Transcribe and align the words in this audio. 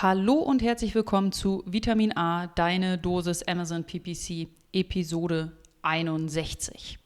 Hallo 0.00 0.34
und 0.34 0.62
herzlich 0.62 0.94
willkommen 0.94 1.32
zu 1.32 1.64
Vitamin 1.66 2.16
A, 2.16 2.46
deine 2.46 2.98
Dosis 2.98 3.42
Amazon 3.42 3.82
PPC, 3.82 4.46
Episode 4.72 5.50
61. 5.82 7.00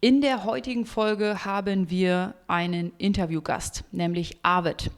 In 0.00 0.20
der 0.20 0.44
heutigen 0.44 0.86
Folge 0.86 1.44
haben 1.44 1.90
wir 1.90 2.36
einen 2.46 2.92
Interviewgast, 2.98 3.82
nämlich 3.90 4.36
Arvid. 4.44 4.92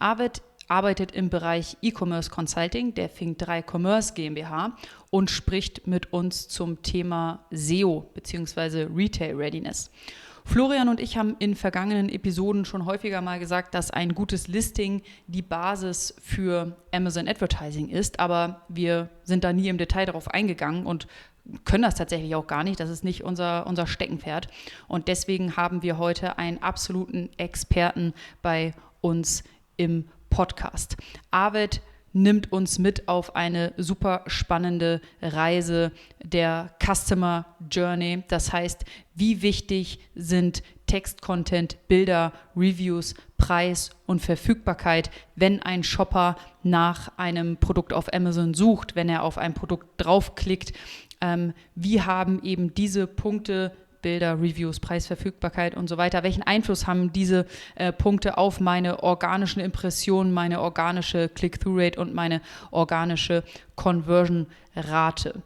Arvid 0.00 0.42
arbeitet 0.66 1.12
im 1.12 1.30
Bereich 1.30 1.76
E-Commerce 1.82 2.30
Consulting 2.30 2.94
der 2.94 3.12
Fink3 3.12 3.62
Commerce 3.62 4.14
GmbH 4.14 4.76
und 5.10 5.30
spricht 5.30 5.86
mit 5.86 6.12
uns 6.12 6.48
zum 6.48 6.82
Thema 6.82 7.46
SEO 7.52 8.10
bzw. 8.12 8.88
Retail 8.92 9.36
Readiness. 9.36 9.92
Florian 10.46 10.88
und 10.88 11.00
ich 11.00 11.18
haben 11.18 11.34
in 11.40 11.56
vergangenen 11.56 12.08
Episoden 12.08 12.64
schon 12.64 12.86
häufiger 12.86 13.20
mal 13.20 13.40
gesagt, 13.40 13.74
dass 13.74 13.90
ein 13.90 14.14
gutes 14.14 14.46
Listing 14.46 15.02
die 15.26 15.42
Basis 15.42 16.14
für 16.22 16.76
Amazon 16.92 17.26
Advertising 17.26 17.88
ist, 17.88 18.20
aber 18.20 18.62
wir 18.68 19.10
sind 19.24 19.42
da 19.42 19.52
nie 19.52 19.68
im 19.68 19.76
Detail 19.76 20.06
darauf 20.06 20.28
eingegangen 20.28 20.86
und 20.86 21.08
können 21.64 21.82
das 21.82 21.96
tatsächlich 21.96 22.36
auch 22.36 22.46
gar 22.46 22.62
nicht. 22.62 22.78
Das 22.78 22.90
ist 22.90 23.02
nicht 23.02 23.24
unser, 23.24 23.66
unser 23.66 23.88
Steckenpferd. 23.88 24.46
Und 24.86 25.08
deswegen 25.08 25.56
haben 25.56 25.82
wir 25.82 25.98
heute 25.98 26.38
einen 26.38 26.62
absoluten 26.62 27.28
Experten 27.38 28.14
bei 28.40 28.72
uns 29.00 29.42
im 29.76 30.08
Podcast. 30.30 30.96
Arvid 31.32 31.82
nimmt 32.16 32.50
uns 32.50 32.78
mit 32.78 33.08
auf 33.08 33.36
eine 33.36 33.74
super 33.76 34.22
spannende 34.26 35.02
Reise 35.20 35.92
der 36.24 36.74
Customer 36.82 37.44
Journey. 37.70 38.24
Das 38.28 38.54
heißt, 38.54 38.86
wie 39.14 39.42
wichtig 39.42 39.98
sind 40.14 40.62
Text-Content, 40.86 41.76
Bilder, 41.88 42.32
Reviews, 42.56 43.14
Preis 43.36 43.90
und 44.06 44.20
Verfügbarkeit, 44.20 45.10
wenn 45.34 45.60
ein 45.60 45.82
Shopper 45.82 46.36
nach 46.62 47.12
einem 47.18 47.58
Produkt 47.58 47.92
auf 47.92 48.10
Amazon 48.14 48.54
sucht, 48.54 48.96
wenn 48.96 49.10
er 49.10 49.22
auf 49.22 49.36
ein 49.36 49.52
Produkt 49.52 49.86
draufklickt. 49.98 50.72
Ähm, 51.20 51.52
wie 51.74 52.00
haben 52.00 52.42
eben 52.42 52.72
diese 52.72 53.06
Punkte 53.06 53.72
Bilder, 54.02 54.40
Reviews, 54.40 54.80
Preisverfügbarkeit 54.80 55.76
und 55.76 55.88
so 55.88 55.96
weiter. 55.96 56.22
Welchen 56.22 56.42
Einfluss 56.42 56.86
haben 56.86 57.12
diese 57.12 57.46
äh, 57.74 57.92
Punkte 57.92 58.38
auf 58.38 58.60
meine 58.60 59.02
organischen 59.02 59.60
Impressionen, 59.60 60.32
meine 60.32 60.60
organische 60.60 61.28
Click-Through-Rate 61.28 62.00
und 62.00 62.14
meine 62.14 62.40
organische 62.70 63.42
Conversion-Rate? 63.74 65.42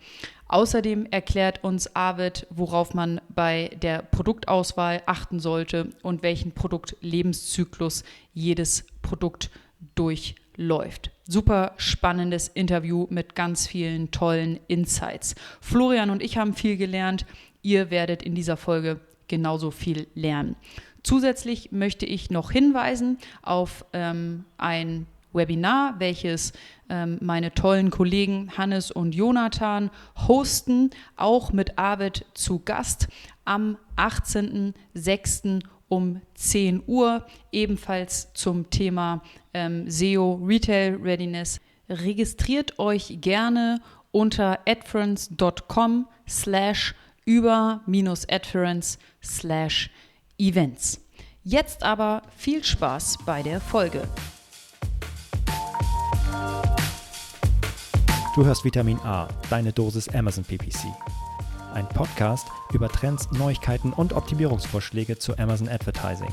Außerdem 0.51 1.07
erklärt 1.13 1.63
uns 1.63 1.95
Arvid, 1.95 2.49
worauf 2.51 2.93
man 2.93 3.21
bei 3.29 3.71
der 3.81 4.03
Produktauswahl 4.03 5.01
achten 5.07 5.39
sollte 5.39 5.91
und 6.03 6.25
welchen 6.25 6.51
Produktlebenszyklus 6.51 8.03
jedes 8.35 8.85
Produkt 9.01 9.51
durchläuft. 9.95 11.13
Super 11.25 11.75
spannendes 11.77 12.49
Interview 12.49 13.07
mit 13.11 13.37
ganz 13.37 13.69
vielen 13.69 14.11
tollen 14.11 14.59
Insights. 14.67 15.37
Florian 15.61 16.11
und 16.11 16.21
ich 16.21 16.37
haben 16.37 16.55
viel 16.55 16.77
gelernt. 16.77 17.27
Ihr 17.63 17.91
werdet 17.91 18.23
in 18.23 18.35
dieser 18.35 18.57
Folge 18.57 19.01
genauso 19.29 19.71
viel 19.71 20.07
lernen. 20.15 20.57
Zusätzlich 21.03 21.73
möchte 21.73 22.05
ich 22.05 22.31
noch 22.31 22.51
hinweisen 22.51 23.19
auf 23.43 23.85
ähm, 23.93 24.45
ein 24.59 25.07
Webinar, 25.33 25.95
welches 25.99 26.53
ähm, 26.89 27.19
meine 27.21 27.55
tollen 27.55 27.91
Kollegen 27.91 28.57
Hannes 28.57 28.91
und 28.91 29.15
Jonathan 29.15 29.91
hosten, 30.29 30.91
auch 31.17 31.53
mit 31.53 31.79
Arvid 31.79 32.27
zu 32.35 32.59
Gast 32.59 33.09
am 33.45 33.79
18.06. 33.97 35.63
um 35.89 36.21
10 36.35 36.83
Uhr, 36.87 37.25
ebenfalls 37.53 38.33
zum 38.35 38.69
Thema 38.71 39.23
ähm, 39.55 39.89
SEO 39.89 40.41
Retail 40.45 40.97
Readiness. 40.97 41.61
Registriert 41.89 42.79
euch 42.79 43.19
gerne 43.21 43.81
unter 44.13 44.59
adference.com 44.67 46.07
slash 46.29 46.95
über-adference 47.31 48.99
slash 49.23 49.89
events. 50.39 51.01
Jetzt 51.45 51.85
aber 51.85 52.23
viel 52.37 52.65
Spaß 52.65 53.19
bei 53.25 53.41
der 53.43 53.61
Folge. 53.61 54.03
Du 58.35 58.45
hörst 58.45 58.65
Vitamin 58.65 58.99
A, 59.01 59.29
deine 59.49 59.73
Dosis 59.73 60.09
Amazon 60.09 60.45
PPC. 60.45 60.87
Ein 61.73 61.89
Podcast 61.89 62.49
über 62.73 62.89
Trends, 62.89 63.31
Neuigkeiten 63.31 63.93
und 63.93 64.13
Optimierungsvorschläge 64.13 65.17
zu 65.19 65.39
Amazon 65.39 65.69
Advertising. 65.69 66.33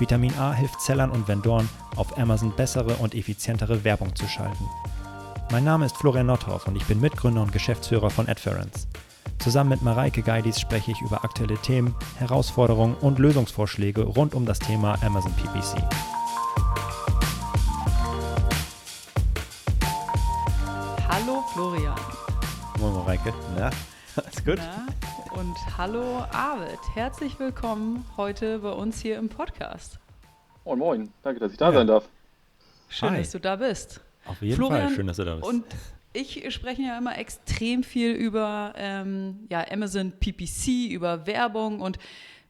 Vitamin 0.00 0.34
A 0.34 0.52
hilft 0.52 0.80
Sellern 0.80 1.10
und 1.10 1.28
Vendoren, 1.28 1.68
auf 1.94 2.18
Amazon 2.18 2.52
bessere 2.56 2.96
und 2.96 3.14
effizientere 3.14 3.84
Werbung 3.84 4.16
zu 4.16 4.26
schalten. 4.26 4.64
Mein 5.52 5.62
Name 5.62 5.86
ist 5.86 5.96
Florian 5.96 6.26
Nothoff 6.26 6.66
und 6.66 6.74
ich 6.74 6.84
bin 6.86 7.00
Mitgründer 7.00 7.42
und 7.42 7.52
Geschäftsführer 7.52 8.10
von 8.10 8.28
Adference. 8.28 8.88
Zusammen 9.38 9.70
mit 9.70 9.82
Mareike 9.82 10.22
Geidis 10.22 10.58
spreche 10.58 10.90
ich 10.92 11.00
über 11.02 11.24
aktuelle 11.24 11.56
Themen, 11.58 11.94
Herausforderungen 12.18 12.94
und 13.00 13.18
Lösungsvorschläge 13.18 14.02
rund 14.02 14.34
um 14.34 14.46
das 14.46 14.58
Thema 14.58 14.96
Amazon 15.02 15.32
PPC. 15.34 15.82
Hallo 21.08 21.44
Florian. 21.52 21.94
Moin 22.80 22.94
Mareike. 22.94 23.32
Na, 23.56 23.70
alles 24.16 24.44
gut? 24.44 24.58
Na? 24.58 24.86
Und 25.38 25.56
hallo 25.76 26.24
Arvid. 26.32 26.78
Herzlich 26.94 27.38
willkommen 27.38 28.04
heute 28.16 28.60
bei 28.60 28.70
uns 28.70 29.00
hier 29.00 29.18
im 29.18 29.28
Podcast. 29.28 29.98
Moin, 30.64 30.78
moin. 30.78 31.12
Danke, 31.22 31.40
dass 31.40 31.52
ich 31.52 31.58
da 31.58 31.66
ja. 31.66 31.72
sein 31.72 31.86
darf. 31.86 32.08
Schön, 32.88 33.10
Hi. 33.10 33.18
dass 33.18 33.30
du 33.30 33.40
da 33.40 33.56
bist. 33.56 34.00
Auf 34.26 34.40
jeden 34.40 34.56
Florian 34.56 34.86
Fall, 34.86 34.94
schön, 34.94 35.06
dass 35.06 35.16
du 35.16 35.24
da 35.24 35.34
bist. 35.34 35.46
Und 35.46 35.64
ich 36.14 36.54
spreche 36.54 36.82
ja 36.82 36.96
immer 36.96 37.18
extrem 37.18 37.82
viel 37.82 38.12
über 38.12 38.72
ähm, 38.76 39.46
ja, 39.50 39.64
Amazon 39.70 40.12
PPC, 40.12 40.90
über 40.90 41.26
Werbung 41.26 41.80
und 41.80 41.98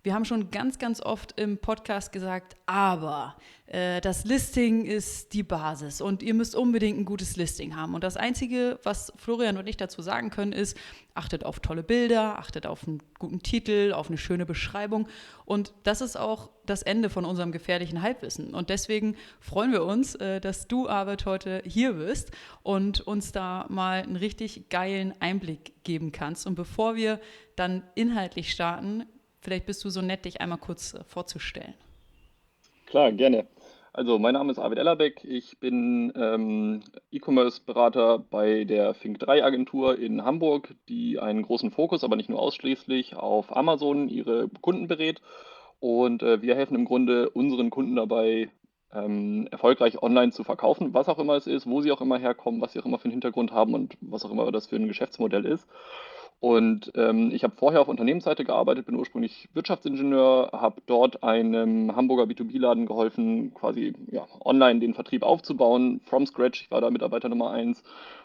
wir 0.05 0.13
haben 0.13 0.27
schon 0.27 0.51
ganz, 0.51 0.79
ganz 0.79 1.01
oft 1.01 1.41
im 1.41 1.57
Podcast 1.57 2.13
gesagt, 2.13 2.57
aber 2.67 3.37
äh, 3.67 4.03
das 4.03 4.27
Listing 4.27 4.85
ist 4.85 5.33
die 5.33 5.43
Basis 5.43 6.03
und 6.03 6.23
ihr 6.23 6.35
müsst 6.35 6.55
unbedingt 6.55 6.99
ein 6.99 7.07
gutes 7.07 7.37
Listing 7.37 7.75
haben. 7.75 7.95
Und 7.95 8.05
das 8.05 8.19
Einzige, 8.19 8.79
was 8.83 9.15
Florian 9.17 9.57
und 9.57 9.67
ich 9.67 9.79
dazu 9.79 10.03
sagen 10.03 10.29
können, 10.29 10.53
ist, 10.53 10.77
achtet 11.15 11.47
auf 11.47 11.61
tolle 11.61 11.83
Bilder, 11.83 12.39
achtet 12.39 12.67
auf 12.67 12.87
einen 12.87 13.03
guten 13.19 13.41
Titel, 13.41 13.95
auf 13.95 14.09
eine 14.09 14.19
schöne 14.19 14.45
Beschreibung. 14.45 15.09
Und 15.47 15.73
das 15.85 16.03
ist 16.03 16.17
auch 16.17 16.51
das 16.67 16.83
Ende 16.83 17.09
von 17.09 17.25
unserem 17.25 17.51
gefährlichen 17.51 18.03
Halbwissen. 18.03 18.53
Und 18.53 18.69
deswegen 18.69 19.17
freuen 19.41 19.73
wir 19.73 19.85
uns, 19.85 20.17
äh, 20.17 20.39
dass 20.39 20.69
du, 20.69 20.87
Arbeit, 20.87 21.25
heute 21.25 21.63
hier 21.65 21.95
bist 21.95 22.31
und 22.63 23.01
uns 23.01 23.33
da 23.33 23.65
mal 23.71 24.03
einen 24.03 24.17
richtig 24.17 24.69
geilen 24.69 25.15
Einblick 25.21 25.83
geben 25.83 26.13
kannst. 26.13 26.47
Und 26.47 26.57
bevor 26.57 26.95
wir 26.95 27.21
dann 27.57 27.83
inhaltlich 27.95 28.51
starten, 28.51 29.07
vielleicht 29.45 29.67
bist 29.67 29.85
du 29.85 29.91
so 29.91 30.03
nett, 30.03 30.25
dich 30.25 30.41
einmal 30.41 30.59
kurz 30.59 30.95
äh, 30.95 31.05
vorzustellen. 31.05 31.75
Klar, 32.87 33.13
gerne. 33.13 33.47
Also, 33.93 34.19
mein 34.19 34.35
Name 34.35 34.51
ist 34.51 34.59
Arvid 34.59 34.79
Ellerbeck. 34.79 35.23
Ich 35.25 35.61
bin 35.61 36.13
ähm, 36.17 36.83
E-Commerce-Berater 37.13 38.19
bei 38.19 38.65
der 38.65 38.97
Fink3-Agentur 38.97 39.97
in 39.97 40.25
Hamburg, 40.25 40.75
die 40.89 41.21
einen 41.21 41.43
großen 41.43 41.71
Fokus, 41.71 42.03
aber 42.03 42.17
nicht 42.17 42.29
nur 42.29 42.41
ausschließlich, 42.41 43.15
auf 43.15 43.57
Amazon 43.57 44.09
ihre 44.09 44.49
Kunden 44.61 44.89
berät. 44.89 45.23
Und 45.79 46.25
äh, 46.25 46.43
wir 46.43 46.57
helfen 46.57 46.75
im 46.75 46.87
Grunde 46.87 47.31
unseren 47.31 47.71
Kunden 47.71 47.95
dabei, 47.95 48.51
ähm, 48.93 49.47
erfolgreich 49.51 50.03
online 50.03 50.33
zu 50.33 50.45
verkaufen, 50.45 50.95
was 50.95 51.09
auch 51.09 51.19
immer 51.19 51.35
es 51.35 51.47
ist, 51.47 51.67
wo 51.67 51.81
sie 51.81 51.93
auch 51.93 52.01
immer 52.01 52.19
herkommen, 52.19 52.61
was 52.61 52.73
sie 52.73 52.81
auch 52.81 52.87
immer 52.87 52.99
für 52.99 53.05
einen 53.05 53.13
Hintergrund 53.13 53.53
haben 53.53 53.75
und 53.75 53.97
was 54.01 54.25
auch 54.25 54.31
immer 54.31 54.51
das 54.51 54.67
für 54.67 54.77
ein 54.77 54.89
Geschäftsmodell 54.89 55.45
ist. 55.45 55.69
Und 56.45 56.93
ähm, 56.95 57.31
ich 57.33 57.43
habe 57.43 57.57
vorher 57.57 57.81
auf 57.81 57.89
Unternehmensseite 57.89 58.45
gearbeitet, 58.45 58.85
bin 58.85 58.97
ursprünglich 58.97 59.49
Wirtschaftsingenieur, 59.55 60.51
habe 60.53 60.83
dort 60.85 61.23
einem 61.23 61.97
Hamburger 61.97 62.25
B2B-Laden 62.25 62.85
geholfen, 62.85 63.55
quasi 63.55 63.95
ja, 64.11 64.27
online 64.45 64.79
den 64.79 64.93
Vertrieb 64.93 65.23
aufzubauen, 65.23 66.03
from 66.05 66.27
scratch. 66.27 66.65
Ich 66.65 66.71
war 66.71 66.83
da 66.83 66.91
Mitarbeiter 66.91 67.31
Nummer 67.31 67.51
eins 67.51 67.83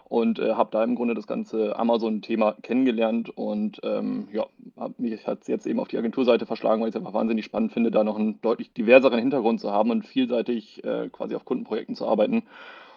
und 0.09 0.38
äh, 0.38 0.55
habe 0.55 0.69
da 0.69 0.83
im 0.83 0.95
Grunde 0.95 1.13
das 1.13 1.27
ganze 1.27 1.79
Amazon-Thema 1.79 2.57
kennengelernt 2.61 3.29
und 3.29 3.79
ähm, 3.83 4.27
ja, 4.33 4.47
hab 4.75 4.99
mich 4.99 5.25
hat 5.25 5.44
es 5.44 5.47
jetzt 5.47 5.65
eben 5.65 5.79
auf 5.79 5.88
die 5.88 5.97
Agenturseite 5.97 6.45
verschlagen, 6.45 6.81
weil 6.81 6.89
ich 6.89 6.95
es 6.95 6.99
einfach 6.99 7.13
wahnsinnig 7.13 7.45
spannend 7.45 7.71
finde, 7.71 7.89
da 7.89 8.03
noch 8.03 8.19
einen 8.19 8.41
deutlich 8.41 8.73
diverseren 8.73 9.19
Hintergrund 9.19 9.61
zu 9.61 9.71
haben 9.71 9.91
und 9.91 10.05
vielseitig 10.05 10.83
äh, 10.83 11.07
quasi 11.07 11.35
auf 11.35 11.45
Kundenprojekten 11.45 11.95
zu 11.95 12.05
arbeiten. 12.05 12.44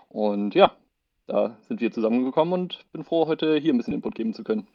Und 0.08 0.56
ja, 0.56 0.73
da 1.29 1.56
sind 1.69 1.81
wir 1.81 1.93
zusammengekommen 1.93 2.55
und 2.55 2.87
bin 2.91 3.05
froh, 3.05 3.29
heute 3.29 3.56
hier 3.56 3.73
ein 3.73 3.76
bisschen 3.76 3.94
Input 3.94 4.17
geben 4.17 4.35
zu 4.35 4.43
können. 4.43 4.67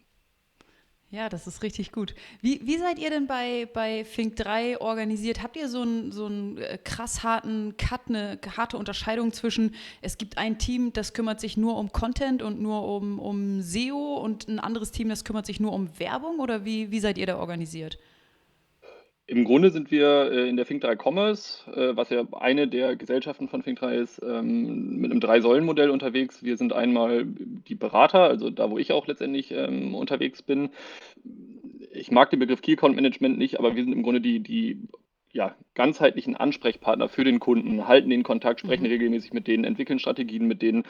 Ja, 1.09 1.29
das 1.29 1.47
ist 1.47 1.63
richtig 1.63 1.93
gut. 1.93 2.13
Wie, 2.41 2.59
wie 2.65 2.77
seid 2.77 2.99
ihr 2.99 3.09
denn 3.09 3.27
bei, 3.27 3.65
bei 3.73 4.03
Fink 4.03 4.35
3 4.35 4.81
organisiert? 4.81 5.41
Habt 5.41 5.55
ihr 5.55 5.69
so 5.69 5.81
einen 5.81 6.11
so 6.11 6.29
äh, 6.57 6.77
krass 6.83 7.23
harten 7.23 7.77
Cut, 7.77 8.01
eine 8.09 8.37
harte 8.57 8.77
Unterscheidung 8.77 9.31
zwischen, 9.31 9.73
es 10.01 10.17
gibt 10.17 10.37
ein 10.37 10.57
Team, 10.57 10.91
das 10.91 11.13
kümmert 11.13 11.39
sich 11.39 11.55
nur 11.55 11.77
um 11.77 11.93
Content 11.93 12.41
und 12.41 12.59
nur 12.59 12.83
um, 12.83 13.19
um 13.19 13.61
SEO 13.61 14.15
und 14.15 14.49
ein 14.49 14.59
anderes 14.59 14.91
Team, 14.91 15.07
das 15.07 15.23
kümmert 15.23 15.45
sich 15.45 15.61
nur 15.61 15.71
um 15.71 15.97
Werbung? 15.97 16.39
Oder 16.39 16.65
wie, 16.65 16.91
wie 16.91 16.99
seid 16.99 17.17
ihr 17.17 17.25
da 17.25 17.37
organisiert? 17.37 17.97
Im 19.29 19.43
Grunde 19.43 19.71
sind 19.71 19.91
wir 19.91 20.31
äh, 20.31 20.47
in 20.47 20.55
der 20.55 20.65
Fink3 20.65 20.95
Commerce, 20.95 21.69
äh, 21.71 21.97
was 21.97 22.09
ja 22.09 22.25
eine 22.31 22.69
der 22.69 22.95
Gesellschaften 22.95 23.49
von 23.49 23.61
Fink3 23.61 23.95
ist, 23.95 24.21
ähm, 24.23 24.95
mit 24.95 25.11
einem 25.11 25.19
Drei-Säulen-Modell 25.19 25.89
unterwegs. 25.89 26.43
Wir 26.43 26.55
sind 26.55 26.71
einmal 26.71 27.25
die 27.25 27.75
Berater, 27.75 28.21
also 28.21 28.49
da, 28.49 28.71
wo 28.71 28.77
ich 28.77 28.93
auch 28.93 29.05
letztendlich 29.05 29.51
ähm, 29.51 29.95
unterwegs 29.95 30.41
bin. 30.41 30.69
Ich 31.91 32.09
mag 32.09 32.29
den 32.29 32.39
Begriff 32.39 32.61
Key 32.61 32.73
Account 32.73 32.95
Management 32.95 33.37
nicht, 33.37 33.59
aber 33.59 33.75
wir 33.75 33.83
sind 33.83 33.91
im 33.91 34.01
Grunde 34.01 34.21
die, 34.21 34.39
die 34.39 34.79
ja, 35.33 35.55
ganzheitlichen 35.75 36.37
Ansprechpartner 36.37 37.09
für 37.09 37.25
den 37.25 37.39
Kunden, 37.41 37.85
halten 37.85 38.09
den 38.09 38.23
Kontakt, 38.23 38.61
sprechen 38.61 38.83
mhm. 38.83 38.91
regelmäßig 38.91 39.33
mit 39.33 39.47
denen, 39.47 39.65
entwickeln 39.65 39.99
Strategien 39.99 40.47
mit 40.47 40.61
denen, 40.61 40.83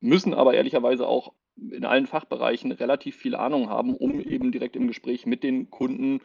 müssen 0.00 0.32
aber 0.32 0.54
ehrlicherweise 0.54 1.08
auch 1.08 1.32
in 1.56 1.84
allen 1.84 2.06
Fachbereichen 2.06 2.70
relativ 2.70 3.16
viel 3.16 3.34
Ahnung 3.34 3.68
haben, 3.68 3.96
um 3.96 4.20
eben 4.20 4.52
direkt 4.52 4.76
im 4.76 4.86
Gespräch 4.86 5.26
mit 5.26 5.42
den 5.42 5.70
Kunden 5.70 6.20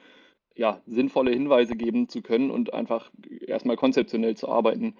ja, 0.55 0.81
sinnvolle 0.87 1.31
Hinweise 1.31 1.75
geben 1.75 2.07
zu 2.07 2.21
können 2.21 2.49
und 2.49 2.73
einfach 2.73 3.11
erstmal 3.45 3.75
konzeptionell 3.75 4.35
zu 4.35 4.47
arbeiten. 4.49 4.95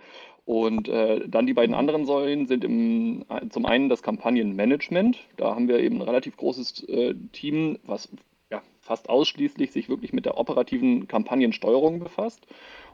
Und 0.46 0.88
äh, 0.90 1.28
dann 1.28 1.48
die 1.48 1.54
beiden 1.54 1.74
anderen 1.74 2.06
Säulen 2.06 2.46
sind 2.46 2.64
im, 2.64 3.26
zum 3.50 3.66
einen 3.66 3.90
das 3.90 4.04
Kampagnenmanagement. 4.04 5.18
Da 5.38 5.56
haben 5.56 5.68
wir 5.68 5.80
eben 5.80 5.98
ein 5.98 6.02
relativ 6.04 6.38
großes 6.38 6.84
äh, 6.88 7.16
Team, 7.32 7.80
was 7.84 8.10
ja, 8.52 8.62
fast 8.82 9.10
ausschließlich 9.10 9.72
sich 9.72 9.90
wirklich 9.90 10.14
mit 10.14 10.26
der 10.26 10.38
operativen 10.38 11.08
Kampagnensteuerung 11.08 12.00
befasst. 12.00 12.46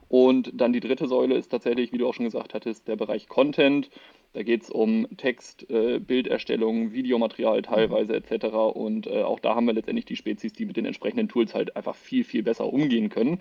Und 0.08 0.52
dann 0.54 0.74
die 0.74 0.80
dritte 0.82 1.08
Säule 1.08 1.36
ist 1.36 1.50
tatsächlich, 1.50 1.92
wie 1.94 1.98
du 1.98 2.08
auch 2.08 2.14
schon 2.14 2.26
gesagt 2.26 2.54
hattest, 2.54 2.88
der 2.88 2.96
Bereich 2.96 3.28
Content. 3.28 3.90
Da 4.34 4.44
geht 4.44 4.64
es 4.64 4.70
um 4.70 5.08
Text, 5.18 5.70
äh, 5.70 6.00
Bilderstellung, 6.00 6.94
Videomaterial 6.94 7.62
teilweise 7.62 8.16
etc. 8.16 8.46
Und 8.74 9.08
äh, 9.08 9.24
auch 9.24 9.40
da 9.40 9.56
haben 9.56 9.66
wir 9.66 9.74
letztendlich 9.74 10.06
die 10.06 10.16
Spezies, 10.16 10.54
die 10.54 10.66
mit 10.66 10.78
den 10.78 10.86
entsprechenden 10.86 11.28
Tools 11.28 11.54
halt 11.54 11.76
einfach 11.76 11.96
viel, 11.96 12.24
viel 12.24 12.44
besser 12.44 12.72
umgehen 12.72 13.10
können. 13.10 13.40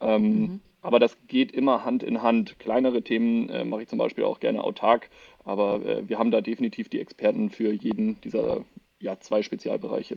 Ähm, 0.00 0.22
mhm. 0.22 0.60
Aber 0.80 1.00
das 1.00 1.16
geht 1.26 1.50
immer 1.52 1.84
Hand 1.84 2.02
in 2.02 2.22
Hand. 2.22 2.58
Kleinere 2.60 3.02
Themen 3.02 3.48
äh, 3.48 3.64
mache 3.64 3.82
ich 3.82 3.88
zum 3.88 3.98
Beispiel 3.98 4.24
auch 4.24 4.38
gerne 4.38 4.62
autark, 4.62 5.10
aber 5.44 5.84
äh, 5.84 6.08
wir 6.08 6.18
haben 6.18 6.30
da 6.30 6.40
definitiv 6.40 6.88
die 6.88 7.00
Experten 7.00 7.50
für 7.50 7.72
jeden 7.72 8.20
dieser 8.20 8.64
ja, 9.00 9.18
zwei 9.18 9.42
Spezialbereiche. 9.42 10.16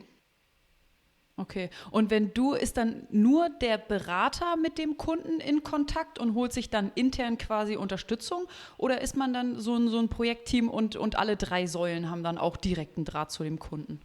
Okay. 1.41 1.71
Und 1.89 2.11
wenn 2.11 2.33
du, 2.35 2.53
ist 2.53 2.77
dann 2.77 3.07
nur 3.09 3.49
der 3.49 3.79
Berater 3.79 4.57
mit 4.57 4.77
dem 4.77 4.97
Kunden 4.97 5.39
in 5.39 5.63
Kontakt 5.63 6.19
und 6.19 6.35
holt 6.35 6.53
sich 6.53 6.69
dann 6.69 6.91
intern 6.93 7.39
quasi 7.39 7.75
Unterstützung? 7.75 8.43
Oder 8.77 9.01
ist 9.01 9.17
man 9.17 9.33
dann 9.33 9.59
so 9.59 9.75
ein, 9.75 9.88
so 9.88 9.97
ein 9.97 10.07
Projektteam 10.07 10.69
und, 10.69 10.95
und 10.95 11.17
alle 11.17 11.38
drei 11.38 11.65
Säulen 11.65 12.11
haben 12.11 12.21
dann 12.21 12.38
auch 12.38 12.57
direkten 12.57 13.05
Draht 13.05 13.31
zu 13.31 13.43
dem 13.43 13.57
Kunden? 13.57 13.99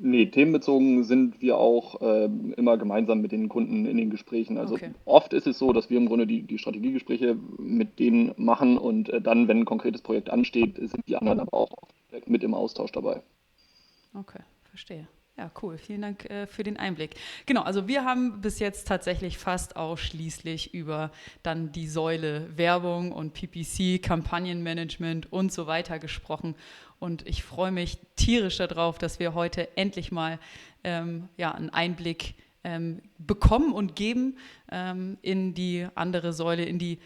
Nee, 0.00 0.26
themenbezogen 0.26 1.02
sind 1.04 1.40
wir 1.40 1.56
auch 1.56 2.00
äh, 2.02 2.28
immer 2.56 2.76
gemeinsam 2.76 3.22
mit 3.22 3.32
den 3.32 3.48
Kunden 3.48 3.86
in 3.86 3.96
den 3.96 4.10
Gesprächen. 4.10 4.58
Also 4.58 4.74
okay. 4.74 4.90
oft 5.06 5.32
ist 5.32 5.46
es 5.46 5.58
so, 5.58 5.72
dass 5.72 5.88
wir 5.88 5.96
im 5.96 6.06
Grunde 6.06 6.26
die, 6.26 6.42
die 6.42 6.58
Strategiegespräche 6.58 7.36
mit 7.58 7.98
denen 7.98 8.34
machen 8.36 8.76
und 8.76 9.08
äh, 9.08 9.22
dann, 9.22 9.48
wenn 9.48 9.60
ein 9.60 9.64
konkretes 9.64 10.02
Projekt 10.02 10.28
ansteht, 10.28 10.76
sind 10.76 11.08
die 11.08 11.16
anderen 11.16 11.40
aber 11.40 11.54
auch 11.54 11.70
mit 12.26 12.44
im 12.44 12.52
Austausch 12.52 12.92
dabei. 12.92 13.22
Okay, 14.14 14.40
verstehe. 14.70 15.08
Ja, 15.38 15.52
cool. 15.62 15.78
Vielen 15.78 16.02
Dank 16.02 16.28
äh, 16.28 16.48
für 16.48 16.64
den 16.64 16.76
Einblick. 16.78 17.14
Genau, 17.46 17.62
also 17.62 17.86
wir 17.86 18.04
haben 18.04 18.40
bis 18.40 18.58
jetzt 18.58 18.88
tatsächlich 18.88 19.38
fast 19.38 19.76
ausschließlich 19.76 20.74
über 20.74 21.12
dann 21.44 21.70
die 21.70 21.86
Säule 21.86 22.48
Werbung 22.56 23.12
und 23.12 23.34
PPC, 23.34 24.02
Kampagnenmanagement 24.02 25.32
und 25.32 25.52
so 25.52 25.68
weiter 25.68 26.00
gesprochen. 26.00 26.56
Und 26.98 27.24
ich 27.24 27.44
freue 27.44 27.70
mich 27.70 27.98
tierisch 28.16 28.56
darauf, 28.56 28.98
dass 28.98 29.20
wir 29.20 29.32
heute 29.34 29.76
endlich 29.76 30.10
mal 30.10 30.40
ähm, 30.82 31.28
ja, 31.36 31.52
einen 31.52 31.70
Einblick 31.70 32.34
ähm, 32.64 33.00
bekommen 33.18 33.72
und 33.72 33.94
geben 33.94 34.38
ähm, 34.72 35.18
in 35.22 35.54
die 35.54 35.86
andere 35.94 36.32
Säule, 36.32 36.64
in 36.64 36.80
die 36.80 36.98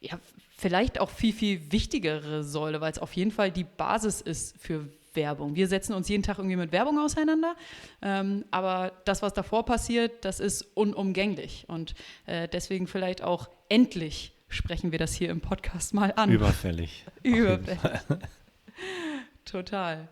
ja, 0.00 0.18
vielleicht 0.56 0.98
auch 0.98 1.10
viel, 1.10 1.34
viel 1.34 1.72
wichtigere 1.72 2.42
Säule, 2.42 2.80
weil 2.80 2.92
es 2.92 2.98
auf 2.98 3.12
jeden 3.12 3.32
Fall 3.32 3.50
die 3.50 3.64
Basis 3.64 4.22
ist 4.22 4.56
für 4.58 4.88
Werbung. 5.16 5.56
Wir 5.56 5.66
setzen 5.68 5.94
uns 5.94 6.08
jeden 6.08 6.22
Tag 6.22 6.38
irgendwie 6.38 6.56
mit 6.56 6.72
Werbung 6.72 6.98
auseinander, 6.98 7.56
ähm, 8.02 8.44
aber 8.50 8.92
das, 9.04 9.22
was 9.22 9.32
davor 9.32 9.64
passiert, 9.64 10.24
das 10.24 10.40
ist 10.40 10.62
unumgänglich. 10.74 11.64
Und 11.68 11.94
äh, 12.26 12.48
deswegen 12.48 12.86
vielleicht 12.86 13.22
auch 13.22 13.48
endlich 13.68 14.32
sprechen 14.48 14.92
wir 14.92 14.98
das 14.98 15.14
hier 15.14 15.30
im 15.30 15.40
Podcast 15.40 15.94
mal 15.94 16.12
an. 16.16 16.30
Überfällig. 16.30 17.04
Überfällig. 17.22 17.80
Total. 19.44 20.08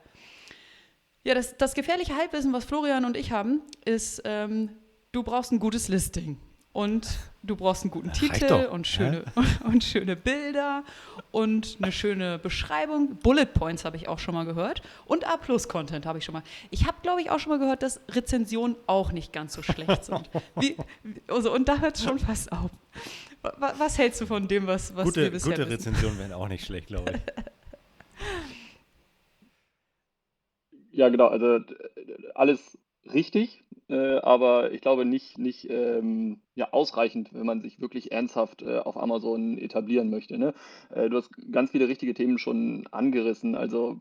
Ja, 1.22 1.34
das, 1.34 1.56
das 1.56 1.74
gefährliche 1.74 2.16
Halbwissen, 2.16 2.52
was 2.52 2.64
Florian 2.64 3.04
und 3.04 3.16
ich 3.16 3.30
haben, 3.30 3.62
ist, 3.84 4.22
ähm, 4.24 4.70
du 5.12 5.22
brauchst 5.22 5.52
ein 5.52 5.58
gutes 5.58 5.88
Listing 5.88 6.38
und 6.74 7.06
du 7.44 7.54
brauchst 7.56 7.84
einen 7.84 7.92
guten 7.92 8.12
Titel 8.12 8.66
und 8.70 8.86
schöne, 8.86 9.22
und 9.64 9.84
schöne 9.84 10.16
Bilder 10.16 10.82
und 11.30 11.78
eine 11.80 11.92
schöne 11.92 12.38
Beschreibung. 12.38 13.16
Bullet 13.16 13.46
Points 13.46 13.84
habe 13.84 13.96
ich 13.96 14.08
auch 14.08 14.18
schon 14.18 14.34
mal 14.34 14.44
gehört 14.44 14.82
und 15.06 15.26
A-Plus-Content 15.26 16.04
habe 16.04 16.18
ich 16.18 16.24
schon 16.24 16.32
mal. 16.32 16.42
Ich 16.70 16.86
habe, 16.86 16.96
glaube 17.02 17.22
ich, 17.22 17.30
auch 17.30 17.38
schon 17.38 17.50
mal 17.50 17.60
gehört, 17.60 17.82
dass 17.82 18.00
Rezensionen 18.10 18.76
auch 18.88 19.12
nicht 19.12 19.32
ganz 19.32 19.54
so 19.54 19.62
schlecht 19.62 20.04
sind. 20.04 20.28
Wie, 20.56 20.76
also, 21.28 21.54
und 21.54 21.68
da 21.68 21.78
hört 21.78 21.96
es 21.96 22.02
schon 22.02 22.18
fast 22.18 22.50
auf. 22.52 22.70
Was 23.58 23.96
hältst 23.96 24.20
du 24.20 24.26
von 24.26 24.48
dem, 24.48 24.66
was, 24.66 24.96
was 24.96 25.04
gute, 25.04 25.22
wir 25.22 25.30
bisher 25.30 25.56
Gute 25.56 25.70
Rezensionen 25.70 26.18
wären 26.18 26.32
auch 26.32 26.48
nicht 26.48 26.64
schlecht, 26.64 26.88
glaube 26.88 27.12
ich. 27.12 27.20
Ja, 30.96 31.08
genau. 31.08 31.26
Also 31.26 31.58
alles 32.36 32.78
richtig 33.12 33.64
äh, 33.88 34.16
aber 34.18 34.72
ich 34.72 34.80
glaube 34.80 35.04
nicht, 35.04 35.38
nicht 35.38 35.68
ähm, 35.68 36.40
ja, 36.54 36.72
ausreichend, 36.72 37.34
wenn 37.34 37.46
man 37.46 37.60
sich 37.60 37.80
wirklich 37.80 38.12
ernsthaft 38.12 38.62
äh, 38.62 38.78
auf 38.78 38.96
Amazon 38.96 39.58
etablieren 39.58 40.08
möchte. 40.08 40.38
Ne? 40.38 40.54
Äh, 40.90 41.10
du 41.10 41.18
hast 41.18 41.30
ganz 41.52 41.70
viele 41.70 41.88
richtige 41.88 42.14
Themen 42.14 42.38
schon 42.38 42.86
angerissen. 42.90 43.54
Also 43.54 43.98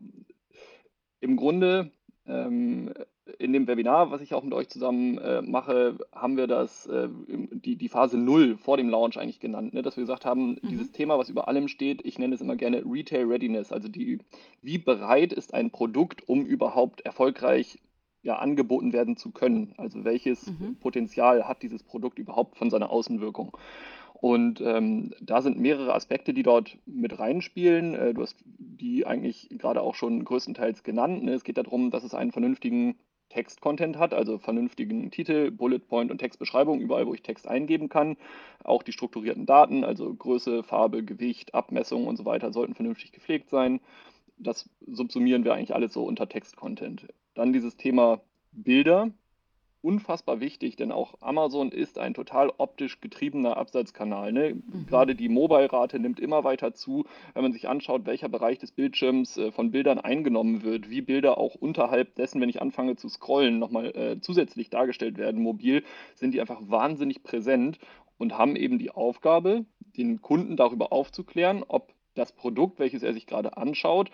im 1.20 1.36
Grunde 1.36 1.90
ähm, 2.26 2.94
in 3.38 3.52
dem 3.52 3.66
Webinar, 3.66 4.10
was 4.10 4.22
ich 4.22 4.32
auch 4.32 4.42
mit 4.42 4.54
euch 4.54 4.68
zusammen 4.68 5.18
äh, 5.18 5.42
mache, 5.42 5.98
haben 6.14 6.38
wir 6.38 6.46
das, 6.46 6.86
äh, 6.86 7.08
die, 7.28 7.76
die 7.76 7.88
Phase 7.88 8.16
0 8.16 8.56
vor 8.56 8.78
dem 8.78 8.88
Launch 8.88 9.18
eigentlich 9.18 9.40
genannt, 9.40 9.74
ne? 9.74 9.82
dass 9.82 9.96
wir 9.96 10.02
gesagt 10.02 10.24
haben, 10.24 10.52
mhm. 10.52 10.68
dieses 10.68 10.92
Thema, 10.92 11.18
was 11.18 11.28
über 11.28 11.48
allem 11.48 11.68
steht, 11.68 12.04
ich 12.06 12.18
nenne 12.18 12.34
es 12.34 12.40
immer 12.40 12.56
gerne 12.56 12.84
Retail 12.86 13.26
Readiness, 13.26 13.72
also 13.72 13.88
die, 13.88 14.18
wie 14.62 14.78
bereit 14.78 15.34
ist 15.34 15.52
ein 15.52 15.70
Produkt, 15.70 16.26
um 16.26 16.46
überhaupt 16.46 17.02
erfolgreich 17.02 17.78
ja, 18.24 18.36
angeboten 18.36 18.92
werden 18.92 19.16
zu 19.16 19.30
können. 19.30 19.74
Also 19.76 20.04
welches 20.04 20.46
mhm. 20.46 20.76
Potenzial 20.80 21.46
hat 21.46 21.62
dieses 21.62 21.82
Produkt 21.82 22.18
überhaupt 22.18 22.56
von 22.56 22.70
seiner 22.70 22.90
Außenwirkung? 22.90 23.56
Und 24.14 24.62
ähm, 24.62 25.12
da 25.20 25.42
sind 25.42 25.60
mehrere 25.60 25.94
Aspekte, 25.94 26.32
die 26.32 26.42
dort 26.42 26.78
mit 26.86 27.18
reinspielen. 27.18 27.94
Äh, 27.94 28.14
du 28.14 28.22
hast 28.22 28.36
die 28.46 29.06
eigentlich 29.06 29.50
gerade 29.50 29.82
auch 29.82 29.94
schon 29.94 30.24
größtenteils 30.24 30.82
genannt. 30.82 31.24
Ne? 31.24 31.32
Es 31.32 31.44
geht 31.44 31.58
darum, 31.58 31.90
dass 31.90 32.04
es 32.04 32.14
einen 32.14 32.32
vernünftigen 32.32 32.96
Text-Content 33.28 33.98
hat, 33.98 34.14
also 34.14 34.38
vernünftigen 34.38 35.10
Titel, 35.10 35.50
Bullet 35.50 35.80
Point 35.80 36.10
und 36.10 36.18
Textbeschreibung, 36.18 36.80
überall, 36.80 37.06
wo 37.06 37.14
ich 37.14 37.22
Text 37.22 37.46
eingeben 37.46 37.88
kann. 37.88 38.16
Auch 38.62 38.82
die 38.82 38.92
strukturierten 38.92 39.44
Daten, 39.44 39.84
also 39.84 40.14
Größe, 40.14 40.62
Farbe, 40.62 41.04
Gewicht, 41.04 41.54
Abmessung 41.54 42.06
und 42.06 42.16
so 42.16 42.24
weiter, 42.24 42.52
sollten 42.52 42.74
vernünftig 42.74 43.12
gepflegt 43.12 43.50
sein. 43.50 43.80
Das 44.38 44.70
subsumieren 44.86 45.44
wir 45.44 45.52
eigentlich 45.52 45.74
alles 45.74 45.92
so 45.92 46.04
unter 46.04 46.28
Text-Content. 46.28 47.08
Dann 47.34 47.52
dieses 47.52 47.76
Thema 47.76 48.20
Bilder. 48.52 49.10
Unfassbar 49.82 50.40
wichtig, 50.40 50.76
denn 50.76 50.92
auch 50.92 51.12
Amazon 51.20 51.70
ist 51.70 51.98
ein 51.98 52.14
total 52.14 52.50
optisch 52.56 53.02
getriebener 53.02 53.58
Absatzkanal. 53.58 54.32
Ne? 54.32 54.54
Mhm. 54.54 54.86
Gerade 54.86 55.14
die 55.14 55.28
Mobile-Rate 55.28 55.98
nimmt 55.98 56.20
immer 56.20 56.42
weiter 56.42 56.72
zu, 56.72 57.04
wenn 57.34 57.42
man 57.42 57.52
sich 57.52 57.68
anschaut, 57.68 58.06
welcher 58.06 58.30
Bereich 58.30 58.58
des 58.58 58.72
Bildschirms 58.72 59.36
äh, 59.36 59.52
von 59.52 59.72
Bildern 59.72 59.98
eingenommen 59.98 60.62
wird, 60.62 60.88
wie 60.88 61.02
Bilder 61.02 61.36
auch 61.36 61.54
unterhalb 61.54 62.14
dessen, 62.14 62.40
wenn 62.40 62.48
ich 62.48 62.62
anfange 62.62 62.96
zu 62.96 63.10
scrollen, 63.10 63.58
nochmal 63.58 63.94
äh, 63.94 64.20
zusätzlich 64.22 64.70
dargestellt 64.70 65.18
werden, 65.18 65.42
mobil, 65.42 65.84
sind 66.14 66.32
die 66.32 66.40
einfach 66.40 66.62
wahnsinnig 66.62 67.22
präsent 67.22 67.78
und 68.16 68.38
haben 68.38 68.56
eben 68.56 68.78
die 68.78 68.90
Aufgabe, 68.90 69.66
den 69.98 70.22
Kunden 70.22 70.56
darüber 70.56 70.92
aufzuklären, 70.92 71.62
ob 71.68 71.92
das 72.14 72.32
Produkt, 72.32 72.78
welches 72.78 73.02
er 73.02 73.12
sich 73.12 73.26
gerade 73.26 73.58
anschaut, 73.58 74.10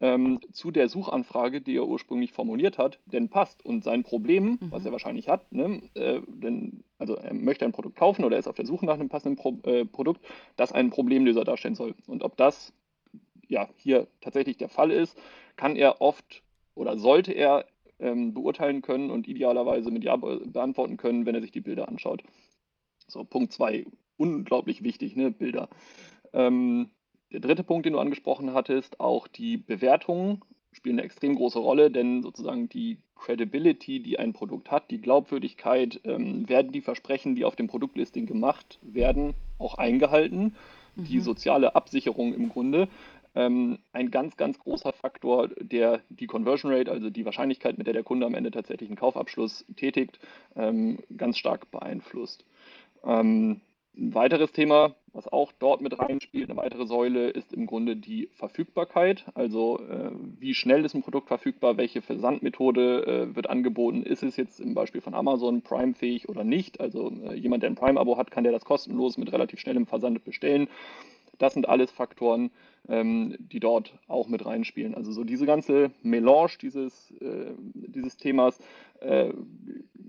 ähm, 0.00 0.40
zu 0.52 0.70
der 0.70 0.88
Suchanfrage, 0.88 1.60
die 1.60 1.76
er 1.76 1.86
ursprünglich 1.86 2.32
formuliert 2.32 2.78
hat, 2.78 2.98
denn 3.06 3.28
passt. 3.28 3.64
Und 3.64 3.84
sein 3.84 4.02
Problem, 4.02 4.58
mhm. 4.60 4.70
was 4.70 4.84
er 4.84 4.92
wahrscheinlich 4.92 5.28
hat, 5.28 5.50
ne, 5.52 5.82
äh, 5.94 6.20
denn, 6.26 6.84
also 6.98 7.14
er 7.14 7.34
möchte 7.34 7.64
ein 7.64 7.72
Produkt 7.72 7.96
kaufen 7.96 8.24
oder 8.24 8.36
er 8.36 8.40
ist 8.40 8.48
auf 8.48 8.56
der 8.56 8.66
Suche 8.66 8.86
nach 8.86 8.94
einem 8.94 9.08
passenden 9.08 9.36
Pro 9.36 9.58
äh, 9.64 9.84
Produkt, 9.84 10.24
das 10.56 10.72
einen 10.72 10.90
Problemlöser 10.90 11.44
darstellen 11.44 11.74
soll. 11.74 11.94
Und 12.06 12.22
ob 12.22 12.36
das 12.36 12.72
ja 13.46 13.68
hier 13.76 14.06
tatsächlich 14.20 14.56
der 14.56 14.68
Fall 14.68 14.90
ist, 14.90 15.16
kann 15.56 15.76
er 15.76 16.00
oft 16.00 16.42
oder 16.74 16.98
sollte 16.98 17.32
er 17.32 17.66
ähm, 17.98 18.34
beurteilen 18.34 18.82
können 18.82 19.10
und 19.10 19.28
idealerweise 19.28 19.90
mit 19.90 20.04
Ja 20.04 20.16
beantworten 20.16 20.96
können, 20.96 21.26
wenn 21.26 21.34
er 21.34 21.40
sich 21.40 21.52
die 21.52 21.60
Bilder 21.60 21.88
anschaut. 21.88 22.22
So, 23.06 23.24
Punkt 23.24 23.52
2, 23.52 23.86
unglaublich 24.16 24.82
wichtig, 24.82 25.14
ne, 25.16 25.30
Bilder. 25.30 25.68
Ähm, 26.32 26.90
der 27.34 27.40
dritte 27.40 27.64
Punkt, 27.64 27.84
den 27.84 27.94
du 27.94 27.98
angesprochen 27.98 28.54
hattest, 28.54 29.00
auch 29.00 29.26
die 29.26 29.56
Bewertungen 29.56 30.40
spielen 30.70 30.98
eine 30.98 31.04
extrem 31.04 31.34
große 31.34 31.58
Rolle, 31.58 31.90
denn 31.90 32.22
sozusagen 32.22 32.68
die 32.68 32.98
Credibility, 33.16 34.00
die 34.00 34.18
ein 34.18 34.32
Produkt 34.32 34.70
hat, 34.70 34.90
die 34.90 35.00
Glaubwürdigkeit, 35.00 36.00
ähm, 36.04 36.48
werden 36.48 36.72
die 36.72 36.80
Versprechen, 36.80 37.34
die 37.34 37.44
auf 37.44 37.56
dem 37.56 37.66
Produktlisting 37.66 38.26
gemacht 38.26 38.78
werden, 38.82 39.34
auch 39.58 39.74
eingehalten. 39.78 40.54
Mhm. 40.94 41.04
Die 41.04 41.20
soziale 41.20 41.74
Absicherung 41.74 42.34
im 42.34 42.48
Grunde. 42.50 42.88
Ähm, 43.34 43.78
ein 43.92 44.12
ganz, 44.12 44.36
ganz 44.36 44.58
großer 44.60 44.92
Faktor, 44.92 45.48
der 45.58 46.02
die 46.08 46.26
Conversion 46.26 46.72
Rate, 46.72 46.90
also 46.90 47.10
die 47.10 47.24
Wahrscheinlichkeit, 47.24 47.78
mit 47.78 47.88
der 47.88 47.94
der 47.94 48.04
Kunde 48.04 48.26
am 48.26 48.34
Ende 48.34 48.52
tatsächlich 48.52 48.88
einen 48.88 48.98
Kaufabschluss 48.98 49.64
tätigt, 49.76 50.20
ähm, 50.54 50.98
ganz 51.16 51.38
stark 51.38 51.70
beeinflusst. 51.72 52.44
Ähm, 53.04 53.60
ein 53.96 54.14
weiteres 54.14 54.52
Thema, 54.52 54.94
was 55.12 55.28
auch 55.28 55.52
dort 55.52 55.80
mit 55.80 55.98
reinspielt, 55.98 56.50
eine 56.50 56.58
weitere 56.58 56.86
Säule, 56.86 57.30
ist 57.30 57.52
im 57.52 57.66
Grunde 57.66 57.96
die 57.96 58.28
Verfügbarkeit. 58.32 59.24
Also 59.34 59.78
äh, 59.80 60.10
wie 60.38 60.54
schnell 60.54 60.84
ist 60.84 60.94
ein 60.94 61.02
Produkt 61.02 61.28
verfügbar, 61.28 61.76
welche 61.76 62.02
Versandmethode 62.02 63.06
äh, 63.30 63.36
wird 63.36 63.48
angeboten, 63.48 64.02
ist 64.02 64.22
es 64.22 64.36
jetzt 64.36 64.60
im 64.60 64.74
Beispiel 64.74 65.00
von 65.00 65.14
Amazon 65.14 65.62
Prime-fähig 65.62 66.28
oder 66.28 66.44
nicht. 66.44 66.80
Also 66.80 67.12
äh, 67.24 67.34
jemand, 67.34 67.62
der 67.62 67.70
ein 67.70 67.76
Prime-Abo 67.76 68.16
hat, 68.16 68.30
kann 68.30 68.44
der 68.44 68.52
das 68.52 68.64
kostenlos 68.64 69.16
mit 69.16 69.32
relativ 69.32 69.60
schnellem 69.60 69.86
Versand 69.86 70.24
bestellen. 70.24 70.68
Das 71.38 71.54
sind 71.54 71.68
alles 71.68 71.90
Faktoren, 71.90 72.50
ähm, 72.88 73.36
die 73.38 73.60
dort 73.60 73.94
auch 74.08 74.28
mit 74.28 74.44
reinspielen. 74.44 74.94
Also 74.94 75.12
so 75.12 75.24
diese 75.24 75.46
ganze 75.46 75.90
Melange 76.02 76.52
dieses, 76.60 77.10
äh, 77.20 77.52
dieses 77.74 78.16
Themas 78.16 78.58
äh, 79.00 79.32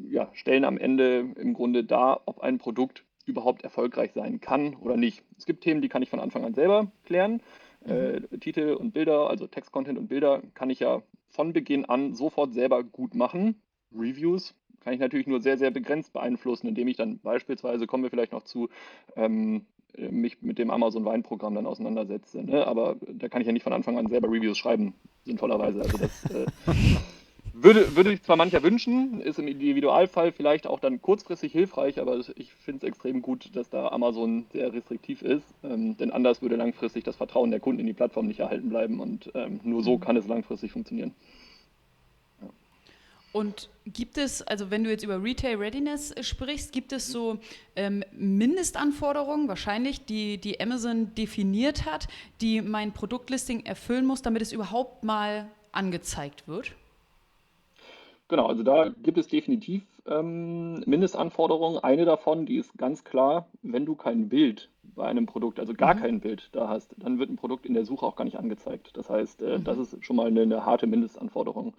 ja, 0.10 0.30
stellen 0.34 0.66
am 0.66 0.78
Ende 0.78 1.34
im 1.40 1.54
Grunde 1.54 1.84
dar, 1.84 2.22
ob 2.26 2.42
ein 2.42 2.58
Produkt 2.58 3.04
überhaupt 3.26 3.64
erfolgreich 3.64 4.12
sein 4.14 4.40
kann 4.40 4.76
oder 4.76 4.98
nicht. 4.98 5.24
Es 5.38 5.46
gibt 5.46 5.64
Themen, 5.64 5.82
die 5.82 5.90
kann 5.90 6.02
ich 6.02 6.10
von 6.10 6.20
Anfang 6.20 6.44
an 6.46 6.54
selber 6.54 6.92
klären. 7.06 7.42
Mhm. 7.86 7.92
Äh, 7.92 8.22
Titel 8.40 8.74
und 8.74 8.94
Bilder, 8.94 9.30
also 9.30 9.48
Text-Content 9.48 9.98
und 9.98 10.08
Bilder, 10.08 10.42
kann 10.54 10.70
ich 10.70 10.80
ja 10.80 11.02
von 11.30 11.54
Beginn 11.54 11.86
an 11.86 12.14
sofort 12.14 12.54
selber 12.54 12.84
gut 12.84 13.16
machen. 13.16 13.62
Reviews 13.94 14.56
kann 14.82 14.94
ich 14.94 15.00
natürlich 15.00 15.28
nur 15.28 15.42
sehr, 15.42 15.58
sehr 15.58 15.72
begrenzt 15.72 16.14
beeinflussen, 16.14 16.68
indem 16.68 16.88
ich 16.88 16.98
dann 16.98 17.20
beispielsweise, 17.20 17.88
kommen 17.88 18.04
wir 18.04 18.12
vielleicht 18.12 18.32
noch 18.32 18.44
zu, 18.44 18.70
ähm, 19.16 19.66
mich 19.98 20.42
mit 20.42 20.60
dem 20.60 20.70
Amazon 20.70 21.06
Weinprogramm 21.06 21.56
dann 21.56 21.66
auseinandersetze. 21.66 22.44
Ne? 22.44 22.68
Aber 22.68 22.96
da 23.08 23.30
kann 23.30 23.42
ich 23.42 23.48
ja 23.48 23.54
nicht 23.54 23.64
von 23.64 23.74
Anfang 23.74 23.98
an 23.98 24.08
selber 24.08 24.28
Reviews 24.28 24.58
schreiben, 24.58 24.94
sinnvollerweise. 25.24 25.82
Also 25.82 25.98
das 25.98 26.26
äh, 26.32 26.46
würde, 27.58 27.96
würde 27.96 28.10
sich 28.10 28.22
zwar 28.22 28.36
mancher 28.36 28.64
wünschen, 28.64 29.22
ist 29.22 29.40
im 29.40 29.48
Individualfall 29.48 30.32
vielleicht 30.32 30.68
auch 30.68 30.80
dann 30.80 31.02
kurzfristig 31.02 31.54
hilfreich, 31.54 32.00
aber 32.00 32.20
ich 32.36 32.52
finde 32.54 32.86
es 32.86 32.90
extrem 32.92 33.22
gut, 33.22 33.56
dass 33.56 33.70
da 33.70 33.88
Amazon 33.90 34.46
sehr 34.52 34.74
restriktiv 34.74 35.22
ist, 35.22 35.46
ähm, 35.64 35.96
denn 35.98 36.12
anders 36.12 36.42
würde 36.42 36.58
langfristig 36.58 37.06
das 37.06 37.16
Vertrauen 37.16 37.52
der 37.52 37.62
Kunden 37.62 37.80
in 37.80 37.88
die 37.88 37.94
Plattform 37.94 38.28
nicht 38.28 38.42
erhalten 38.42 38.70
bleiben 38.70 39.00
und 39.00 39.32
ähm, 39.36 39.62
nur 39.64 39.84
so 39.84 39.96
mhm. 39.96 40.02
kann 40.02 40.18
es 40.18 40.28
langfristig 40.28 40.74
funktionieren. 40.74 41.14
Und 43.32 43.70
gibt 43.86 44.18
es, 44.18 44.42
also 44.42 44.72
wenn 44.72 44.86
du 44.86 44.90
jetzt 44.90 45.04
über 45.04 45.22
Retail 45.22 45.58
Readiness 45.58 46.16
sprichst, 46.22 46.72
gibt 46.72 46.94
es 46.94 47.10
so 47.10 47.38
ähm, 47.76 48.02
Mindestanforderungen, 48.14 49.50
wahrscheinlich, 49.50 50.06
die, 50.06 50.38
die 50.38 50.62
Amazon 50.62 51.14
definiert 51.16 51.86
hat, 51.86 52.08
die 52.40 52.62
mein 52.62 52.94
Produktlisting 52.94 53.66
erfüllen 53.66 54.06
muss, 54.06 54.22
damit 54.22 54.42
es 54.42 54.54
überhaupt 54.54 55.04
mal 55.04 55.50
angezeigt 55.74 56.48
wird? 56.48 56.76
Genau, 58.28 58.48
also 58.48 58.64
da 58.64 58.90
gibt 58.90 59.20
es 59.20 59.28
definitiv 59.28 59.84
ähm, 60.08 60.80
Mindestanforderungen. 60.88 61.78
Eine 61.84 62.06
davon, 62.06 62.46
die 62.46 62.58
ist 62.58 62.76
ganz 62.78 63.04
klar, 63.04 63.48
wenn 63.62 63.86
du 63.86 63.96
kein 63.96 64.30
Bild 64.30 64.72
bei 64.82 65.06
einem 65.06 65.28
Produkt, 65.28 65.60
also 65.60 65.74
gar 65.74 65.94
mhm. 65.94 66.00
kein 66.00 66.20
Bild 66.22 66.50
da 66.52 66.68
hast, 66.68 66.96
dann 66.98 67.20
wird 67.20 67.30
ein 67.30 67.36
Produkt 67.36 67.66
in 67.66 67.76
der 67.76 67.86
Suche 67.86 68.06
auch 68.06 68.16
gar 68.16 68.26
nicht 68.26 68.40
angezeigt. 68.40 68.92
Das 68.98 69.10
heißt, 69.10 69.44
äh, 69.44 69.60
mhm. 69.60 69.64
das 69.64 69.78
ist 69.78 70.04
schon 70.04 70.16
mal 70.16 70.28
eine, 70.28 70.42
eine 70.42 70.66
harte 70.66 70.88
Mindestanforderung. 70.88 71.76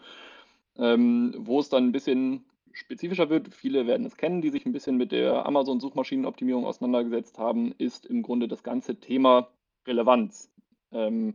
Ähm, 0.79 1.35
wo 1.38 1.59
es 1.59 1.69
dann 1.69 1.87
ein 1.87 1.93
bisschen 1.93 2.45
spezifischer 2.73 3.31
wird, 3.31 3.53
viele 3.55 3.87
werden 3.87 4.07
es 4.07 4.17
kennen, 4.17 4.43
die 4.43 4.50
sich 4.50 4.67
ein 4.67 4.73
bisschen 4.73 4.97
mit 4.97 5.11
der 5.11 5.47
Amazon-Suchmaschinenoptimierung 5.47 6.67
auseinandergesetzt 6.67 7.38
haben, 7.38 7.75
ist 7.79 8.07
im 8.07 8.23
Grunde 8.23 8.47
das 8.47 8.62
ganze 8.62 8.97
Thema 9.00 9.49
Relevanz. 9.87 10.50
Ähm, 10.93 11.35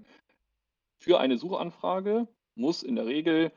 für 0.99 1.19
eine 1.19 1.37
Suchanfrage 1.37 2.27
muss 2.55 2.83
in 2.83 2.95
der 2.95 3.07
Regel 3.07 3.51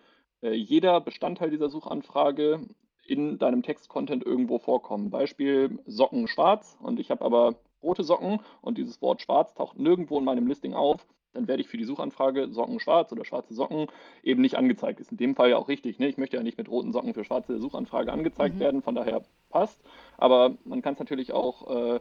jeder 0.53 1.01
Bestandteil 1.01 1.51
dieser 1.51 1.69
Suchanfrage 1.69 2.61
in 3.07 3.39
deinem 3.39 3.63
Text-Content 3.63 4.25
irgendwo 4.25 4.59
vorkommen. 4.59 5.11
Beispiel 5.11 5.79
Socken 5.87 6.29
schwarz 6.29 6.77
und 6.83 6.99
ich 7.01 7.11
habe 7.11 7.25
aber 7.25 7.55
rote 7.83 8.03
Socken 8.03 8.41
und 8.63 8.79
dieses 8.79 9.03
Wort 9.03 9.23
schwarz 9.23 9.55
taucht 9.55 9.79
nirgendwo 9.79 10.19
in 10.19 10.25
meinem 10.25 10.47
Listing 10.47 10.75
auf, 10.75 11.07
dann 11.35 11.49
werde 11.49 11.61
ich 11.61 11.69
für 11.69 11.77
die 11.77 11.85
Suchanfrage 11.85 12.49
Socken 12.53 12.81
schwarz 12.81 13.13
oder 13.13 13.25
schwarze 13.25 13.55
Socken 13.55 13.89
eben 14.23 14.41
nicht 14.41 14.57
angezeigt. 14.57 15.01
Ist 15.01 15.11
in 15.11 15.19
dem 15.19 15.35
Fall 15.35 15.51
ja 15.51 15.57
auch 15.59 15.69
richtig. 15.69 15.99
Ne? 15.99 16.09
Ich 16.09 16.17
möchte 16.17 16.37
ja 16.37 16.43
nicht 16.43 16.57
mit 16.57 16.69
roten 16.69 16.93
Socken 16.93 17.13
für 17.13 17.25
schwarze 17.25 17.59
Suchanfrage 17.59 18.13
angezeigt 18.13 18.57
mhm. 18.57 18.61
werden, 18.61 18.83
von 18.83 18.95
daher 18.95 19.23
passt. 19.51 19.81
Aber 20.17 20.55
man 20.65 20.81
kann 20.81 20.95
es 20.95 21.01
natürlich 21.01 21.33
auch 21.33 21.69
äh, 21.69 21.97
äh, 21.97 22.01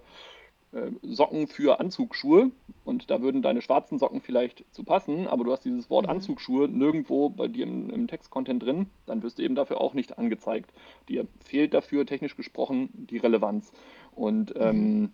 Socken 1.03 1.47
für 1.47 1.79
Anzugsschuhe 1.79 2.51
und 2.83 3.11
da 3.11 3.21
würden 3.21 3.41
deine 3.41 3.61
schwarzen 3.61 3.99
Socken 3.99 4.21
vielleicht 4.21 4.65
zu 4.71 4.83
passen, 4.83 5.27
aber 5.27 5.43
du 5.43 5.51
hast 5.51 5.65
dieses 5.65 5.89
Wort 5.89 6.05
mhm. 6.05 6.11
Anzugsschuhe 6.11 6.67
nirgendwo 6.67 7.29
bei 7.29 7.47
dir 7.47 7.63
im, 7.63 7.89
im 7.91 8.07
Textcontent 8.07 8.63
drin, 8.63 8.87
dann 9.05 9.21
wirst 9.21 9.37
du 9.37 9.43
eben 9.43 9.55
dafür 9.55 9.79
auch 9.79 9.93
nicht 9.93 10.17
angezeigt. 10.17 10.73
Dir 11.09 11.27
fehlt 11.43 11.73
dafür 11.73 12.05
technisch 12.05 12.35
gesprochen 12.35 12.89
die 12.93 13.17
Relevanz. 13.17 13.71
Und 14.15 14.53
ähm, 14.55 15.01
mhm. 15.01 15.11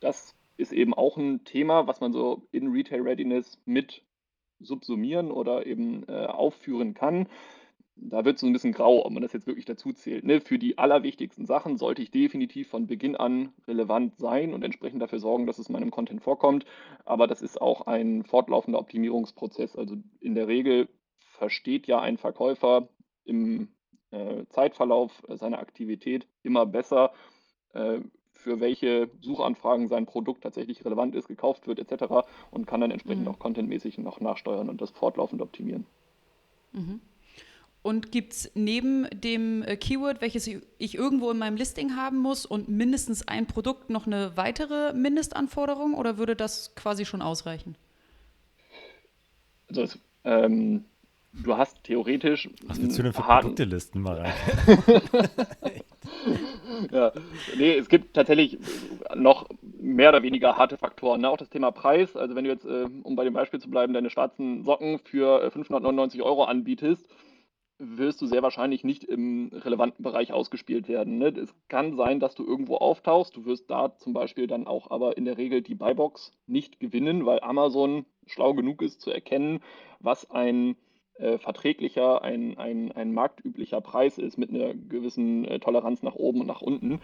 das 0.00 0.34
ist 0.56 0.72
eben 0.72 0.92
auch 0.92 1.16
ein 1.16 1.44
Thema, 1.44 1.86
was 1.86 2.00
man 2.00 2.12
so 2.12 2.42
in 2.52 2.68
Retail 2.68 3.00
Readiness 3.00 3.58
mit 3.64 4.02
subsumieren 4.60 5.30
oder 5.30 5.64
eben 5.64 6.04
äh, 6.08 6.26
aufführen 6.26 6.92
kann 6.92 7.26
da 8.02 8.24
wird 8.24 8.36
es 8.36 8.40
so 8.40 8.46
ein 8.46 8.52
bisschen 8.52 8.72
grau, 8.72 9.04
ob 9.04 9.12
man 9.12 9.22
das 9.22 9.32
jetzt 9.32 9.46
wirklich 9.46 9.64
dazu 9.64 9.92
zählt. 9.92 10.24
Ne? 10.24 10.40
Für 10.40 10.58
die 10.58 10.78
allerwichtigsten 10.78 11.46
Sachen 11.46 11.76
sollte 11.76 12.02
ich 12.02 12.10
definitiv 12.10 12.68
von 12.68 12.86
Beginn 12.86 13.16
an 13.16 13.52
relevant 13.68 14.16
sein 14.18 14.54
und 14.54 14.64
entsprechend 14.64 15.02
dafür 15.02 15.18
sorgen, 15.18 15.46
dass 15.46 15.58
es 15.58 15.68
in 15.68 15.74
meinem 15.74 15.90
Content 15.90 16.22
vorkommt. 16.22 16.64
Aber 17.04 17.26
das 17.26 17.42
ist 17.42 17.60
auch 17.60 17.86
ein 17.86 18.24
fortlaufender 18.24 18.78
Optimierungsprozess. 18.78 19.76
Also 19.76 19.96
in 20.20 20.34
der 20.34 20.48
Regel 20.48 20.88
versteht 21.18 21.86
ja 21.86 22.00
ein 22.00 22.16
Verkäufer 22.16 22.88
im 23.24 23.68
äh, 24.10 24.44
Zeitverlauf 24.48 25.22
seiner 25.28 25.58
Aktivität 25.58 26.26
immer 26.42 26.66
besser, 26.66 27.12
äh, 27.74 28.00
für 28.32 28.60
welche 28.60 29.10
Suchanfragen 29.20 29.88
sein 29.88 30.06
Produkt 30.06 30.42
tatsächlich 30.42 30.84
relevant 30.84 31.14
ist, 31.14 31.28
gekauft 31.28 31.66
wird 31.66 31.78
etc. 31.78 32.26
und 32.50 32.66
kann 32.66 32.80
dann 32.80 32.90
entsprechend 32.90 33.24
mhm. 33.24 33.30
auch 33.30 33.38
contentmäßig 33.38 33.98
noch 33.98 34.20
nachsteuern 34.20 34.70
und 34.70 34.80
das 34.80 34.90
fortlaufend 34.90 35.42
optimieren. 35.42 35.86
Mhm. 36.72 37.00
Und 37.82 38.12
gibt 38.12 38.34
es 38.34 38.50
neben 38.54 39.06
dem 39.10 39.62
äh, 39.62 39.76
Keyword, 39.76 40.20
welches 40.20 40.46
ich 40.46 40.94
irgendwo 40.94 41.30
in 41.30 41.38
meinem 41.38 41.56
Listing 41.56 41.96
haben 41.96 42.18
muss 42.18 42.44
und 42.44 42.68
mindestens 42.68 43.26
ein 43.26 43.46
Produkt 43.46 43.88
noch 43.88 44.06
eine 44.06 44.36
weitere 44.36 44.92
Mindestanforderung 44.92 45.94
oder 45.94 46.18
würde 46.18 46.36
das 46.36 46.74
quasi 46.74 47.06
schon 47.06 47.22
ausreichen? 47.22 47.76
Also, 49.74 49.98
ähm, 50.24 50.84
du 51.32 51.56
hast 51.56 51.82
theoretisch. 51.84 52.50
Was 52.66 52.82
willst 52.82 52.98
du 52.98 53.02
denn 53.02 53.14
für 53.14 53.22
Produktelisten 53.22 54.02
mal 54.02 54.18
rein? 54.18 54.34
ja, 56.92 57.12
nee, 57.56 57.78
es 57.78 57.88
gibt 57.88 58.14
tatsächlich 58.14 58.58
noch 59.14 59.48
mehr 59.80 60.10
oder 60.10 60.22
weniger 60.22 60.58
harte 60.58 60.76
Faktoren. 60.76 61.22
Ne? 61.22 61.30
Auch 61.30 61.38
das 61.38 61.48
Thema 61.48 61.70
Preis. 61.70 62.14
Also, 62.14 62.34
wenn 62.34 62.44
du 62.44 62.50
jetzt, 62.50 62.66
äh, 62.66 62.86
um 63.04 63.16
bei 63.16 63.24
dem 63.24 63.32
Beispiel 63.32 63.60
zu 63.60 63.70
bleiben, 63.70 63.94
deine 63.94 64.10
schwarzen 64.10 64.64
Socken 64.64 64.98
für 64.98 65.50
599 65.50 66.20
äh, 66.20 66.22
Euro 66.22 66.44
anbietest, 66.44 67.08
wirst 67.80 68.20
du 68.20 68.26
sehr 68.26 68.42
wahrscheinlich 68.42 68.84
nicht 68.84 69.04
im 69.04 69.50
relevanten 69.52 70.02
Bereich 70.02 70.32
ausgespielt 70.32 70.86
werden. 70.88 71.18
Ne? 71.18 71.28
Es 71.28 71.54
kann 71.68 71.96
sein, 71.96 72.20
dass 72.20 72.34
du 72.34 72.46
irgendwo 72.46 72.76
auftauchst. 72.76 73.34
Du 73.34 73.46
wirst 73.46 73.70
da 73.70 73.96
zum 73.96 74.12
Beispiel 74.12 74.46
dann 74.46 74.66
auch 74.66 74.90
aber 74.90 75.16
in 75.16 75.24
der 75.24 75.38
Regel 75.38 75.62
die 75.62 75.74
Buybox 75.74 76.32
nicht 76.46 76.78
gewinnen, 76.78 77.24
weil 77.24 77.40
Amazon 77.40 78.04
schlau 78.26 78.52
genug 78.54 78.82
ist 78.82 79.00
zu 79.00 79.10
erkennen, 79.10 79.60
was 79.98 80.30
ein 80.30 80.76
äh, 81.14 81.38
verträglicher, 81.38 82.22
ein, 82.22 82.58
ein, 82.58 82.92
ein 82.92 83.12
marktüblicher 83.12 83.80
Preis 83.80 84.18
ist 84.18 84.36
mit 84.36 84.50
einer 84.50 84.74
gewissen 84.74 85.44
äh, 85.44 85.58
Toleranz 85.58 86.02
nach 86.02 86.14
oben 86.14 86.40
und 86.42 86.46
nach 86.46 86.62
unten. 86.62 87.00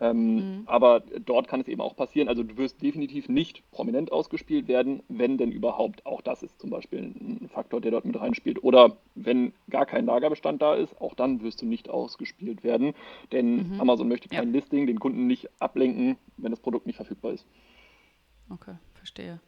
Ähm, 0.00 0.34
mhm. 0.34 0.62
Aber 0.66 1.00
dort 1.00 1.48
kann 1.48 1.60
es 1.60 1.68
eben 1.68 1.80
auch 1.80 1.96
passieren. 1.96 2.28
Also 2.28 2.42
du 2.42 2.56
wirst 2.56 2.82
definitiv 2.82 3.28
nicht 3.28 3.62
prominent 3.70 4.12
ausgespielt 4.12 4.68
werden, 4.68 5.02
wenn 5.08 5.38
denn 5.38 5.50
überhaupt. 5.50 6.04
Auch 6.04 6.20
das 6.20 6.42
ist 6.42 6.60
zum 6.60 6.70
Beispiel 6.70 7.00
ein 7.00 7.48
Faktor, 7.52 7.80
der 7.80 7.92
dort 7.92 8.04
mit 8.04 8.18
reinspielt. 8.18 8.62
Oder 8.62 8.96
wenn 9.14 9.52
gar 9.70 9.86
kein 9.86 10.06
Lagerbestand 10.06 10.60
da 10.60 10.74
ist, 10.74 11.00
auch 11.00 11.14
dann 11.14 11.42
wirst 11.42 11.62
du 11.62 11.66
nicht 11.66 11.88
ausgespielt 11.88 12.62
werden. 12.62 12.94
Denn 13.32 13.74
mhm. 13.74 13.80
Amazon 13.80 14.08
möchte 14.08 14.28
kein 14.28 14.48
ja. 14.48 14.60
Listing, 14.60 14.86
den 14.86 15.00
Kunden 15.00 15.26
nicht 15.26 15.48
ablenken, 15.60 16.16
wenn 16.36 16.50
das 16.50 16.60
Produkt 16.60 16.86
nicht 16.86 16.96
verfügbar 16.96 17.32
ist. 17.32 17.46
Okay, 18.50 18.74
verstehe. 18.94 19.40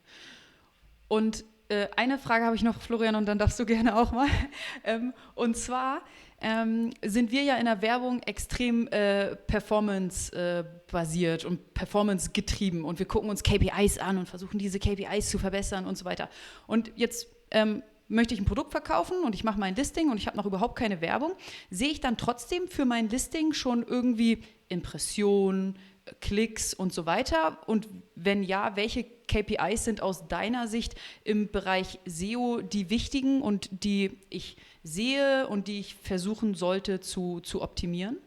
Und 1.08 1.44
äh, 1.68 1.88
eine 1.96 2.18
Frage 2.18 2.44
habe 2.44 2.56
ich 2.56 2.62
noch, 2.62 2.80
Florian, 2.80 3.14
und 3.14 3.26
dann 3.26 3.38
darfst 3.38 3.58
du 3.58 3.66
gerne 3.66 3.96
auch 3.96 4.12
mal. 4.12 4.28
Ähm, 4.84 5.12
und 5.34 5.56
zwar 5.56 6.02
ähm, 6.40 6.90
sind 7.04 7.32
wir 7.32 7.42
ja 7.42 7.56
in 7.56 7.64
der 7.64 7.82
Werbung 7.82 8.22
extrem 8.22 8.87
äh, 8.88 9.37
performance-basiert 9.37 11.44
äh, 11.44 11.46
und 11.46 11.75
performance-getrieben 11.75 12.84
und 12.84 12.98
wir 12.98 13.06
gucken 13.06 13.28
uns 13.28 13.42
KPIs 13.42 13.98
an 13.98 14.18
und 14.18 14.28
versuchen 14.28 14.58
diese 14.58 14.78
KPIs 14.78 15.30
zu 15.30 15.38
verbessern 15.38 15.87
und 15.87 15.98
so 15.98 16.04
weiter. 16.04 16.28
Und 16.66 16.92
jetzt 16.96 17.26
ähm, 17.50 17.82
möchte 18.06 18.34
ich 18.34 18.40
ein 18.40 18.46
Produkt 18.46 18.70
verkaufen 18.70 19.22
und 19.25 19.34
ich 19.34 19.44
mache 19.44 19.58
mein 19.58 19.75
Listing 19.75 20.10
und 20.10 20.16
ich 20.16 20.26
habe 20.26 20.37
noch 20.37 20.46
überhaupt 20.46 20.76
keine 20.76 21.00
Werbung, 21.00 21.32
sehe 21.70 21.88
ich 21.88 22.00
dann 22.00 22.16
trotzdem 22.16 22.68
für 22.68 22.84
mein 22.84 23.08
Listing 23.08 23.52
schon 23.52 23.82
irgendwie 23.82 24.44
Impressionen, 24.68 25.76
Klicks 26.20 26.74
und 26.74 26.92
so 26.92 27.06
weiter? 27.06 27.58
Und 27.66 27.88
wenn 28.14 28.42
ja, 28.42 28.76
welche 28.76 29.04
KPIs 29.04 29.84
sind 29.84 30.02
aus 30.02 30.28
deiner 30.28 30.68
Sicht 30.68 30.94
im 31.24 31.50
Bereich 31.50 31.98
SEO 32.06 32.60
die 32.60 32.90
wichtigen 32.90 33.42
und 33.42 33.68
die 33.84 34.12
ich 34.30 34.56
sehe 34.82 35.46
und 35.48 35.68
die 35.68 35.80
ich 35.80 35.94
versuchen 35.94 36.54
sollte 36.54 37.00
zu, 37.00 37.40
zu 37.40 37.62
optimieren? 37.62 38.18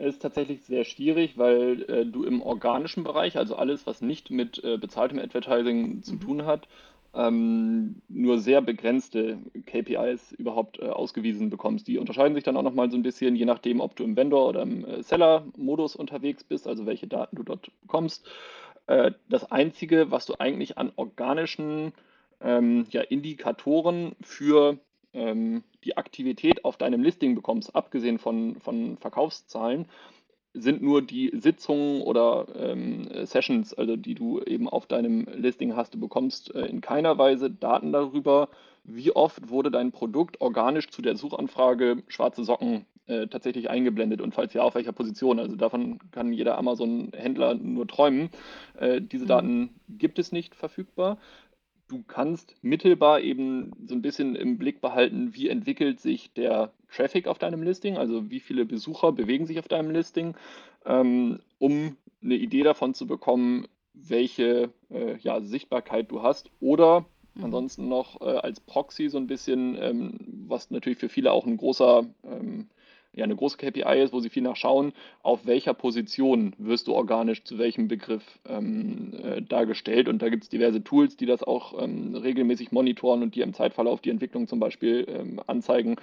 ist 0.00 0.22
tatsächlich 0.22 0.62
sehr 0.62 0.84
schwierig, 0.84 1.36
weil 1.36 1.82
äh, 1.88 2.06
du 2.06 2.24
im 2.24 2.42
organischen 2.42 3.04
Bereich, 3.04 3.36
also 3.36 3.56
alles, 3.56 3.86
was 3.86 4.00
nicht 4.00 4.30
mit 4.30 4.62
äh, 4.64 4.78
bezahltem 4.78 5.18
Advertising 5.18 6.02
zu 6.02 6.14
mhm. 6.14 6.20
tun 6.20 6.46
hat, 6.46 6.66
ähm, 7.14 8.02
nur 8.08 8.38
sehr 8.38 8.62
begrenzte 8.62 9.38
KPIs 9.66 10.32
überhaupt 10.32 10.78
äh, 10.78 10.88
ausgewiesen 10.88 11.50
bekommst. 11.50 11.88
Die 11.88 11.98
unterscheiden 11.98 12.34
sich 12.34 12.44
dann 12.44 12.56
auch 12.56 12.62
nochmal 12.62 12.90
so 12.90 12.96
ein 12.96 13.02
bisschen, 13.02 13.34
je 13.34 13.44
nachdem, 13.44 13.80
ob 13.80 13.96
du 13.96 14.04
im 14.04 14.16
Vendor- 14.16 14.48
oder 14.48 14.62
im 14.62 14.84
äh, 14.84 15.02
Seller-Modus 15.02 15.96
unterwegs 15.96 16.44
bist, 16.44 16.68
also 16.68 16.86
welche 16.86 17.08
Daten 17.08 17.36
du 17.36 17.42
dort 17.42 17.70
bekommst. 17.82 18.28
Äh, 18.86 19.12
das 19.28 19.50
Einzige, 19.50 20.10
was 20.10 20.26
du 20.26 20.34
eigentlich 20.38 20.78
an 20.78 20.92
organischen 20.96 21.92
ähm, 22.40 22.86
ja, 22.90 23.02
Indikatoren 23.02 24.12
für 24.20 24.78
ähm, 25.12 25.64
die 25.84 25.96
Aktivität 25.96 26.64
auf 26.64 26.76
deinem 26.76 27.02
Listing 27.02 27.34
bekommst, 27.34 27.74
abgesehen 27.74 28.18
von, 28.18 28.60
von 28.60 28.96
Verkaufszahlen, 28.98 29.86
sind 30.52 30.82
nur 30.82 31.02
die 31.02 31.30
Sitzungen 31.34 32.02
oder 32.02 32.46
ähm, 32.56 33.08
Sessions, 33.24 33.72
also 33.74 33.96
die 33.96 34.14
du 34.14 34.40
eben 34.40 34.68
auf 34.68 34.86
deinem 34.86 35.26
Listing 35.34 35.76
hast. 35.76 35.94
Du 35.94 36.00
bekommst 36.00 36.54
äh, 36.54 36.66
in 36.66 36.80
keiner 36.80 37.18
Weise 37.18 37.50
Daten 37.50 37.92
darüber, 37.92 38.48
wie 38.84 39.12
oft 39.12 39.50
wurde 39.50 39.70
dein 39.70 39.92
Produkt 39.92 40.40
organisch 40.40 40.88
zu 40.88 41.02
der 41.02 41.16
Suchanfrage 41.16 42.02
schwarze 42.08 42.44
Socken 42.44 42.86
äh, 43.06 43.28
tatsächlich 43.28 43.70
eingeblendet 43.70 44.20
und 44.20 44.34
falls 44.34 44.52
ja, 44.54 44.62
auf 44.62 44.74
welcher 44.74 44.92
Position. 44.92 45.38
Also 45.38 45.56
davon 45.56 45.98
kann 46.10 46.32
jeder 46.32 46.58
Amazon-Händler 46.58 47.54
nur 47.54 47.86
träumen. 47.86 48.30
Äh, 48.78 49.00
diese 49.00 49.24
mhm. 49.24 49.28
Daten 49.28 49.70
gibt 49.88 50.18
es 50.18 50.32
nicht 50.32 50.54
verfügbar 50.54 51.18
du 51.90 52.04
kannst 52.06 52.54
mittelbar 52.62 53.20
eben 53.20 53.72
so 53.86 53.94
ein 53.94 54.02
bisschen 54.02 54.36
im 54.36 54.58
Blick 54.58 54.80
behalten, 54.80 55.34
wie 55.34 55.48
entwickelt 55.48 56.00
sich 56.00 56.32
der 56.32 56.72
Traffic 56.88 57.26
auf 57.26 57.38
deinem 57.38 57.62
Listing, 57.62 57.96
also 57.96 58.30
wie 58.30 58.40
viele 58.40 58.64
Besucher 58.64 59.12
bewegen 59.12 59.46
sich 59.46 59.58
auf 59.58 59.68
deinem 59.68 59.90
Listing, 59.90 60.36
ähm, 60.86 61.40
um 61.58 61.96
eine 62.22 62.36
Idee 62.36 62.62
davon 62.62 62.94
zu 62.94 63.06
bekommen, 63.06 63.66
welche 63.92 64.70
äh, 64.90 65.18
ja, 65.18 65.40
Sichtbarkeit 65.40 66.10
du 66.10 66.22
hast. 66.22 66.50
Oder 66.60 67.06
mhm. 67.34 67.44
ansonsten 67.44 67.88
noch 67.88 68.20
äh, 68.20 68.24
als 68.24 68.60
Proxy 68.60 69.08
so 69.08 69.18
ein 69.18 69.26
bisschen, 69.26 69.76
ähm, 69.80 70.18
was 70.46 70.70
natürlich 70.70 70.98
für 70.98 71.08
viele 71.08 71.32
auch 71.32 71.46
ein 71.46 71.56
großer 71.56 72.06
ähm, 72.24 72.68
ja 73.12 73.24
eine 73.24 73.36
große 73.36 73.56
KPI 73.56 74.02
ist, 74.02 74.12
wo 74.12 74.20
sie 74.20 74.30
viel 74.30 74.42
nachschauen, 74.42 74.92
auf 75.22 75.46
welcher 75.46 75.74
Position 75.74 76.54
wirst 76.58 76.86
du 76.88 76.94
organisch 76.94 77.44
zu 77.44 77.58
welchem 77.58 77.88
Begriff 77.88 78.22
ähm, 78.46 79.12
äh, 79.22 79.42
dargestellt. 79.42 80.08
Und 80.08 80.22
da 80.22 80.28
gibt 80.28 80.44
es 80.44 80.48
diverse 80.48 80.82
Tools, 80.82 81.16
die 81.16 81.26
das 81.26 81.42
auch 81.42 81.82
ähm, 81.82 82.14
regelmäßig 82.14 82.72
monitoren 82.72 83.22
und 83.22 83.34
dir 83.34 83.44
im 83.44 83.54
Zeitverlauf 83.54 84.00
die 84.00 84.10
Entwicklung 84.10 84.46
zum 84.46 84.60
Beispiel 84.60 85.06
ähm, 85.08 85.40
anzeigen. 85.46 85.96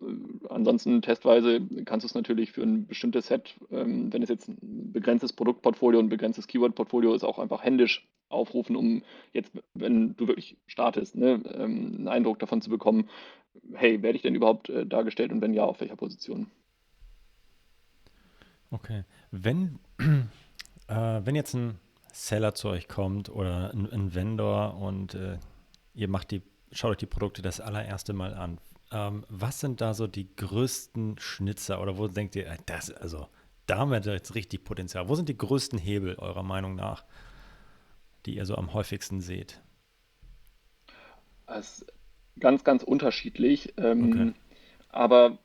Äh, 0.00 0.04
ansonsten 0.48 1.02
testweise 1.02 1.60
kannst 1.84 2.04
du 2.04 2.08
es 2.08 2.14
natürlich 2.14 2.52
für 2.52 2.62
ein 2.62 2.86
bestimmtes 2.86 3.26
Set, 3.26 3.54
ähm, 3.70 4.12
wenn 4.12 4.22
es 4.22 4.28
jetzt 4.28 4.48
ein 4.48 4.92
begrenztes 4.92 5.32
Produktportfolio 5.34 5.98
und 5.98 6.06
ein 6.06 6.10
begrenztes 6.10 6.46
Keyword-Portfolio 6.46 7.12
ist, 7.12 7.24
auch 7.24 7.38
einfach 7.38 7.62
händisch 7.62 8.06
aufrufen, 8.28 8.76
um 8.76 9.02
jetzt, 9.32 9.52
wenn 9.74 10.16
du 10.16 10.26
wirklich 10.26 10.56
startest, 10.66 11.16
ne, 11.16 11.40
ähm, 11.54 11.94
einen 11.98 12.08
Eindruck 12.08 12.38
davon 12.38 12.60
zu 12.60 12.70
bekommen, 12.70 13.08
hey, 13.74 14.02
werde 14.02 14.16
ich 14.16 14.22
denn 14.22 14.34
überhaupt 14.34 14.68
äh, 14.68 14.86
dargestellt 14.86 15.32
und 15.32 15.40
wenn 15.40 15.54
ja, 15.54 15.64
auf 15.64 15.80
welcher 15.80 15.96
Position? 15.96 16.50
Okay. 18.70 19.04
Wenn, 19.30 19.78
äh, 20.88 21.20
wenn 21.24 21.34
jetzt 21.34 21.54
ein 21.54 21.78
Seller 22.12 22.54
zu 22.54 22.68
euch 22.68 22.88
kommt 22.88 23.28
oder 23.28 23.72
ein, 23.72 23.90
ein 23.90 24.14
Vendor 24.14 24.76
und 24.78 25.14
äh, 25.14 25.38
ihr 25.94 26.08
macht 26.08 26.30
die, 26.30 26.42
schaut 26.72 26.92
euch 26.92 26.96
die 26.96 27.06
Produkte 27.06 27.42
das 27.42 27.60
allererste 27.60 28.12
Mal 28.12 28.34
an, 28.34 28.58
ähm, 28.92 29.24
was 29.28 29.60
sind 29.60 29.80
da 29.80 29.94
so 29.94 30.06
die 30.06 30.34
größten 30.36 31.18
Schnitzer 31.18 31.80
oder 31.80 31.98
wo 31.98 32.08
denkt 32.08 32.36
ihr, 32.36 32.46
äh, 32.46 32.56
das, 32.66 32.90
also 32.90 33.28
da 33.66 33.78
haben 33.78 33.90
wir 33.90 34.00
jetzt 34.00 34.34
richtig 34.34 34.64
Potenzial. 34.64 35.08
Wo 35.08 35.14
sind 35.14 35.28
die 35.28 35.36
größten 35.36 35.78
Hebel 35.78 36.14
eurer 36.16 36.44
Meinung 36.44 36.76
nach, 36.76 37.04
die 38.24 38.36
ihr 38.36 38.46
so 38.46 38.54
am 38.56 38.72
häufigsten 38.72 39.20
seht? 39.20 39.60
Es 41.46 41.84
ganz, 42.40 42.64
ganz 42.64 42.82
unterschiedlich. 42.82 43.74
Ähm, 43.76 44.12
okay. 44.12 44.32
Aber 44.90 45.38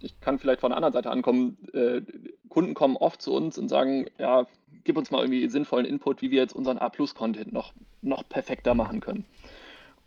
ich 0.00 0.20
kann 0.20 0.38
vielleicht 0.38 0.60
von 0.60 0.70
der 0.70 0.76
anderen 0.76 0.92
Seite 0.92 1.10
ankommen. 1.10 1.56
Äh, 1.72 2.02
Kunden 2.48 2.74
kommen 2.74 2.96
oft 2.96 3.20
zu 3.20 3.32
uns 3.34 3.58
und 3.58 3.68
sagen, 3.68 4.06
ja, 4.18 4.46
gib 4.84 4.96
uns 4.96 5.10
mal 5.10 5.20
irgendwie 5.20 5.48
sinnvollen 5.48 5.86
Input, 5.86 6.22
wie 6.22 6.30
wir 6.30 6.40
jetzt 6.40 6.54
unseren 6.54 6.78
A-Plus-Content 6.78 7.52
noch, 7.52 7.72
noch 8.02 8.28
perfekter 8.28 8.74
machen 8.74 9.00
können. 9.00 9.24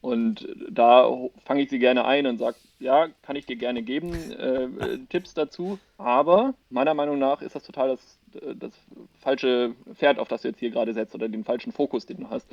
Und 0.01 0.47
da 0.69 1.11
fange 1.43 1.61
ich 1.61 1.69
sie 1.69 1.79
gerne 1.79 2.05
ein 2.05 2.25
und 2.25 2.37
sage, 2.37 2.55
ja, 2.79 3.09
kann 3.21 3.35
ich 3.35 3.45
dir 3.45 3.57
gerne 3.57 3.81
geben, 3.83 4.13
äh, 4.13 4.97
Tipps 5.09 5.33
dazu. 5.33 5.77
Aber 5.97 6.53
meiner 6.69 6.93
Meinung 6.93 7.19
nach 7.19 7.41
ist 7.41 7.55
das 7.55 7.63
total 7.63 7.89
das, 7.89 8.19
das 8.55 8.71
falsche 9.19 9.75
Pferd, 9.95 10.17
auf 10.17 10.29
das 10.29 10.43
du 10.43 10.47
jetzt 10.47 10.59
hier 10.59 10.69
gerade 10.71 10.93
setzt 10.93 11.15
oder 11.15 11.27
den 11.27 11.43
falschen 11.43 11.73
Fokus, 11.73 12.05
den 12.05 12.21
du 12.21 12.29
hast. 12.29 12.47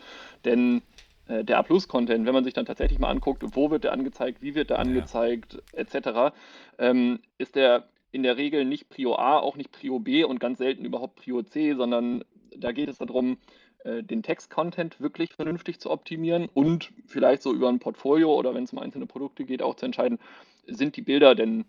Denn 0.44 0.82
äh, 1.28 1.44
der 1.44 1.58
A-Plus-Content, 1.58 2.26
wenn 2.26 2.34
man 2.34 2.44
sich 2.44 2.54
dann 2.54 2.66
tatsächlich 2.66 2.98
mal 2.98 3.10
anguckt, 3.10 3.42
wo 3.52 3.70
wird 3.70 3.84
der 3.84 3.92
angezeigt, 3.92 4.42
wie 4.42 4.54
wird 4.54 4.70
der 4.70 4.78
angezeigt, 4.78 5.54
ja. 5.72 5.78
etc., 5.80 6.34
ähm, 6.78 7.20
ist 7.38 7.56
der 7.56 7.88
in 8.12 8.22
der 8.22 8.36
Regel 8.36 8.64
nicht 8.64 8.88
Prio 8.88 9.16
A, 9.16 9.38
auch 9.38 9.56
nicht 9.56 9.72
Prio 9.72 9.98
B 9.98 10.24
und 10.24 10.40
ganz 10.40 10.58
selten 10.58 10.84
überhaupt 10.84 11.16
Prio 11.16 11.42
C, 11.42 11.74
sondern 11.74 12.24
da 12.56 12.72
geht 12.72 12.88
es 12.88 12.98
darum, 12.98 13.38
äh, 13.84 14.02
den 14.02 14.22
Text-Content 14.22 15.00
wirklich 15.00 15.34
vernünftig 15.34 15.80
zu 15.80 15.90
optimieren 15.90 16.48
und 16.52 16.92
vielleicht 17.06 17.42
so 17.42 17.52
über 17.52 17.68
ein 17.68 17.78
Portfolio 17.78 18.34
oder 18.34 18.54
wenn 18.54 18.64
es 18.64 18.72
um 18.72 18.78
einzelne 18.78 19.06
Produkte 19.06 19.44
geht, 19.44 19.62
auch 19.62 19.74
zu 19.74 19.86
entscheiden, 19.86 20.18
sind 20.66 20.96
die 20.96 21.02
Bilder 21.02 21.34
denn 21.34 21.66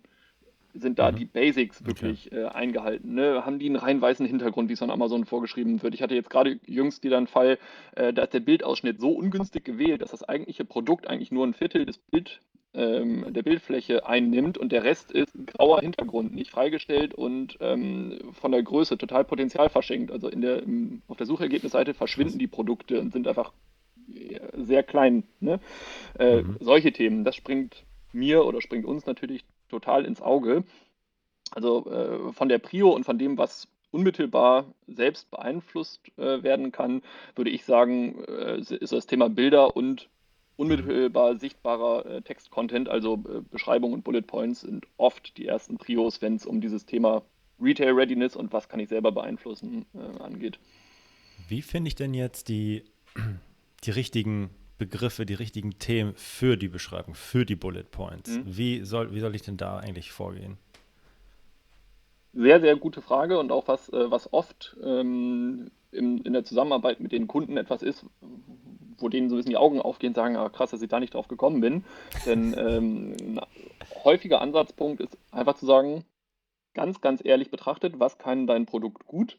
sind 0.79 0.99
da 0.99 1.11
mhm. 1.11 1.15
die 1.15 1.25
Basics 1.25 1.85
wirklich 1.85 2.27
okay. 2.27 2.41
äh, 2.41 2.45
eingehalten? 2.47 3.13
Ne? 3.13 3.45
Haben 3.45 3.59
die 3.59 3.67
einen 3.67 3.75
rein 3.75 4.01
weißen 4.01 4.25
Hintergrund, 4.25 4.69
wie 4.69 4.73
es 4.73 4.79
von 4.79 4.91
Amazon 4.91 5.25
vorgeschrieben 5.25 5.81
wird? 5.81 5.93
Ich 5.93 6.01
hatte 6.01 6.15
jetzt 6.15 6.29
gerade 6.29 6.59
jüngst 6.65 7.03
wieder 7.03 7.17
einen 7.17 7.27
Fall, 7.27 7.57
äh, 7.95 8.13
da 8.13 8.23
ist 8.23 8.33
der 8.33 8.39
Bildausschnitt 8.39 8.99
so 8.99 9.11
ungünstig 9.11 9.63
gewählt, 9.63 10.01
dass 10.01 10.11
das 10.11 10.23
eigentliche 10.23 10.65
Produkt 10.65 11.07
eigentlich 11.07 11.31
nur 11.31 11.45
ein 11.45 11.53
Viertel 11.53 11.85
des 11.85 11.97
Bild, 11.97 12.39
ähm, 12.73 13.25
der 13.33 13.43
Bildfläche 13.43 14.05
einnimmt 14.05 14.57
und 14.57 14.71
der 14.71 14.83
Rest 14.83 15.11
ist 15.11 15.33
grauer 15.47 15.81
Hintergrund, 15.81 16.35
nicht 16.35 16.51
freigestellt 16.51 17.13
und 17.13 17.57
ähm, 17.59 18.19
von 18.33 18.51
der 18.51 18.63
Größe 18.63 18.97
total 18.97 19.25
Potenzial 19.25 19.69
verschenkt. 19.69 20.11
Also 20.11 20.29
in 20.29 20.41
der, 20.41 20.63
im, 20.63 21.01
auf 21.07 21.17
der 21.17 21.25
Suchergebnisseite 21.25 21.93
verschwinden 21.93 22.39
die 22.39 22.47
Produkte 22.47 22.99
und 22.99 23.11
sind 23.11 23.27
einfach 23.27 23.51
sehr 24.53 24.83
klein. 24.83 25.23
Ne? 25.39 25.59
Äh, 26.17 26.41
mhm. 26.41 26.57
Solche 26.59 26.91
Themen, 26.91 27.23
das 27.23 27.35
springt 27.35 27.85
mir 28.13 28.45
oder 28.45 28.61
springt 28.61 28.85
uns 28.85 29.05
natürlich 29.05 29.43
total 29.69 30.05
ins 30.05 30.21
Auge. 30.21 30.63
Also 31.51 31.89
äh, 31.89 32.33
von 32.33 32.49
der 32.49 32.59
Prio 32.59 32.91
und 32.91 33.05
von 33.05 33.17
dem, 33.17 33.37
was 33.37 33.67
unmittelbar 33.91 34.65
selbst 34.87 35.31
beeinflusst 35.31 36.01
äh, 36.17 36.43
werden 36.43 36.71
kann, 36.71 37.01
würde 37.35 37.51
ich 37.51 37.63
sagen, 37.63 38.23
äh, 38.25 38.59
ist 38.59 38.91
das 38.91 39.07
Thema 39.07 39.29
Bilder 39.29 39.75
und 39.75 40.09
unmittelbar 40.57 41.37
sichtbarer 41.37 42.05
äh, 42.05 42.21
Text-Content, 42.21 42.89
also 42.89 43.13
äh, 43.13 43.41
Beschreibung 43.49 43.93
und 43.93 44.03
Bullet 44.03 44.23
Points 44.23 44.61
sind 44.61 44.85
oft 44.97 45.37
die 45.37 45.45
ersten 45.45 45.77
Prios, 45.77 46.21
wenn 46.21 46.35
es 46.35 46.45
um 46.45 46.59
dieses 46.59 46.85
Thema 46.85 47.23
Retail 47.59 47.93
Readiness 47.93 48.35
und 48.35 48.51
was 48.51 48.67
kann 48.67 48.79
ich 48.79 48.89
selber 48.89 49.11
beeinflussen 49.11 49.85
äh, 49.93 50.21
angeht. 50.21 50.59
Wie 51.47 51.61
finde 51.61 51.87
ich 51.87 51.95
denn 51.95 52.13
jetzt 52.13 52.49
die, 52.49 52.83
die 53.83 53.91
richtigen 53.91 54.49
Begriffe, 54.77 55.25
die 55.25 55.33
richtigen 55.33 55.79
Themen 55.79 56.13
für 56.15 56.57
die 56.57 56.67
Beschreibung, 56.67 57.15
für 57.15 57.45
die 57.45 57.55
Bullet 57.55 57.83
Points? 57.83 58.37
Mhm. 58.37 58.43
Wie, 58.45 58.83
soll, 58.83 59.13
wie 59.13 59.19
soll 59.19 59.35
ich 59.35 59.41
denn 59.41 59.57
da 59.57 59.77
eigentlich 59.77 60.11
vorgehen? 60.11 60.57
Sehr, 62.33 62.59
sehr 62.59 62.75
gute 62.75 63.01
Frage 63.01 63.39
und 63.39 63.51
auch 63.51 63.67
was, 63.67 63.89
äh, 63.89 64.11
was 64.11 64.31
oft 64.31 64.77
ähm, 64.83 65.71
in, 65.91 66.19
in 66.19 66.33
der 66.33 66.43
Zusammenarbeit 66.43 66.99
mit 66.99 67.11
den 67.11 67.27
Kunden 67.27 67.57
etwas 67.57 67.81
ist, 67.81 68.05
wo 68.99 69.09
denen 69.09 69.29
so 69.29 69.35
ein 69.35 69.37
bisschen 69.37 69.51
die 69.51 69.57
Augen 69.57 69.81
aufgehen 69.81 70.09
und 70.09 70.15
sagen, 70.15 70.35
ah, 70.37 70.49
krass, 70.49 70.71
dass 70.71 70.81
ich 70.81 70.89
da 70.89 70.99
nicht 70.99 71.13
drauf 71.13 71.27
gekommen 71.27 71.61
bin. 71.61 71.83
Denn 72.25 72.53
ähm, 72.57 73.15
ein 73.21 73.39
häufiger 74.03 74.41
Ansatzpunkt 74.41 75.01
ist 75.01 75.17
einfach 75.31 75.55
zu 75.55 75.65
sagen, 75.65 76.03
ganz, 76.73 77.01
ganz 77.01 77.21
ehrlich 77.23 77.49
betrachtet, 77.49 77.99
was 77.99 78.19
kann 78.19 78.45
dein 78.45 78.67
Produkt 78.67 79.05
gut 79.07 79.37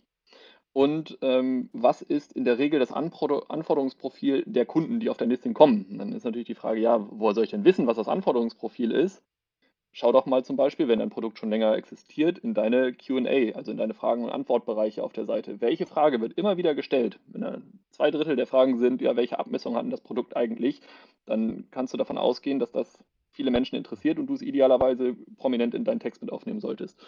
und 0.79 1.19
ähm, 1.23 1.71
was 1.73 2.03
ist 2.03 2.35
in 2.35 2.45
der 2.45 2.59
Regel 2.59 2.79
das 2.79 2.93
Anforderungsprofil 2.93 4.45
der 4.47 4.65
Kunden, 4.65 5.01
die 5.01 5.11
auf 5.11 5.17
dein 5.17 5.29
Listing 5.29 5.53
kommen? 5.53 5.85
Und 5.91 5.99
dann 5.99 6.13
ist 6.13 6.23
natürlich 6.23 6.47
die 6.47 6.55
Frage, 6.55 6.79
ja, 6.79 7.05
woher 7.11 7.35
soll 7.35 7.43
ich 7.43 7.51
denn 7.51 7.65
wissen, 7.65 7.89
was 7.89 7.97
das 7.97 8.07
Anforderungsprofil 8.07 8.93
ist? 8.93 9.21
Schau 9.91 10.13
doch 10.13 10.27
mal 10.27 10.45
zum 10.45 10.55
Beispiel, 10.55 10.87
wenn 10.87 11.01
dein 11.01 11.11
Produkt 11.11 11.41
schon 11.41 11.51
länger 11.51 11.75
existiert, 11.75 12.39
in 12.39 12.55
deine 12.55 12.93
QA, 12.93 13.57
also 13.57 13.73
in 13.73 13.77
deine 13.77 13.93
Fragen- 13.93 14.23
und 14.23 14.31
Antwortbereiche 14.31 15.03
auf 15.03 15.13
der 15.13 15.25
Seite. 15.25 15.61
Welche 15.61 15.85
Frage 15.85 16.21
wird 16.21 16.35
immer 16.35 16.57
wieder 16.59 16.77
gestellt? 16.77 17.19
Wenn 17.27 17.41
da 17.41 17.59
zwei 17.91 18.13
Drittel 18.13 18.37
der 18.37 18.47
Fragen 18.47 18.79
sind, 18.79 19.03
ja, 19.03 19.17
welche 19.17 19.41
Abmessung 19.41 19.75
hat 19.75 19.83
denn 19.83 19.91
das 19.91 20.03
Produkt 20.03 20.37
eigentlich? 20.37 20.81
dann 21.27 21.67
kannst 21.71 21.93
du 21.93 21.99
davon 21.99 22.19
ausgehen, 22.19 22.59
dass 22.61 22.71
das 22.73 23.05
viele 23.31 23.51
Menschen 23.51 23.77
interessiert 23.77 24.19
und 24.19 24.27
du 24.27 24.35
es 24.35 24.43
idealerweise 24.43 25.17
prominent 25.37 25.75
in 25.75 25.85
deinen 25.85 26.01
Text 26.01 26.23
mit 26.23 26.33
aufnehmen 26.33 26.61
solltest. 26.61 26.99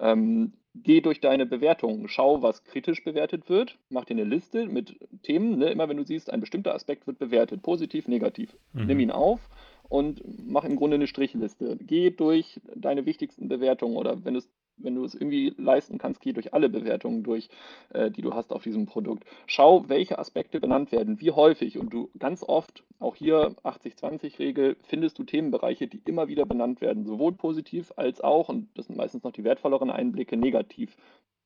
Ähm, 0.00 0.52
geh 0.74 1.00
durch 1.00 1.20
deine 1.20 1.46
Bewertungen, 1.46 2.08
schau, 2.08 2.42
was 2.42 2.64
kritisch 2.64 3.02
bewertet 3.02 3.48
wird, 3.48 3.78
mach 3.88 4.04
dir 4.04 4.14
eine 4.14 4.24
Liste 4.24 4.66
mit 4.66 4.98
Themen. 5.22 5.58
Ne? 5.58 5.70
Immer 5.70 5.88
wenn 5.88 5.96
du 5.96 6.04
siehst, 6.04 6.30
ein 6.32 6.40
bestimmter 6.40 6.74
Aspekt 6.74 7.06
wird 7.06 7.18
bewertet, 7.18 7.62
positiv, 7.62 8.08
negativ, 8.08 8.56
mhm. 8.72 8.86
nimm 8.86 9.00
ihn 9.00 9.10
auf 9.10 9.48
und 9.88 10.22
mach 10.46 10.64
im 10.64 10.76
Grunde 10.76 10.96
eine 10.96 11.06
Strichliste. 11.06 11.76
Geh 11.80 12.10
durch 12.10 12.60
deine 12.74 13.06
wichtigsten 13.06 13.48
Bewertungen 13.48 13.96
oder 13.96 14.24
wenn 14.24 14.36
es 14.36 14.48
wenn 14.78 14.94
du 14.94 15.04
es 15.04 15.14
irgendwie 15.14 15.54
leisten 15.56 15.98
kannst, 15.98 16.20
geh 16.20 16.32
durch 16.32 16.54
alle 16.54 16.68
Bewertungen 16.68 17.22
durch, 17.22 17.48
äh, 17.90 18.10
die 18.10 18.22
du 18.22 18.34
hast 18.34 18.52
auf 18.52 18.62
diesem 18.62 18.86
Produkt. 18.86 19.24
Schau, 19.46 19.88
welche 19.88 20.18
Aspekte 20.18 20.60
benannt 20.60 20.92
werden, 20.92 21.20
wie 21.20 21.30
häufig. 21.30 21.78
Und 21.78 21.92
du 21.92 22.10
ganz 22.18 22.42
oft, 22.42 22.84
auch 22.98 23.16
hier 23.16 23.54
80-20-Regel, 23.62 24.76
findest 24.82 25.18
du 25.18 25.24
Themenbereiche, 25.24 25.86
die 25.86 26.02
immer 26.04 26.28
wieder 26.28 26.46
benannt 26.46 26.80
werden, 26.80 27.04
sowohl 27.04 27.32
positiv 27.32 27.92
als 27.96 28.20
auch, 28.20 28.48
und 28.48 28.68
das 28.76 28.86
sind 28.86 28.96
meistens 28.96 29.24
noch 29.24 29.32
die 29.32 29.44
wertvolleren 29.44 29.90
Einblicke, 29.90 30.36
negativ 30.36 30.96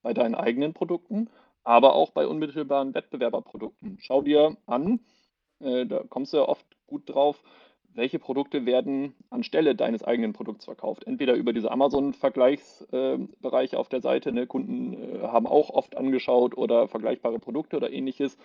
bei 0.02 0.14
deinen 0.14 0.34
eigenen 0.34 0.72
Produkten, 0.72 1.28
aber 1.62 1.94
auch 1.94 2.10
bei 2.10 2.26
unmittelbaren 2.26 2.94
Wettbewerberprodukten. 2.94 3.98
Schau 4.00 4.22
dir 4.22 4.56
an, 4.66 5.00
äh, 5.60 5.86
da 5.86 6.02
kommst 6.08 6.32
du 6.32 6.38
ja 6.38 6.48
oft 6.48 6.66
gut 6.86 7.08
drauf, 7.08 7.42
welche 7.94 8.18
Produkte 8.18 8.66
werden 8.66 9.14
anstelle 9.31 9.74
deines 9.74 10.05
eigenen 10.05 10.33
Produkts 10.33 10.64
verkauft. 10.64 11.07
Entweder 11.07 11.35
über 11.35 11.53
diese 11.53 11.70
Amazon-Vergleichsbereiche 11.70 13.79
auf 13.79 13.88
der 13.88 14.00
Seite, 14.00 14.33
ne? 14.33 14.46
Kunden 14.46 14.94
äh, 14.94 15.22
haben 15.22 15.46
auch 15.46 15.70
oft 15.70 15.96
angeschaut 15.96 16.57
oder 16.57 16.88
vergleichbare 16.88 17.38
Produkte 17.38 17.76
oder 17.76 17.90
ähnliches 17.90 18.37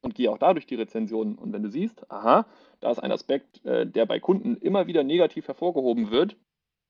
und 0.00 0.14
gehe 0.14 0.30
auch 0.30 0.38
dadurch 0.38 0.66
die 0.66 0.76
Rezensionen. 0.76 1.36
Und 1.36 1.52
wenn 1.52 1.62
du 1.62 1.70
siehst, 1.70 2.10
aha, 2.10 2.46
da 2.80 2.90
ist 2.90 2.98
ein 2.98 3.12
Aspekt, 3.12 3.64
äh, 3.64 3.86
der 3.86 4.06
bei 4.06 4.20
Kunden 4.20 4.56
immer 4.56 4.86
wieder 4.86 5.04
negativ 5.04 5.48
hervorgehoben 5.48 6.10
wird 6.10 6.36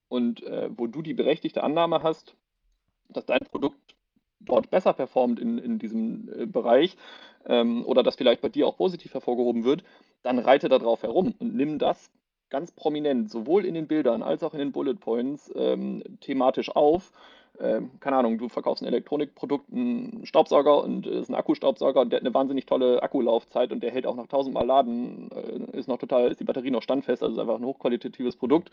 und 0.09 0.43
äh, 0.43 0.71
wo 0.77 0.87
du 0.87 1.03
die 1.03 1.15
berechtigte 1.15 1.63
Annahme 1.63 2.03
hast, 2.03 2.37
dass 3.09 3.27
dein 3.27 3.41
Produkt 3.41 3.97
dort 4.41 4.71
besser 4.71 4.93
performt 4.93 5.41
in, 5.41 5.59
in 5.59 5.79
diesem 5.79 6.29
äh, 6.37 6.47
Bereich 6.47 6.97
ähm, 7.47 7.85
oder 7.85 8.03
das 8.03 8.17
vielleicht 8.17 8.41
bei 8.41 8.49
dir 8.49 8.67
auch 8.67 8.77
positiv 8.77 9.15
hervorgehoben 9.15 9.65
wird, 9.65 9.85
dann 10.23 10.39
reite 10.39 10.69
da 10.69 10.79
drauf 10.79 11.03
herum 11.03 11.35
und 11.39 11.55
nimm 11.55 11.79
das 11.79 12.11
ganz 12.51 12.73
prominent, 12.73 13.31
sowohl 13.31 13.65
in 13.65 13.75
den 13.75 13.87
Bildern 13.87 14.23
als 14.23 14.43
auch 14.43 14.55
in 14.55 14.59
den 14.59 14.73
Bullet 14.73 14.95
Points, 14.95 15.53
ähm, 15.55 16.03
thematisch 16.21 16.75
auf. 16.75 17.13
Ähm, 17.61 17.91
keine 17.99 18.17
Ahnung, 18.17 18.39
du 18.39 18.49
verkaufst 18.49 18.83
ein 18.83 18.87
Elektronikprodukt, 18.87 19.73
einen 19.73 20.25
Staubsauger 20.25 20.83
und 20.83 21.07
es 21.07 21.23
ist 21.23 21.29
ein 21.29 21.35
Akkustaubsauger 21.35 22.01
und 22.01 22.11
der 22.11 22.19
hat 22.19 22.25
eine 22.25 22.33
wahnsinnig 22.33 22.67
tolle 22.67 23.03
Akkulaufzeit 23.03 23.73
und 23.73 23.83
der 23.83 23.91
hält 23.91 24.07
auch 24.07 24.15
nach 24.15 24.25
1000 24.25 24.55
Mal 24.55 24.65
Laden, 24.65 25.31
äh, 25.33 25.77
ist 25.77 25.89
noch 25.89 25.99
total, 25.99 26.31
ist 26.31 26.41
die 26.41 26.45
Batterie 26.45 26.71
noch 26.71 26.83
standfest, 26.83 27.23
also 27.23 27.35
ist 27.35 27.41
einfach 27.41 27.57
ein 27.57 27.65
hochqualitatives 27.65 28.37
Produkt. 28.37 28.71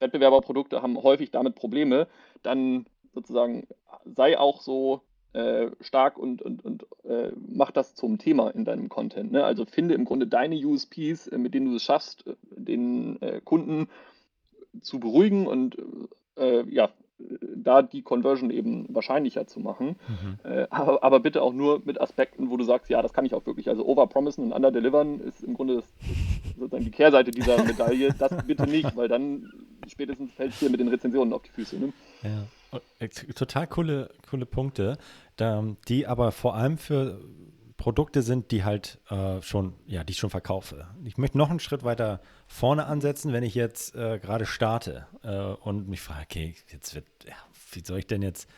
Wettbewerberprodukte 0.00 0.82
haben 0.82 1.00
häufig 1.00 1.30
damit 1.30 1.54
Probleme. 1.54 2.08
Dann 2.42 2.86
sozusagen 3.14 3.66
sei 4.04 4.38
auch 4.38 4.60
so 4.60 5.02
äh, 5.34 5.70
stark 5.80 6.16
und, 6.16 6.42
und, 6.42 6.64
und 6.64 6.86
äh, 7.04 7.32
mach 7.36 7.72
das 7.72 7.96
zum 7.96 8.18
Thema 8.18 8.50
in 8.50 8.64
deinem 8.64 8.88
Content. 8.88 9.32
Ne? 9.32 9.44
Also 9.44 9.64
finde 9.64 9.94
im 9.94 10.04
Grunde 10.04 10.28
deine 10.28 10.54
USPs, 10.54 11.26
äh, 11.26 11.38
mit 11.38 11.54
denen 11.54 11.70
du 11.70 11.76
es 11.76 11.82
schaffst, 11.82 12.24
äh, 12.26 12.34
den 12.50 13.20
äh, 13.20 13.40
Kunden 13.44 13.88
zu 14.80 14.98
beruhigen 14.98 15.46
und 15.46 15.76
ja, 16.36 16.90
da 17.54 17.82
die 17.82 18.02
Conversion 18.02 18.50
eben 18.50 18.92
wahrscheinlicher 18.92 19.46
zu 19.46 19.60
machen. 19.60 19.94
Mhm. 20.08 20.66
aber, 20.68 21.04
aber, 21.04 21.20
bitte 21.20 21.42
auch 21.42 21.52
nur 21.52 21.80
mit 21.84 22.00
Aspekten, 22.00 22.50
wo 22.50 22.56
du 22.56 22.64
sagst, 22.64 22.90
ja, 22.90 23.00
das 23.02 23.12
kann 23.12 23.24
ich 23.24 23.34
auch 23.34 23.46
wirklich. 23.46 23.68
Also 23.68 23.86
overpromisen 23.86 24.42
und 24.46 24.52
underdelivern 24.52 25.20
ist 25.20 25.44
im 25.44 25.54
Grunde 25.54 25.76
das, 25.76 25.84
sozusagen 26.58 26.84
die 26.84 26.90
Kehrseite 26.90 27.30
dieser 27.30 27.62
Medaille. 27.64 28.12
Das 28.18 28.32
bitte 28.44 28.66
nicht, 28.66 28.96
weil 28.96 29.06
dann 29.06 29.48
spätestens 29.86 30.32
fällt 30.32 30.54
es 30.54 30.58
dir 30.58 30.70
mit 30.70 30.80
den 30.80 30.88
Rezensionen 30.88 31.32
auf 31.32 31.42
die 31.42 31.50
Füße. 31.50 31.76
Ne? 31.78 31.92
Ja. 32.24 32.48
Äh, 32.98 33.08
total 33.08 33.66
coole, 33.66 34.10
coole 34.28 34.46
Punkte, 34.46 34.98
die 35.88 36.06
aber 36.06 36.32
vor 36.32 36.54
allem 36.54 36.78
für 36.78 37.20
Produkte 37.76 38.22
sind, 38.22 38.50
die 38.50 38.64
halt 38.64 38.98
äh, 39.10 39.42
schon, 39.42 39.74
ja, 39.86 40.04
die 40.04 40.12
ich 40.12 40.18
schon 40.18 40.30
verkaufe. 40.30 40.86
Ich 41.04 41.18
möchte 41.18 41.36
noch 41.36 41.50
einen 41.50 41.60
Schritt 41.60 41.82
weiter 41.84 42.20
vorne 42.46 42.86
ansetzen, 42.86 43.32
wenn 43.32 43.42
ich 43.42 43.54
jetzt 43.54 43.94
äh, 43.94 44.18
gerade 44.18 44.46
starte 44.46 45.06
und 45.62 45.88
mich 45.88 46.00
frage, 46.00 46.22
okay, 46.22 46.54
jetzt 46.70 46.94
wird, 46.94 47.06
ja, 47.26 47.34
wie 47.72 47.82
soll 47.84 47.98
ich 47.98 48.06
denn 48.06 48.22
jetzt 48.22 48.48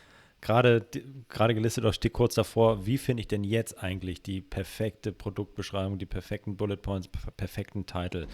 gerade 0.40 0.86
gerade 1.28 1.54
gelistet 1.54 1.84
oder 1.84 1.92
steht 1.92 2.12
kurz 2.12 2.34
davor, 2.34 2.86
wie 2.86 2.98
finde 2.98 3.22
ich 3.22 3.28
denn 3.28 3.42
jetzt 3.42 3.82
eigentlich 3.82 4.22
die 4.22 4.40
perfekte 4.40 5.12
Produktbeschreibung, 5.12 5.98
die 5.98 6.06
perfekten 6.06 6.56
Bullet 6.56 6.76
Points, 6.76 7.08
perfekten 7.36 7.86
Titel? 7.86 8.26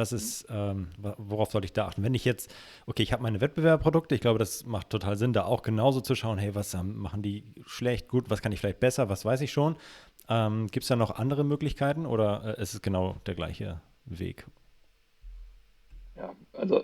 Was 0.00 0.12
ist, 0.12 0.46
ähm, 0.48 0.88
worauf 1.18 1.50
sollte 1.50 1.66
ich 1.66 1.74
da 1.74 1.86
achten? 1.86 2.02
Wenn 2.02 2.14
ich 2.14 2.24
jetzt, 2.24 2.50
okay, 2.86 3.02
ich 3.02 3.12
habe 3.12 3.22
meine 3.22 3.42
Wettbewerberprodukte, 3.42 4.14
ich 4.14 4.22
glaube, 4.22 4.38
das 4.38 4.64
macht 4.64 4.88
total 4.88 5.18
Sinn, 5.18 5.34
da 5.34 5.44
auch 5.44 5.60
genauso 5.60 6.00
zu 6.00 6.14
schauen, 6.14 6.38
hey, 6.38 6.54
was 6.54 6.74
machen 6.82 7.20
die 7.20 7.44
schlecht, 7.66 8.08
gut, 8.08 8.30
was 8.30 8.40
kann 8.40 8.50
ich 8.50 8.60
vielleicht 8.60 8.80
besser, 8.80 9.10
was 9.10 9.26
weiß 9.26 9.42
ich 9.42 9.52
schon. 9.52 9.76
Ähm, 10.26 10.68
Gibt 10.68 10.84
es 10.84 10.88
da 10.88 10.96
noch 10.96 11.10
andere 11.10 11.44
Möglichkeiten 11.44 12.06
oder 12.06 12.56
äh, 12.58 12.62
ist 12.62 12.72
es 12.72 12.80
genau 12.80 13.16
der 13.26 13.34
gleiche 13.34 13.82
Weg? 14.06 14.46
Ja, 16.16 16.32
also 16.54 16.82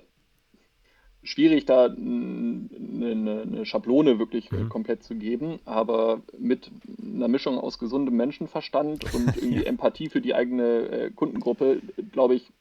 schwierig 1.23 1.65
da 1.65 1.87
eine, 1.87 2.69
eine, 3.01 3.43
eine 3.43 3.65
Schablone 3.65 4.19
wirklich 4.19 4.53
mhm. 4.53 4.69
komplett 4.69 5.05
zu 5.05 5.15
geben, 5.15 5.59
aber 5.65 6.21
mit 6.39 6.71
einer 7.03 7.29
Mischung 7.29 7.59
aus 7.59 7.79
gesundem 7.79 8.15
Menschenverstand 8.17 9.15
und 9.15 9.37
irgendwie 9.39 9.65
Empathie 9.65 10.11
für 10.11 10.21
die 10.21 10.35
eigene 10.35 10.89
äh, 10.91 11.11
Kundengruppe, 11.13 11.81
glaube 12.13 12.35
ich, 12.35 12.53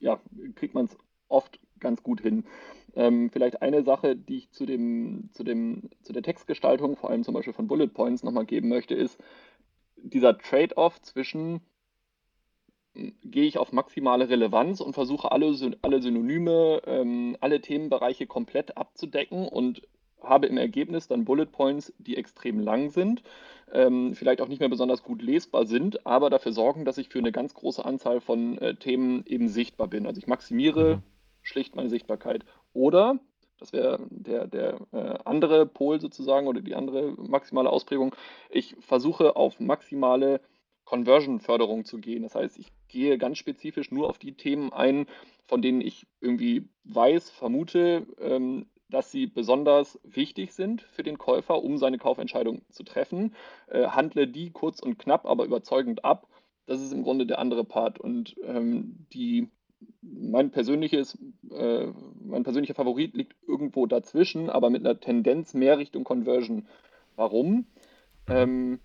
ja, 0.00 0.20
kriegt 0.54 0.74
man 0.74 0.86
es 0.86 0.96
oft 1.28 1.58
ganz 1.80 2.02
gut 2.02 2.20
hin. 2.20 2.44
Ähm, 3.06 3.30
vielleicht 3.30 3.62
eine 3.62 3.82
Sache, 3.82 4.16
die 4.16 4.38
ich 4.38 4.50
zu, 4.50 4.66
dem, 4.66 5.30
zu, 5.32 5.44
dem, 5.44 5.90
zu 6.02 6.12
der 6.12 6.22
Textgestaltung, 6.22 6.96
vor 6.96 7.10
allem 7.10 7.24
zum 7.24 7.34
Beispiel 7.34 7.52
von 7.52 7.68
Bullet 7.68 7.88
Points, 7.88 8.22
nochmal 8.22 8.46
geben 8.46 8.68
möchte, 8.68 8.94
ist 8.94 9.18
dieser 9.96 10.38
Trade-off 10.38 11.00
zwischen 11.02 11.60
hm, 12.94 13.14
gehe 13.24 13.44
ich 13.44 13.58
auf 13.58 13.72
maximale 13.72 14.28
Relevanz 14.28 14.80
und 14.80 14.94
versuche 14.94 15.32
alle, 15.32 15.54
alle 15.82 16.02
Synonyme, 16.02 16.82
ähm, 16.86 17.36
alle 17.40 17.60
Themenbereiche 17.60 18.26
komplett 18.26 18.76
abzudecken 18.76 19.48
und 19.48 19.82
habe 20.22 20.46
im 20.46 20.56
Ergebnis 20.56 21.06
dann 21.06 21.24
Bullet 21.24 21.46
Points, 21.46 21.92
die 21.98 22.16
extrem 22.16 22.58
lang 22.58 22.90
sind, 22.90 23.22
ähm, 23.72 24.14
vielleicht 24.14 24.40
auch 24.40 24.48
nicht 24.48 24.60
mehr 24.60 24.68
besonders 24.68 25.02
gut 25.02 25.22
lesbar 25.22 25.66
sind, 25.66 26.06
aber 26.06 26.30
dafür 26.30 26.52
sorgen, 26.52 26.84
dass 26.84 26.98
ich 26.98 27.08
für 27.08 27.18
eine 27.18 27.32
ganz 27.32 27.54
große 27.54 27.84
Anzahl 27.84 28.20
von 28.20 28.58
äh, 28.58 28.74
Themen 28.74 29.24
eben 29.26 29.48
sichtbar 29.48 29.88
bin. 29.88 30.06
Also 30.06 30.18
ich 30.18 30.26
maximiere 30.26 30.96
mhm. 30.96 31.02
Schlicht 31.46 31.76
meine 31.76 31.88
Sichtbarkeit. 31.88 32.44
Oder, 32.72 33.18
das 33.58 33.72
wäre 33.72 34.06
der, 34.10 34.46
der 34.46 34.78
äh, 34.92 35.18
andere 35.24 35.66
Pol 35.66 36.00
sozusagen 36.00 36.46
oder 36.46 36.60
die 36.60 36.74
andere 36.74 37.12
maximale 37.16 37.70
Ausprägung, 37.70 38.14
ich 38.50 38.76
versuche 38.80 39.36
auf 39.36 39.60
maximale 39.60 40.40
Conversion-Förderung 40.84 41.84
zu 41.84 41.98
gehen. 41.98 42.22
Das 42.22 42.34
heißt, 42.34 42.58
ich 42.58 42.72
gehe 42.88 43.18
ganz 43.18 43.38
spezifisch 43.38 43.90
nur 43.90 44.08
auf 44.08 44.18
die 44.18 44.36
Themen 44.36 44.72
ein, 44.72 45.06
von 45.46 45.62
denen 45.62 45.80
ich 45.80 46.06
irgendwie 46.20 46.68
weiß, 46.84 47.30
vermute, 47.30 48.06
ähm, 48.20 48.66
dass 48.88 49.10
sie 49.10 49.26
besonders 49.26 49.98
wichtig 50.04 50.52
sind 50.52 50.82
für 50.82 51.02
den 51.02 51.18
Käufer, 51.18 51.62
um 51.62 51.76
seine 51.78 51.98
Kaufentscheidung 51.98 52.62
zu 52.70 52.84
treffen. 52.84 53.34
Äh, 53.68 53.88
handle 53.88 54.28
die 54.28 54.50
kurz 54.50 54.80
und 54.80 54.98
knapp, 54.98 55.26
aber 55.26 55.44
überzeugend 55.44 56.04
ab. 56.04 56.28
Das 56.66 56.80
ist 56.80 56.92
im 56.92 57.02
Grunde 57.02 57.26
der 57.26 57.38
andere 57.38 57.64
Part. 57.64 57.98
Und 57.98 58.36
ähm, 58.44 59.06
die, 59.12 59.48
mein, 60.02 60.50
persönliches, 60.50 61.18
äh, 61.50 61.86
mein 62.24 62.42
persönlicher 62.42 62.74
Favorit 62.74 63.14
liegt 63.14 63.34
irgendwo 63.46 63.86
dazwischen, 63.86 64.50
aber 64.50 64.70
mit 64.70 64.84
einer 64.84 65.00
Tendenz 65.00 65.54
mehr 65.54 65.78
Richtung 65.78 66.04
Conversion. 66.04 66.66
Warum? 67.16 67.66
Ähm, 68.28 68.80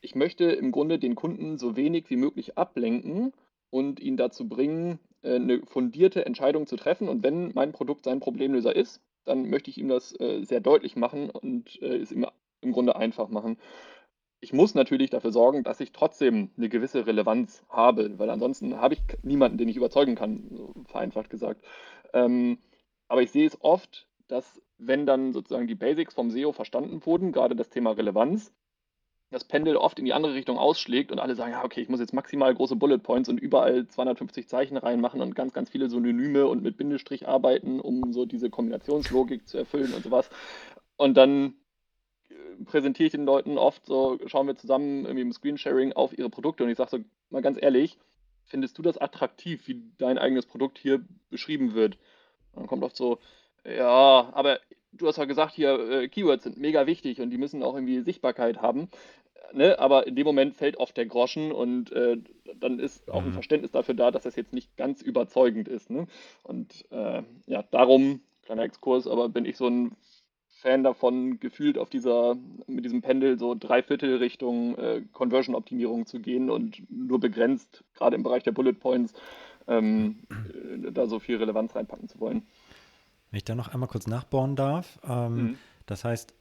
ich 0.00 0.14
möchte 0.14 0.44
im 0.44 0.72
Grunde 0.72 0.98
den 0.98 1.14
Kunden 1.14 1.58
so 1.58 1.76
wenig 1.76 2.10
wie 2.10 2.16
möglich 2.16 2.56
ablenken 2.58 3.32
und 3.70 4.00
ihn 4.00 4.16
dazu 4.16 4.48
bringen, 4.48 4.98
äh, 5.22 5.36
eine 5.36 5.64
fundierte 5.66 6.24
Entscheidung 6.26 6.66
zu 6.66 6.76
treffen. 6.76 7.08
Und 7.08 7.22
wenn 7.22 7.52
mein 7.54 7.72
Produkt 7.72 8.04
sein 8.04 8.20
Problemlöser 8.20 8.74
ist, 8.74 9.00
dann 9.24 9.50
möchte 9.50 9.70
ich 9.70 9.78
ihm 9.78 9.88
das 9.88 10.18
äh, 10.20 10.42
sehr 10.44 10.60
deutlich 10.60 10.96
machen 10.96 11.30
und 11.30 11.80
äh, 11.82 11.96
es 11.96 12.12
ihm 12.12 12.26
im 12.60 12.72
Grunde 12.72 12.96
einfach 12.96 13.28
machen. 13.28 13.58
Ich 14.40 14.52
muss 14.52 14.74
natürlich 14.74 15.10
dafür 15.10 15.32
sorgen, 15.32 15.64
dass 15.64 15.80
ich 15.80 15.92
trotzdem 15.92 16.50
eine 16.56 16.68
gewisse 16.68 17.06
Relevanz 17.06 17.64
habe, 17.68 18.18
weil 18.18 18.30
ansonsten 18.30 18.76
habe 18.76 18.94
ich 18.94 19.02
niemanden, 19.22 19.58
den 19.58 19.68
ich 19.68 19.76
überzeugen 19.76 20.14
kann, 20.14 20.48
so 20.50 20.74
vereinfacht 20.86 21.30
gesagt. 21.30 21.64
Ähm, 22.12 22.58
aber 23.08 23.22
ich 23.22 23.30
sehe 23.30 23.46
es 23.46 23.60
oft, 23.62 24.06
dass 24.28 24.60
wenn 24.78 25.06
dann 25.06 25.32
sozusagen 25.32 25.66
die 25.66 25.74
Basics 25.74 26.14
vom 26.14 26.30
SEO 26.30 26.52
verstanden 26.52 27.04
wurden, 27.06 27.32
gerade 27.32 27.56
das 27.56 27.70
Thema 27.70 27.92
Relevanz, 27.92 28.52
das 29.30 29.44
Pendel 29.44 29.76
oft 29.76 29.98
in 29.98 30.04
die 30.04 30.12
andere 30.12 30.34
Richtung 30.34 30.58
ausschlägt 30.58 31.10
und 31.10 31.18
alle 31.18 31.34
sagen, 31.34 31.52
ja, 31.52 31.64
okay, 31.64 31.80
ich 31.80 31.88
muss 31.88 32.00
jetzt 32.00 32.12
maximal 32.12 32.54
große 32.54 32.76
Bullet 32.76 32.98
Points 32.98 33.28
und 33.28 33.40
überall 33.40 33.88
250 33.88 34.48
Zeichen 34.48 34.76
reinmachen 34.76 35.20
und 35.20 35.34
ganz, 35.34 35.52
ganz 35.52 35.70
viele 35.70 35.90
Synonyme 35.90 36.46
und 36.46 36.62
mit 36.62 36.76
Bindestrich 36.76 37.26
arbeiten, 37.26 37.80
um 37.80 38.12
so 38.12 38.24
diese 38.24 38.50
Kombinationslogik 38.50 39.48
zu 39.48 39.58
erfüllen 39.58 39.92
und 39.94 40.04
sowas. 40.04 40.30
Und 40.96 41.16
dann 41.16 41.54
präsentiere 42.64 43.06
ich 43.06 43.12
den 43.12 43.24
Leuten 43.24 43.58
oft 43.58 43.84
so, 43.86 44.18
schauen 44.26 44.46
wir 44.46 44.56
zusammen 44.56 45.04
irgendwie 45.04 45.22
im 45.22 45.32
Screensharing 45.32 45.92
auf 45.92 46.16
ihre 46.16 46.30
Produkte 46.30 46.64
und 46.64 46.70
ich 46.70 46.78
sage 46.78 46.90
so, 46.90 46.98
mal 47.30 47.42
ganz 47.42 47.58
ehrlich, 47.60 47.98
findest 48.44 48.78
du 48.78 48.82
das 48.82 48.98
attraktiv, 48.98 49.66
wie 49.68 49.82
dein 49.98 50.18
eigenes 50.18 50.46
Produkt 50.46 50.78
hier 50.78 51.04
beschrieben 51.30 51.74
wird? 51.74 51.96
Und 52.52 52.60
dann 52.60 52.66
kommt 52.66 52.84
oft 52.84 52.96
so, 52.96 53.18
ja, 53.64 54.30
aber 54.32 54.60
du 54.92 55.06
hast 55.06 55.16
ja 55.18 55.24
gesagt, 55.24 55.54
hier 55.54 55.78
äh, 55.90 56.08
Keywords 56.08 56.44
sind 56.44 56.56
mega 56.58 56.86
wichtig 56.86 57.20
und 57.20 57.30
die 57.30 57.38
müssen 57.38 57.62
auch 57.62 57.74
irgendwie 57.74 58.00
Sichtbarkeit 58.00 58.62
haben. 58.62 58.88
Ne? 59.52 59.78
Aber 59.78 60.06
in 60.06 60.16
dem 60.16 60.26
Moment 60.26 60.56
fällt 60.56 60.76
oft 60.76 60.96
der 60.96 61.06
Groschen 61.06 61.52
und 61.52 61.92
äh, 61.92 62.16
dann 62.56 62.78
ist 62.78 63.10
auch 63.10 63.24
ein 63.24 63.30
Mhm. 63.30 63.32
Verständnis 63.32 63.70
dafür 63.72 63.94
da, 63.94 64.10
dass 64.10 64.24
das 64.24 64.36
jetzt 64.36 64.52
nicht 64.52 64.76
ganz 64.76 65.02
überzeugend 65.02 65.68
ist. 65.68 65.90
Ne? 65.90 66.06
Und 66.42 66.84
äh, 66.90 67.22
ja, 67.46 67.62
darum, 67.70 68.20
kleiner 68.42 68.62
Exkurs, 68.62 69.06
aber 69.06 69.28
bin 69.28 69.44
ich 69.44 69.56
so 69.56 69.68
ein 69.68 69.96
Fan 70.60 70.82
davon, 70.82 71.38
gefühlt 71.38 71.76
auf 71.78 71.90
dieser, 71.90 72.36
mit 72.66 72.84
diesem 72.84 73.02
Pendel 73.02 73.38
so 73.38 73.54
dreiviertel 73.54 74.16
Richtung 74.16 74.76
äh, 74.78 75.02
Conversion-Optimierung 75.12 76.06
zu 76.06 76.18
gehen 76.20 76.48
und 76.50 76.82
nur 76.90 77.20
begrenzt, 77.20 77.84
gerade 77.94 78.16
im 78.16 78.22
Bereich 78.22 78.42
der 78.42 78.52
Bullet 78.52 78.72
Points, 78.72 79.12
ähm, 79.68 80.20
äh, 80.30 80.92
da 80.92 81.06
so 81.06 81.18
viel 81.18 81.36
Relevanz 81.36 81.74
reinpacken 81.76 82.08
zu 82.08 82.20
wollen. 82.20 82.42
Wenn 83.30 83.38
ich 83.38 83.44
da 83.44 83.54
noch 83.54 83.68
einmal 83.68 83.88
kurz 83.88 84.06
nachbauen 84.06 84.56
darf, 84.56 84.98
ähm, 85.06 85.34
Mhm. 85.36 85.58
das 85.86 86.04
heißt, 86.04 86.32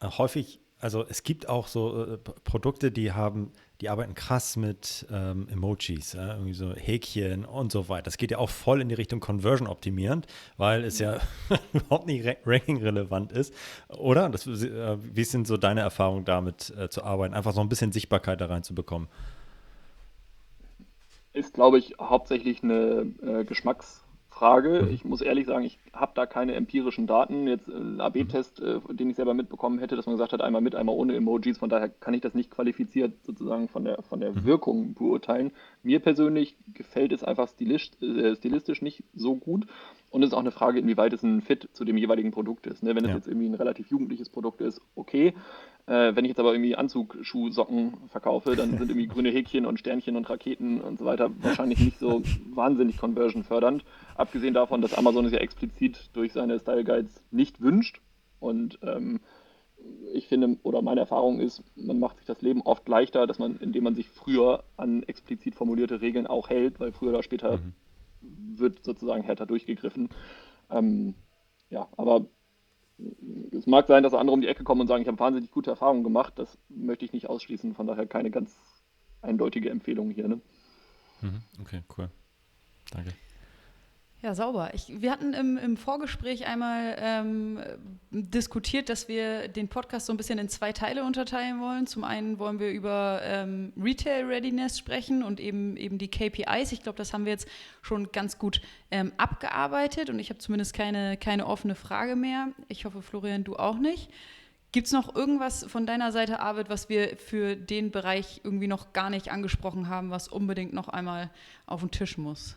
äh, 0.00 0.08
häufig, 0.08 0.60
also 0.84 1.02
es 1.08 1.22
gibt 1.22 1.48
auch 1.48 1.66
so 1.66 2.04
äh, 2.04 2.18
Produkte, 2.18 2.92
die 2.92 3.12
haben, 3.12 3.52
die 3.80 3.88
arbeiten 3.88 4.12
krass 4.14 4.54
mit 4.54 5.06
ähm, 5.10 5.48
Emojis, 5.50 6.12
ja, 6.12 6.34
irgendwie 6.34 6.52
so 6.52 6.74
Häkchen 6.74 7.46
und 7.46 7.72
so 7.72 7.88
weiter. 7.88 8.02
Das 8.02 8.18
geht 8.18 8.30
ja 8.30 8.36
auch 8.36 8.50
voll 8.50 8.82
in 8.82 8.90
die 8.90 8.94
Richtung 8.94 9.18
Conversion 9.18 9.66
optimierend, 9.66 10.26
weil 10.58 10.84
es 10.84 10.98
ja 10.98 11.20
überhaupt 11.72 12.06
nicht 12.06 12.26
ra- 12.26 12.36
ranking-relevant 12.44 13.32
ist, 13.32 13.54
oder? 13.96 14.28
Das, 14.28 14.46
äh, 14.46 14.98
wie 15.00 15.24
sind 15.24 15.46
so 15.46 15.56
deine 15.56 15.80
Erfahrungen 15.80 16.26
damit 16.26 16.68
äh, 16.76 16.90
zu 16.90 17.02
arbeiten, 17.02 17.32
einfach 17.32 17.54
so 17.54 17.62
ein 17.62 17.70
bisschen 17.70 17.90
Sichtbarkeit 17.90 18.42
da 18.42 18.46
reinzubekommen? 18.46 19.08
Ist, 21.32 21.54
glaube 21.54 21.78
ich, 21.78 21.94
hauptsächlich 21.98 22.62
eine 22.62 23.06
äh, 23.22 23.44
Geschmacksfrage. 24.34 24.82
Mhm. 24.82 24.94
Ich 24.94 25.04
muss 25.04 25.20
ehrlich 25.20 25.46
sagen, 25.46 25.64
ich 25.64 25.78
habe 25.92 26.12
da 26.14 26.26
keine 26.26 26.54
empirischen 26.54 27.06
Daten. 27.06 27.46
Jetzt 27.46 27.68
äh, 27.68 27.72
ein 27.72 28.00
AB-Test, 28.00 28.60
äh, 28.60 28.80
den 28.90 29.10
ich 29.10 29.16
selber 29.16 29.34
mitbekommen 29.34 29.78
hätte, 29.78 29.96
dass 29.96 30.06
man 30.06 30.14
gesagt 30.14 30.32
hat, 30.32 30.40
einmal 30.40 30.60
mit, 30.60 30.74
einmal 30.74 30.94
ohne 30.96 31.14
Emojis. 31.14 31.58
Von 31.58 31.70
daher 31.70 31.88
kann 31.88 32.14
ich 32.14 32.20
das 32.20 32.34
nicht 32.34 32.50
qualifiziert 32.50 33.12
sozusagen 33.24 33.68
von 33.68 33.84
der, 33.84 34.02
von 34.02 34.20
der 34.20 34.32
Mhm. 34.32 34.44
Wirkung 34.44 34.94
beurteilen. 34.94 35.52
Mir 35.82 36.00
persönlich 36.00 36.56
gefällt 36.72 37.12
es 37.12 37.24
einfach 37.24 37.48
äh, 37.60 38.36
stilistisch 38.36 38.82
nicht 38.82 39.04
so 39.14 39.36
gut. 39.36 39.66
Und 40.14 40.22
es 40.22 40.28
ist 40.28 40.34
auch 40.34 40.38
eine 40.38 40.52
Frage, 40.52 40.78
inwieweit 40.78 41.12
es 41.12 41.24
ein 41.24 41.40
Fit 41.40 41.68
zu 41.72 41.84
dem 41.84 41.96
jeweiligen 41.96 42.30
Produkt 42.30 42.68
ist. 42.68 42.84
Ne? 42.84 42.94
Wenn 42.94 43.04
es 43.04 43.10
Ja. 43.10 43.16
jetzt 43.16 43.26
irgendwie 43.26 43.48
ein 43.48 43.54
relativ 43.54 43.88
jugendliches 43.90 44.28
Produkt 44.28 44.60
ist, 44.60 44.80
okay. 44.94 45.34
Äh, 45.86 46.14
wenn 46.14 46.24
ich 46.24 46.28
jetzt 46.28 46.38
aber 46.38 46.52
irgendwie 46.54 46.76
Anzugsschuhsocken 46.76 47.94
verkaufe, 48.10 48.54
dann 48.54 48.78
sind 48.78 48.90
irgendwie 48.92 49.08
grüne 49.12 49.30
Häkchen 49.30 49.66
und 49.66 49.80
Sternchen 49.80 50.14
und 50.16 50.30
Raketen 50.30 50.80
und 50.80 51.00
so 51.00 51.04
weiter 51.04 51.32
wahrscheinlich 51.42 51.80
nicht 51.80 51.98
so 51.98 52.22
wahnsinnig 52.54 52.96
conversion 52.96 53.42
fördernd. 53.42 53.84
Abgesehen 54.14 54.54
davon, 54.54 54.82
dass 54.82 54.94
Amazon 54.94 55.24
es 55.24 55.32
ja 55.32 55.38
explizit 55.38 56.10
durch 56.12 56.32
seine 56.32 56.60
Style 56.60 56.84
Guides 56.84 57.24
nicht 57.32 57.60
wünscht. 57.60 58.00
Und 58.38 58.78
ähm, 58.82 59.18
ich 60.12 60.28
finde, 60.28 60.58
oder 60.62 60.80
meine 60.80 61.00
Erfahrung 61.00 61.40
ist, 61.40 61.64
man 61.74 61.98
macht 61.98 62.18
sich 62.18 62.26
das 62.26 62.40
Leben 62.40 62.62
oft 62.62 62.88
leichter, 62.88 63.26
dass 63.26 63.40
man, 63.40 63.56
indem 63.56 63.82
man 63.82 63.96
sich 63.96 64.08
früher 64.08 64.62
an 64.76 65.02
explizit 65.02 65.56
formulierte 65.56 66.00
Regeln 66.00 66.28
auch 66.28 66.50
hält, 66.50 66.78
weil 66.78 66.92
früher 66.92 67.10
oder 67.10 67.24
später 67.24 67.56
Mhm. 67.56 67.72
Wird 68.56 68.84
sozusagen 68.84 69.22
härter 69.22 69.46
durchgegriffen. 69.46 70.08
Ähm, 70.70 71.14
ja, 71.70 71.88
aber 71.96 72.26
es 73.52 73.66
mag 73.66 73.86
sein, 73.86 74.02
dass 74.02 74.14
andere 74.14 74.34
um 74.34 74.40
die 74.40 74.48
Ecke 74.48 74.64
kommen 74.64 74.82
und 74.82 74.86
sagen, 74.86 75.02
ich 75.02 75.08
habe 75.08 75.18
wahnsinnig 75.18 75.50
gute 75.50 75.70
Erfahrungen 75.70 76.04
gemacht. 76.04 76.34
Das 76.36 76.58
möchte 76.68 77.04
ich 77.04 77.12
nicht 77.12 77.28
ausschließen. 77.28 77.74
Von 77.74 77.86
daher 77.86 78.06
keine 78.06 78.30
ganz 78.30 78.56
eindeutige 79.22 79.70
Empfehlung 79.70 80.10
hier. 80.10 80.28
Ne? 80.28 80.40
Mhm. 81.22 81.40
Okay, 81.60 81.82
cool. 81.96 82.10
Danke. 82.90 83.12
Ja, 84.24 84.34
sauber. 84.34 84.70
Ich, 84.72 85.02
wir 85.02 85.10
hatten 85.10 85.34
im, 85.34 85.58
im 85.58 85.76
Vorgespräch 85.76 86.46
einmal 86.46 86.96
ähm, 86.98 87.60
diskutiert, 88.10 88.88
dass 88.88 89.06
wir 89.06 89.48
den 89.48 89.68
Podcast 89.68 90.06
so 90.06 90.14
ein 90.14 90.16
bisschen 90.16 90.38
in 90.38 90.48
zwei 90.48 90.72
Teile 90.72 91.04
unterteilen 91.04 91.60
wollen. 91.60 91.86
Zum 91.86 92.04
einen 92.04 92.38
wollen 92.38 92.58
wir 92.58 92.70
über 92.70 93.20
ähm, 93.22 93.74
Retail 93.76 94.24
Readiness 94.24 94.78
sprechen 94.78 95.22
und 95.22 95.40
eben, 95.40 95.76
eben 95.76 95.98
die 95.98 96.08
KPIs. 96.08 96.72
Ich 96.72 96.82
glaube, 96.82 96.96
das 96.96 97.12
haben 97.12 97.26
wir 97.26 97.32
jetzt 97.32 97.46
schon 97.82 98.12
ganz 98.12 98.38
gut 98.38 98.62
ähm, 98.90 99.12
abgearbeitet 99.18 100.08
und 100.08 100.18
ich 100.18 100.30
habe 100.30 100.38
zumindest 100.38 100.72
keine, 100.72 101.18
keine 101.18 101.46
offene 101.46 101.74
Frage 101.74 102.16
mehr. 102.16 102.48
Ich 102.68 102.86
hoffe, 102.86 103.02
Florian, 103.02 103.44
du 103.44 103.56
auch 103.56 103.76
nicht. 103.76 104.10
Gibt 104.72 104.86
es 104.86 104.94
noch 104.94 105.14
irgendwas 105.14 105.64
von 105.64 105.84
deiner 105.84 106.12
Seite, 106.12 106.40
Arvid, 106.40 106.70
was 106.70 106.88
wir 106.88 107.18
für 107.18 107.56
den 107.56 107.90
Bereich 107.90 108.40
irgendwie 108.42 108.68
noch 108.68 108.94
gar 108.94 109.10
nicht 109.10 109.30
angesprochen 109.30 109.90
haben, 109.90 110.08
was 110.08 110.28
unbedingt 110.28 110.72
noch 110.72 110.88
einmal 110.88 111.28
auf 111.66 111.80
den 111.80 111.90
Tisch 111.90 112.16
muss? 112.16 112.56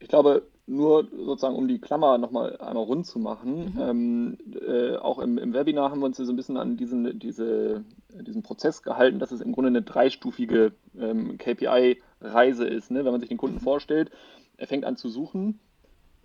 Ich 0.00 0.08
glaube, 0.08 0.42
nur 0.66 1.08
sozusagen, 1.10 1.56
um 1.56 1.68
die 1.68 1.80
Klammer 1.80 2.16
nochmal 2.18 2.56
einmal 2.58 2.84
rund 2.84 3.06
zu 3.06 3.18
machen, 3.18 3.74
Mhm. 3.74 3.80
ähm, 3.80 4.38
äh, 4.66 4.96
auch 4.96 5.18
im, 5.18 5.36
im 5.36 5.52
Webinar 5.52 5.90
haben 5.90 6.00
wir 6.00 6.06
uns 6.06 6.16
so 6.16 6.32
ein 6.32 6.36
bisschen 6.36 6.56
an 6.56 6.76
diesen, 6.76 7.18
diese, 7.18 7.84
diesen 8.08 8.42
Prozess 8.42 8.82
gehalten, 8.82 9.18
dass 9.18 9.32
es 9.32 9.40
im 9.40 9.52
Grunde 9.52 9.68
eine 9.68 9.82
dreistufige 9.82 10.72
ähm, 10.98 11.38
KPI-Reise 11.38 12.66
ist. 12.66 12.90
Ne? 12.90 13.04
Wenn 13.04 13.12
man 13.12 13.20
sich 13.20 13.28
den 13.28 13.38
Kunden 13.38 13.60
vorstellt, 13.60 14.10
er 14.56 14.66
fängt 14.66 14.84
an 14.84 14.96
zu 14.96 15.08
suchen, 15.08 15.58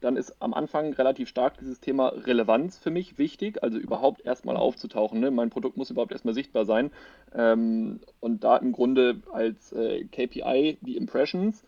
dann 0.02 0.18
ist 0.18 0.42
am 0.42 0.54
Anfang 0.54 0.94
relativ 0.94 1.28
stark 1.28 1.58
dieses 1.58 1.80
Thema 1.80 2.10
Relevanz 2.10 2.78
für 2.78 2.92
mich 2.92 3.18
wichtig, 3.18 3.64
also 3.64 3.78
überhaupt 3.78 4.24
erstmal 4.26 4.58
aufzutauchen. 4.58 5.20
Ne? 5.20 5.32
Mein 5.32 5.50
Produkt 5.50 5.78
muss 5.78 5.90
überhaupt 5.90 6.12
erstmal 6.12 6.34
sichtbar 6.36 6.66
sein. 6.66 6.92
Ähm, 7.34 8.02
und 8.20 8.44
da 8.44 8.58
im 8.58 8.72
Grunde 8.72 9.22
als 9.32 9.72
äh, 9.74 10.04
KPI 10.06 10.78
die 10.82 10.98
Impressions, 10.98 11.64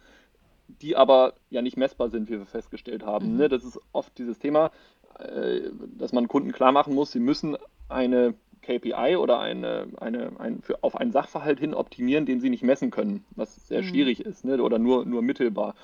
die 0.68 0.96
aber 0.96 1.34
ja 1.50 1.62
nicht 1.62 1.78
messbar 1.78 2.10
sind, 2.10 2.30
wie 2.30 2.40
wir 2.40 2.46
festgestellt 2.46 3.06
haben. 3.06 3.34
Mhm. 3.34 3.38
Ne? 3.38 3.50
Das 3.50 3.64
ist 3.64 3.80
oft 3.94 4.18
dieses 4.18 4.40
Thema, 4.40 4.72
äh, 5.20 5.62
dass 5.98 6.14
man 6.14 6.28
Kunden 6.28 6.52
klar 6.52 6.72
machen 6.72 6.94
muss, 6.94 7.12
sie 7.12 7.20
müssen 7.20 7.58
eine 7.90 8.34
KPI 8.62 9.16
oder 9.16 9.40
eine, 9.40 9.88
eine, 10.00 10.32
ein, 10.40 10.62
für, 10.62 10.84
auf 10.84 10.96
einen 10.98 11.12
Sachverhalt 11.12 11.60
hin 11.60 11.74
optimieren, 11.74 12.26
den 12.26 12.42
sie 12.42 12.50
nicht 12.50 12.64
messen 12.64 12.92
können, 12.92 13.26
was 13.36 13.68
sehr 13.68 13.82
Mhm. 13.82 13.86
schwierig 13.86 14.20
ist 14.26 14.44
ne? 14.46 14.62
oder 14.62 14.78
nur, 14.78 15.06
nur 15.06 15.22
mittelbar. 15.22 15.76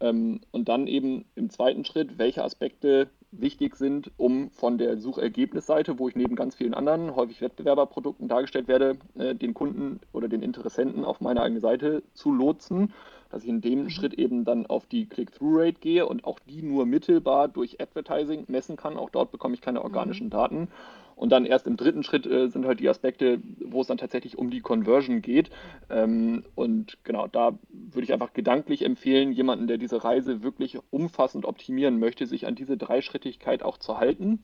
Ähm, 0.00 0.40
und 0.50 0.68
dann 0.68 0.86
eben 0.86 1.24
im 1.34 1.50
zweiten 1.50 1.84
Schritt, 1.84 2.18
welche 2.18 2.42
Aspekte 2.42 3.08
wichtig 3.32 3.76
sind, 3.76 4.10
um 4.16 4.50
von 4.50 4.78
der 4.78 4.98
Suchergebnisseite, 4.98 5.98
wo 5.98 6.08
ich 6.08 6.16
neben 6.16 6.36
ganz 6.36 6.54
vielen 6.54 6.74
anderen, 6.74 7.14
häufig 7.14 7.40
Wettbewerberprodukten 7.40 8.28
dargestellt 8.28 8.66
werde, 8.66 8.96
äh, 9.18 9.34
den 9.34 9.54
Kunden 9.54 10.00
oder 10.12 10.28
den 10.28 10.42
Interessenten 10.42 11.04
auf 11.04 11.20
meine 11.20 11.42
eigene 11.42 11.60
Seite 11.60 12.02
zu 12.14 12.32
lotsen, 12.32 12.92
dass 13.30 13.44
ich 13.44 13.48
in 13.48 13.60
dem 13.60 13.84
Mhm. 13.84 13.90
Schritt 13.90 14.14
eben 14.14 14.44
dann 14.44 14.66
auf 14.66 14.86
die 14.86 15.06
Click-Through-Rate 15.06 15.80
gehe 15.80 16.06
und 16.06 16.24
auch 16.24 16.38
die 16.40 16.62
nur 16.62 16.86
mittelbar 16.86 17.48
durch 17.48 17.80
Advertising 17.80 18.44
messen 18.48 18.76
kann. 18.76 18.96
Auch 18.96 19.10
dort 19.10 19.30
bekomme 19.32 19.54
ich 19.54 19.60
keine 19.60 19.82
organischen 19.82 20.30
Daten. 20.30 20.68
Und 21.16 21.30
dann 21.32 21.44
erst 21.44 21.66
im 21.66 21.76
dritten 21.76 22.02
Schritt 22.02 22.26
äh, 22.26 22.48
sind 22.48 22.64
halt 22.64 22.80
die 22.80 22.88
Aspekte, 22.88 23.40
wo 23.62 23.82
es 23.82 23.86
dann 23.86 23.98
tatsächlich 23.98 24.38
um 24.38 24.48
die 24.50 24.60
Conversion 24.60 25.20
geht. 25.20 25.50
Ähm, 25.90 26.44
und 26.54 26.96
genau, 27.04 27.26
da 27.26 27.58
würde 27.68 28.04
ich 28.04 28.12
einfach 28.14 28.32
gedanklich 28.32 28.84
empfehlen, 28.86 29.32
jemanden, 29.32 29.66
der 29.66 29.76
diese 29.76 30.02
Reise 30.02 30.42
wirklich 30.42 30.78
umfassend 30.88 31.44
optimieren 31.44 31.98
möchte, 31.98 32.26
sich 32.26 32.46
an 32.46 32.54
diese 32.54 32.78
Dreischrittigkeit 32.78 33.62
auch 33.62 33.76
zu 33.76 33.98
halten 33.98 34.42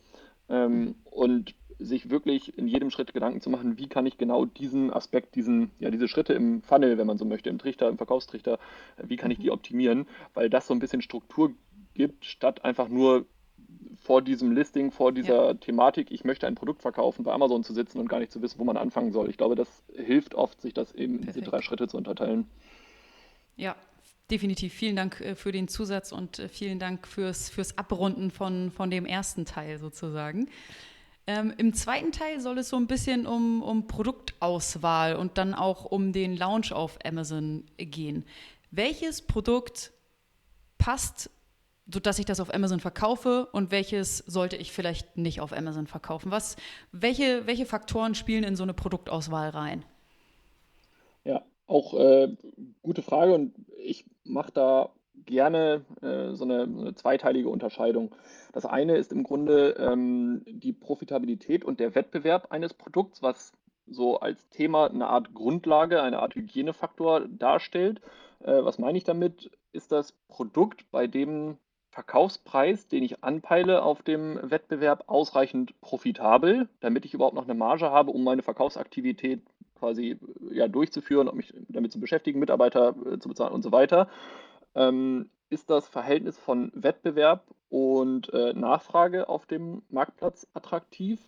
ähm, 0.50 0.96
und 1.10 1.54
sich 1.78 2.10
wirklich 2.10 2.56
in 2.56 2.68
jedem 2.68 2.90
Schritt 2.90 3.12
Gedanken 3.12 3.40
zu 3.40 3.50
machen, 3.50 3.78
wie 3.78 3.88
kann 3.88 4.06
ich 4.06 4.18
genau 4.18 4.44
diesen 4.44 4.92
Aspekt, 4.92 5.34
diesen, 5.34 5.70
ja, 5.78 5.90
diese 5.90 6.08
Schritte 6.08 6.32
im 6.32 6.62
Funnel, 6.62 6.98
wenn 6.98 7.06
man 7.06 7.18
so 7.18 7.24
möchte, 7.24 7.50
im 7.50 7.58
Trichter, 7.58 7.88
im 7.88 7.96
Verkaufstrichter, 7.96 8.54
äh, 8.96 9.04
wie 9.08 9.16
kann 9.16 9.30
ich 9.30 9.38
die 9.38 9.50
optimieren, 9.50 10.06
weil 10.34 10.48
das 10.50 10.66
so 10.66 10.74
ein 10.74 10.78
bisschen 10.78 11.02
Struktur 11.02 11.52
gibt, 11.94 12.24
statt 12.24 12.64
einfach 12.64 12.88
nur 12.88 13.26
vor 14.02 14.22
diesem 14.22 14.52
Listing, 14.52 14.92
vor 14.92 15.12
dieser 15.12 15.58
Thematik, 15.58 16.10
ich 16.10 16.24
möchte 16.24 16.46
ein 16.46 16.54
Produkt 16.54 16.82
verkaufen, 16.82 17.24
bei 17.24 17.32
Amazon 17.32 17.64
zu 17.64 17.72
sitzen 17.72 17.98
und 17.98 18.08
gar 18.08 18.20
nicht 18.20 18.32
zu 18.32 18.40
wissen, 18.42 18.58
wo 18.58 18.64
man 18.64 18.76
anfangen 18.76 19.12
soll. 19.12 19.28
Ich 19.28 19.36
glaube, 19.36 19.56
das 19.56 19.68
hilft 19.94 20.34
oft, 20.34 20.60
sich 20.60 20.74
das 20.74 20.92
eben 20.92 21.14
in 21.14 21.20
diese 21.22 21.40
Perfekt. 21.40 21.52
drei 21.52 21.62
Schritte 21.62 21.88
zu 21.88 21.96
unterteilen. 21.96 22.46
Ja, 23.56 23.74
definitiv. 24.30 24.72
Vielen 24.74 24.96
Dank 24.96 25.20
äh, 25.20 25.34
für 25.34 25.50
den 25.50 25.66
Zusatz 25.66 26.12
und 26.12 26.38
äh, 26.38 26.48
vielen 26.48 26.78
Dank 26.78 27.06
fürs, 27.06 27.48
fürs 27.48 27.76
Abrunden 27.78 28.30
von, 28.30 28.70
von 28.70 28.90
dem 28.90 29.06
ersten 29.06 29.44
Teil 29.44 29.78
sozusagen. 29.78 30.48
Ähm, 31.28 31.52
Im 31.56 31.72
zweiten 31.72 32.12
Teil 32.12 32.40
soll 32.40 32.58
es 32.58 32.68
so 32.68 32.76
ein 32.76 32.86
bisschen 32.86 33.26
um, 33.26 33.62
um 33.62 33.88
Produktauswahl 33.88 35.16
und 35.16 35.38
dann 35.38 35.54
auch 35.54 35.84
um 35.84 36.12
den 36.12 36.36
Launch 36.36 36.72
auf 36.72 36.98
Amazon 37.04 37.64
gehen. 37.78 38.24
Welches 38.70 39.22
Produkt 39.22 39.92
passt, 40.78 41.30
sodass 41.90 42.20
ich 42.20 42.26
das 42.26 42.38
auf 42.38 42.54
Amazon 42.54 42.78
verkaufe 42.78 43.46
und 43.52 43.72
welches 43.72 44.18
sollte 44.18 44.56
ich 44.56 44.70
vielleicht 44.70 45.16
nicht 45.16 45.40
auf 45.40 45.52
Amazon 45.52 45.88
verkaufen? 45.88 46.30
Was, 46.30 46.56
welche, 46.92 47.46
welche 47.46 47.66
Faktoren 47.66 48.14
spielen 48.14 48.44
in 48.44 48.54
so 48.54 48.62
eine 48.62 48.74
Produktauswahl 48.74 49.50
rein? 49.50 49.84
Ja, 51.24 51.42
auch 51.66 51.94
äh, 51.94 52.36
gute 52.82 53.02
Frage 53.02 53.34
und 53.34 53.52
ich 53.78 54.04
mache 54.22 54.52
da 54.52 54.90
gerne 55.26 55.84
äh, 56.02 56.34
so 56.34 56.44
eine, 56.44 56.62
eine 56.62 56.94
zweiteilige 56.94 57.48
Unterscheidung. 57.48 58.14
Das 58.52 58.64
eine 58.64 58.96
ist 58.96 59.12
im 59.12 59.22
Grunde 59.22 59.76
ähm, 59.78 60.42
die 60.46 60.72
Profitabilität 60.72 61.64
und 61.64 61.80
der 61.80 61.94
Wettbewerb 61.94 62.52
eines 62.52 62.74
Produkts, 62.74 63.22
was 63.22 63.52
so 63.86 64.18
als 64.18 64.48
Thema 64.48 64.90
eine 64.90 65.06
Art 65.08 65.34
Grundlage, 65.34 66.02
eine 66.02 66.20
Art 66.20 66.34
Hygienefaktor 66.34 67.26
darstellt. 67.28 68.00
Äh, 68.40 68.64
was 68.64 68.78
meine 68.78 68.98
ich 68.98 69.04
damit? 69.04 69.50
Ist 69.72 69.92
das 69.92 70.12
Produkt 70.28 70.90
bei 70.90 71.06
dem 71.06 71.58
Verkaufspreis, 71.90 72.88
den 72.88 73.02
ich 73.02 73.24
anpeile 73.24 73.82
auf 73.82 74.02
dem 74.02 74.38
Wettbewerb, 74.42 75.04
ausreichend 75.06 75.80
profitabel, 75.80 76.68
damit 76.80 77.06
ich 77.06 77.14
überhaupt 77.14 77.34
noch 77.34 77.44
eine 77.44 77.54
Marge 77.54 77.90
habe, 77.90 78.10
um 78.10 78.22
meine 78.22 78.42
Verkaufsaktivität 78.42 79.40
quasi 79.78 80.18
ja, 80.50 80.68
durchzuführen, 80.68 81.28
um 81.28 81.36
mich 81.36 81.54
damit 81.68 81.92
zu 81.92 82.00
beschäftigen, 82.00 82.38
Mitarbeiter 82.38 82.94
äh, 83.06 83.18
zu 83.18 83.28
bezahlen 83.28 83.54
und 83.54 83.62
so 83.62 83.72
weiter. 83.72 84.08
Ähm, 84.76 85.30
ist 85.48 85.70
das 85.70 85.88
Verhältnis 85.88 86.38
von 86.38 86.70
Wettbewerb 86.74 87.44
und 87.68 88.32
äh, 88.32 88.52
Nachfrage 88.52 89.28
auf 89.28 89.46
dem 89.46 89.82
Marktplatz 89.88 90.46
attraktiv? 90.54 91.20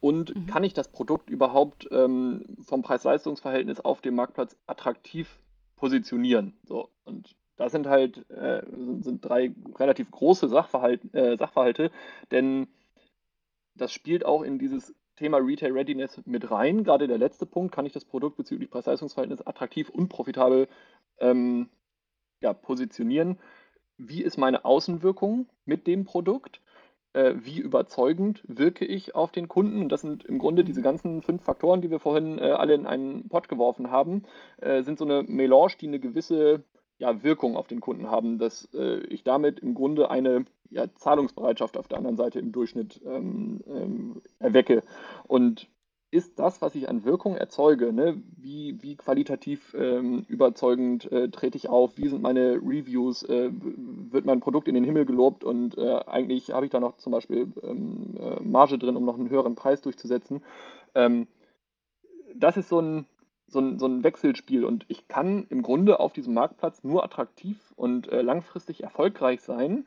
Und 0.00 0.34
mhm. 0.34 0.46
kann 0.46 0.64
ich 0.64 0.74
das 0.74 0.88
Produkt 0.88 1.30
überhaupt 1.30 1.88
ähm, 1.90 2.44
vom 2.62 2.82
Preis-Leistungs-Verhältnis 2.82 3.80
auf 3.80 4.00
dem 4.00 4.14
Marktplatz 4.14 4.56
attraktiv 4.66 5.38
positionieren? 5.76 6.54
So, 6.62 6.90
und 7.04 7.34
das 7.56 7.72
sind 7.72 7.86
halt 7.86 8.28
äh, 8.30 8.62
sind, 9.00 9.24
drei 9.24 9.54
relativ 9.76 10.10
große 10.10 10.48
Sachverhalt, 10.48 11.14
äh, 11.14 11.36
Sachverhalte, 11.36 11.90
denn 12.30 12.68
das 13.74 13.92
spielt 13.92 14.24
auch 14.24 14.42
in 14.42 14.58
dieses 14.58 14.94
Thema 15.16 15.38
Retail 15.38 15.72
Readiness 15.72 16.20
mit 16.26 16.50
rein. 16.50 16.84
Gerade 16.84 17.06
der 17.06 17.18
letzte 17.18 17.46
Punkt, 17.46 17.74
kann 17.74 17.86
ich 17.86 17.92
das 17.92 18.04
Produkt 18.04 18.36
bezüglich 18.36 18.70
Preis-Leistungs-Verhältnis 18.70 19.46
attraktiv 19.46 19.88
und 19.88 20.08
profitabel 20.08 20.68
ähm, 21.18 21.70
ja, 22.44 22.52
positionieren? 22.52 23.38
Wie 23.96 24.22
ist 24.22 24.36
meine 24.38 24.64
Außenwirkung 24.64 25.46
mit 25.64 25.86
dem 25.86 26.04
Produkt? 26.04 26.60
Äh, 27.14 27.34
wie 27.42 27.58
überzeugend 27.58 28.42
wirke 28.46 28.84
ich 28.84 29.14
auf 29.14 29.32
den 29.32 29.48
Kunden? 29.48 29.80
Und 29.80 29.88
das 29.88 30.02
sind 30.02 30.24
im 30.24 30.38
Grunde 30.38 30.62
diese 30.62 30.82
ganzen 30.82 31.22
fünf 31.22 31.42
Faktoren, 31.42 31.80
die 31.80 31.90
wir 31.90 32.00
vorhin 32.00 32.38
äh, 32.38 32.50
alle 32.50 32.74
in 32.74 32.86
einen 32.86 33.28
Pot 33.28 33.48
geworfen 33.48 33.90
haben, 33.90 34.24
äh, 34.60 34.82
sind 34.82 34.98
so 34.98 35.04
eine 35.04 35.22
Melange, 35.22 35.74
die 35.80 35.88
eine 35.88 36.00
gewisse 36.00 36.62
ja, 36.98 37.22
Wirkung 37.22 37.56
auf 37.56 37.66
den 37.66 37.80
Kunden 37.80 38.10
haben, 38.10 38.38
dass 38.38 38.68
äh, 38.74 38.98
ich 39.08 39.24
damit 39.24 39.60
im 39.60 39.74
Grunde 39.74 40.10
eine 40.10 40.44
ja, 40.70 40.86
Zahlungsbereitschaft 40.94 41.76
auf 41.76 41.88
der 41.88 41.98
anderen 41.98 42.16
Seite 42.16 42.40
im 42.40 42.52
Durchschnitt 42.52 43.00
ähm, 43.06 43.60
ähm, 43.66 44.22
erwecke. 44.38 44.82
Und 45.26 45.68
ist 46.14 46.38
das, 46.38 46.62
was 46.62 46.76
ich 46.76 46.88
an 46.88 47.04
Wirkung 47.04 47.34
erzeuge, 47.34 47.92
ne? 47.92 48.22
wie, 48.36 48.80
wie 48.80 48.94
qualitativ 48.94 49.74
ähm, 49.76 50.24
überzeugend 50.28 51.10
äh, 51.10 51.28
trete 51.28 51.58
ich 51.58 51.68
auf, 51.68 51.98
wie 51.98 52.06
sind 52.06 52.22
meine 52.22 52.52
Reviews, 52.54 53.24
äh, 53.24 53.50
wird 53.52 54.24
mein 54.24 54.38
Produkt 54.38 54.68
in 54.68 54.76
den 54.76 54.84
Himmel 54.84 55.06
gelobt 55.06 55.42
und 55.42 55.76
äh, 55.76 55.96
eigentlich 56.06 56.52
habe 56.52 56.66
ich 56.66 56.70
da 56.70 56.78
noch 56.78 56.98
zum 56.98 57.10
Beispiel 57.10 57.52
ähm, 57.64 58.14
äh, 58.16 58.40
Marge 58.44 58.78
drin, 58.78 58.94
um 58.94 59.04
noch 59.04 59.18
einen 59.18 59.28
höheren 59.28 59.56
Preis 59.56 59.82
durchzusetzen. 59.82 60.44
Ähm, 60.94 61.26
das 62.36 62.56
ist 62.56 62.68
so 62.68 62.80
ein, 62.80 63.06
so, 63.48 63.58
ein, 63.58 63.80
so 63.80 63.86
ein 63.86 64.04
Wechselspiel 64.04 64.64
und 64.64 64.84
ich 64.86 65.08
kann 65.08 65.48
im 65.50 65.62
Grunde 65.62 65.98
auf 65.98 66.12
diesem 66.12 66.32
Marktplatz 66.32 66.84
nur 66.84 67.02
attraktiv 67.02 67.72
und 67.74 68.06
äh, 68.12 68.22
langfristig 68.22 68.84
erfolgreich 68.84 69.40
sein, 69.40 69.84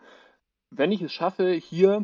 wenn 0.72 0.92
ich 0.92 1.02
es 1.02 1.14
schaffe, 1.14 1.52
hier 1.52 2.04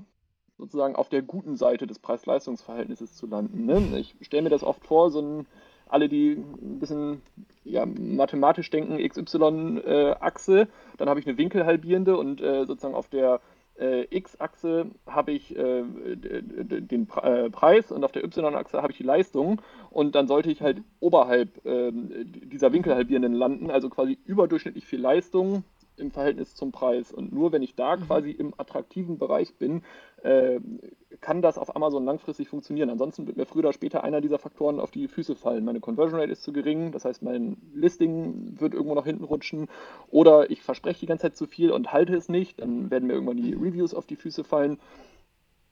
sozusagen 0.58 0.96
auf 0.96 1.10
der 1.10 1.22
guten 1.22 1.56
Seite 1.56 1.88
des 1.88 2.00
Preis-Leistungs-Verhältnisses 2.00 3.16
zu 3.16 3.28
landen. 3.28 3.66
Ne? 3.66 4.00
Ich 4.00 4.16
stelle 4.22 4.44
mir 4.44 4.50
das 4.50 4.63
oft 4.63 4.86
vor, 4.86 5.12
so 5.12 5.22
ein, 5.22 5.48
alle, 5.88 6.10
die 6.10 6.32
ein 6.34 6.80
bisschen 6.80 7.22
ja, 7.63 7.86
mathematisch 7.86 8.70
denken, 8.70 8.98
XY-Achse, 8.98 10.68
dann 10.98 11.10
habe 11.10 11.20
ich 11.20 11.28
eine 11.28 11.38
winkelhalbierende 11.38 12.18
und 12.18 12.42
äh, 12.42 12.66
sozusagen 12.66 12.96
auf 12.96 13.10
der 13.10 13.42
äh, 13.80 14.06
X-Achse 14.16 14.92
habe 15.08 15.32
ich 15.32 15.56
äh, 15.56 15.84
den 15.84 17.08
äh, 17.22 17.50
Preis 17.50 17.92
und 17.92 18.04
auf 18.04 18.12
der 18.12 18.24
Y-Achse 18.24 18.82
habe 18.82 18.92
ich 18.92 18.98
die 18.98 19.04
Leistung 19.04 19.62
und 19.89 20.16
dann 20.16 20.28
sollte 20.28 20.52
ich 20.52 20.62
halt 20.62 20.82
oberhalb 21.00 21.66
ähm, 21.66 22.12
dieser 22.26 22.72
Winkelhalbierenden 22.72 23.34
landen, 23.34 23.72
also 23.72 23.89
quasi 23.89 24.20
überdurchschnittlich 24.26 24.86
viel 24.86 25.02
Leistung 25.02 25.63
im 25.97 26.12
Verhältnis 26.12 26.56
zum 26.56 26.71
Preis. 26.71 27.12
Und 27.12 27.34
nur 27.34 27.51
wenn 27.51 27.62
ich 27.62 27.75
da 27.75 27.95
mhm. 27.95 28.01
quasi 28.01 28.32
im 28.32 28.53
attraktiven 28.58 29.17
Bereich 29.17 29.56
bin, 29.56 29.84
äh, 30.23 30.60
kann 31.21 31.41
das 31.41 31.58
auf 31.58 31.75
Amazon 31.75 32.06
langfristig 32.06 32.49
funktionieren. 32.49 32.89
Ansonsten 32.89 33.27
wird 33.27 33.38
mir 33.38 33.45
früher 33.45 33.60
oder 33.60 33.73
später 33.73 34.03
einer 34.03 34.21
dieser 34.21 34.39
Faktoren 34.39 34.79
auf 34.79 34.91
die 34.91 35.08
Füße 35.08 35.36
fallen. 35.36 35.63
Meine 35.65 35.79
Conversion 35.79 36.19
Rate 36.19 36.32
ist 36.32 36.43
zu 36.43 36.53
gering, 36.53 36.91
das 36.91 37.06
heißt, 37.06 37.21
mein 37.21 37.58
Listing 37.73 38.60
wird 38.60 38.73
irgendwo 38.73 38.95
nach 38.95 39.06
hinten 39.06 39.23
rutschen. 39.23 39.67
Oder 40.10 40.49
ich 40.49 40.62
verspreche 40.62 41.01
die 41.01 41.06
ganze 41.06 41.23
Zeit 41.23 41.38
zu 41.38 41.45
viel 41.45 41.71
und 41.71 41.91
halte 41.91 42.15
es 42.15 42.29
nicht, 42.29 42.60
dann 42.62 42.91
werden 42.91 43.08
mir 43.08 43.13
irgendwann 43.13 43.38
die 43.38 43.53
Reviews 43.53 43.93
auf 43.93 44.06
die 44.06 44.15
Füße 44.15 44.43
fallen. 44.43 44.79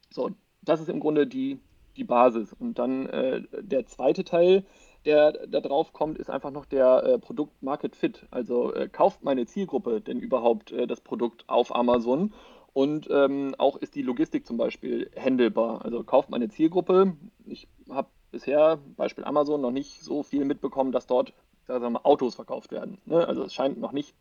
So, 0.10 0.32
das 0.62 0.82
ist 0.82 0.90
im 0.90 1.00
Grunde 1.00 1.28
die, 1.28 1.60
die 1.98 2.04
Basis. 2.04 2.54
Und 2.54 2.78
dann 2.80 3.08
äh, 3.08 3.42
der 3.62 3.86
zweite 3.88 4.24
Teil, 4.24 4.64
der 5.06 5.48
da 5.48 5.62
drauf 5.62 5.94
kommt, 5.94 6.18
ist 6.18 6.30
einfach 6.30 6.52
noch 6.52 6.66
der 6.66 7.04
äh, 7.04 7.20
Produkt 7.20 7.62
Market 7.62 7.96
Fit. 7.96 8.28
Also 8.32 8.74
äh, 8.74 8.88
kauft 8.88 9.24
meine 9.24 9.46
Zielgruppe 9.46 10.02
denn 10.02 10.20
überhaupt 10.20 10.72
äh, 10.72 10.88
das 10.88 11.02
Produkt 11.02 11.44
auf 11.48 11.76
Amazon? 11.76 12.34
Und 12.74 13.10
ähm, 13.12 13.54
auch 13.58 13.76
ist 13.78 13.96
die 13.96 14.02
Logistik 14.02 14.46
zum 14.48 14.58
Beispiel 14.58 15.12
handelbar. 15.18 15.84
Also 15.84 16.04
kauft 16.04 16.30
meine 16.30 16.50
Zielgruppe. 16.50 17.18
Ich 17.46 17.68
habe 17.90 18.08
bisher, 18.32 18.80
Beispiel 18.96 19.26
Amazon, 19.26 19.62
noch 19.62 19.72
nicht 19.72 20.02
so 20.02 20.24
viel 20.24 20.46
mitbekommen, 20.46 20.92
dass 20.92 21.08
dort 21.08 21.34
sagen 21.68 21.94
wir 21.94 22.06
Autos 22.06 22.36
verkauft 22.36 22.72
werden. 22.72 22.98
Ne? 23.06 23.28
Also 23.28 23.44
es 23.44 23.54
scheint 23.54 23.80
noch 23.80 23.92
nicht 23.92 24.16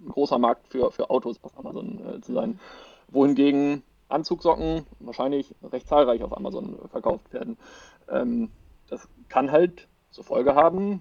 ein 0.00 0.08
großer 0.08 0.38
Markt 0.38 0.68
für, 0.68 0.90
für 0.90 1.10
Autos 1.10 1.42
auf 1.42 1.58
Amazon 1.58 2.00
äh, 2.06 2.20
zu 2.20 2.32
sein. 2.32 2.58
Wohingegen 3.08 3.82
Anzugsocken 4.08 4.86
wahrscheinlich 4.98 5.54
recht 5.62 5.88
zahlreich 5.88 6.22
auf 6.22 6.36
Amazon 6.36 6.78
verkauft 6.90 7.32
werden. 7.32 7.56
Ähm, 8.08 8.50
das 8.88 9.08
kann 9.28 9.52
halt 9.52 9.88
zur 10.10 10.24
Folge 10.24 10.54
haben. 10.54 11.00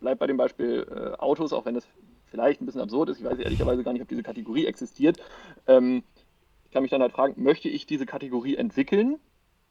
Bleibt 0.00 0.20
bei 0.20 0.26
dem 0.26 0.36
Beispiel 0.36 0.86
äh, 0.90 1.18
Autos, 1.18 1.52
auch 1.52 1.64
wenn 1.64 1.74
das 1.74 1.86
vielleicht 2.26 2.60
ein 2.60 2.66
bisschen 2.66 2.80
absurd 2.80 3.10
ist. 3.10 3.18
Ich 3.18 3.24
weiß 3.24 3.38
ehrlicherweise 3.38 3.82
gar 3.84 3.92
nicht, 3.92 4.02
ob 4.02 4.08
diese 4.08 4.22
Kategorie 4.22 4.66
existiert. 4.66 5.18
Ähm, 5.66 6.02
ich 6.64 6.70
kann 6.70 6.82
mich 6.82 6.90
dann 6.90 7.02
halt 7.02 7.12
fragen, 7.12 7.42
möchte 7.42 7.68
ich 7.68 7.86
diese 7.86 8.06
Kategorie 8.06 8.56
entwickeln 8.56 9.18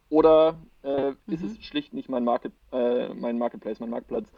oder 0.10 0.58
äh, 0.84 1.12
mhm. 1.12 1.16
ist 1.28 1.44
es 1.44 1.64
schlicht 1.64 1.94
nicht 1.94 2.10
mein, 2.10 2.24
Market, 2.24 2.52
äh, 2.72 3.10
mein 3.14 3.38
Marketplace, 3.38 3.80
mein 3.80 3.90
Marktplatz? 3.90 4.32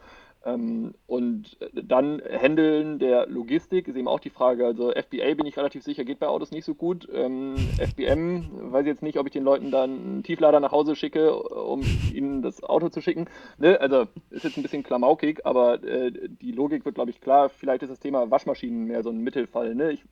Ähm, 0.44 0.96
und 1.06 1.58
dann 1.74 2.20
Handeln 2.22 2.98
der 2.98 3.28
Logistik 3.28 3.88
ist 3.88 3.96
eben 3.96 4.08
auch 4.08 4.20
die 4.20 4.32
Frage. 4.32 4.66
Also 4.66 4.92
FBA 4.92 5.36
bin 5.36 5.46
ich 5.46 5.58
relativ 5.58 5.84
sicher, 5.84 6.04
geht 6.04 6.20
bei 6.20 6.28
Autos 6.28 6.52
nicht 6.52 6.66
so 6.66 6.74
gut. 6.74 7.08
Ähm, 7.14 7.56
FBM 7.78 8.72
weiß 8.72 8.82
ich 8.82 8.88
jetzt 8.88 9.04
nicht, 9.04 9.20
ob 9.20 9.28
ich 9.28 9.34
den 9.34 9.44
Leuten 9.44 9.70
dann 9.70 9.92
einen 9.92 10.24
Tieflader 10.24 10.60
nach 10.60 10.72
Hause 10.72 10.96
schicke, 10.96 11.36
um 11.36 11.84
ihnen 12.12 12.42
das 12.42 12.64
Auto 12.64 12.90
zu 12.90 13.02
schicken. 13.02 13.28
Ne? 13.60 13.80
Also 13.80 14.08
ist 14.32 14.44
jetzt 14.44 14.58
ein 14.58 14.64
bisschen 14.64 14.84
klamaukig, 14.84 15.46
aber 15.46 15.84
äh, 15.84 16.12
die 16.12 16.52
Logik 16.52 16.86
wird, 16.86 16.96
glaube 16.96 17.12
ich, 17.12 17.22
klar. 17.22 17.50
Vielleicht 17.50 17.84
ist 17.84 17.90
das 17.90 18.00
Thema 18.00 18.32
Waschmaschinen 18.32 18.86
mehr 18.86 19.04
so 19.04 19.12
ein 19.12 19.20
Mittelfall. 19.20 19.76
Ne? 19.76 19.92
Ich 19.92 20.04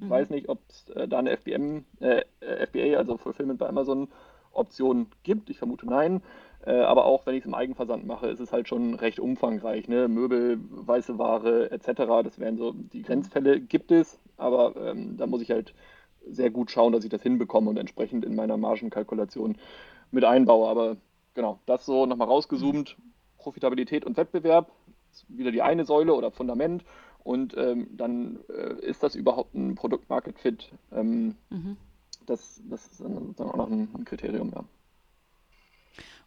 mhm. 0.00 0.10
weiß 0.10 0.30
nicht, 0.30 0.48
ob 0.48 0.60
es 0.68 0.90
äh, 0.90 1.08
da 1.08 1.18
eine 1.18 1.36
FBM, 1.36 1.84
äh, 1.98 2.22
FBA, 2.66 2.98
also 2.98 3.16
Fulfillment 3.16 3.58
bei 3.58 3.68
Amazon, 3.68 4.08
Option 4.52 5.06
gibt. 5.22 5.50
Ich 5.50 5.58
vermute 5.58 5.86
nein. 5.86 6.22
Äh, 6.64 6.80
aber 6.80 7.06
auch 7.06 7.26
wenn 7.26 7.34
ich 7.34 7.40
es 7.40 7.46
im 7.46 7.54
Eigenversand 7.54 8.06
mache, 8.06 8.28
ist 8.28 8.40
es 8.40 8.52
halt 8.52 8.68
schon 8.68 8.94
recht 8.94 9.18
umfangreich. 9.18 9.88
Ne? 9.88 10.08
Möbel, 10.08 10.58
weiße 10.70 11.18
Ware 11.18 11.70
etc. 11.70 12.22
Das 12.22 12.38
wären 12.38 12.56
so 12.56 12.72
die 12.72 13.02
Grenzfälle, 13.02 13.60
gibt 13.60 13.90
es, 13.90 14.18
aber 14.36 14.74
ähm, 14.76 15.16
da 15.16 15.26
muss 15.26 15.42
ich 15.42 15.50
halt 15.50 15.74
sehr 16.28 16.50
gut 16.50 16.70
schauen, 16.70 16.92
dass 16.92 17.04
ich 17.04 17.10
das 17.10 17.22
hinbekomme 17.22 17.68
und 17.68 17.76
entsprechend 17.76 18.24
in 18.24 18.36
meiner 18.36 18.56
Margenkalkulation 18.56 19.56
mit 20.12 20.24
einbaue. 20.24 20.68
Aber 20.68 20.96
genau, 21.34 21.58
das 21.66 21.84
so 21.84 22.06
nochmal 22.06 22.28
rausgezoomt. 22.28 22.96
Profitabilität 23.38 24.04
und 24.04 24.16
Wettbewerb 24.16 24.70
wieder 25.28 25.50
die 25.50 25.62
eine 25.62 25.84
Säule 25.84 26.14
oder 26.14 26.30
Fundament. 26.30 26.84
Und 27.24 27.56
ähm, 27.56 27.88
dann 27.96 28.40
äh, 28.48 28.74
ist 28.84 29.02
das 29.02 29.14
überhaupt 29.14 29.54
ein 29.54 29.74
Produkt-Market-Fit. 29.74 30.72
Ähm, 30.92 31.36
mhm. 31.50 31.76
das, 32.26 32.60
das 32.68 32.86
ist 32.86 33.00
dann 33.00 33.34
auch 33.38 33.56
noch 33.56 33.70
ein, 33.70 33.88
ein 33.96 34.04
Kriterium, 34.04 34.52
ja. 34.54 34.64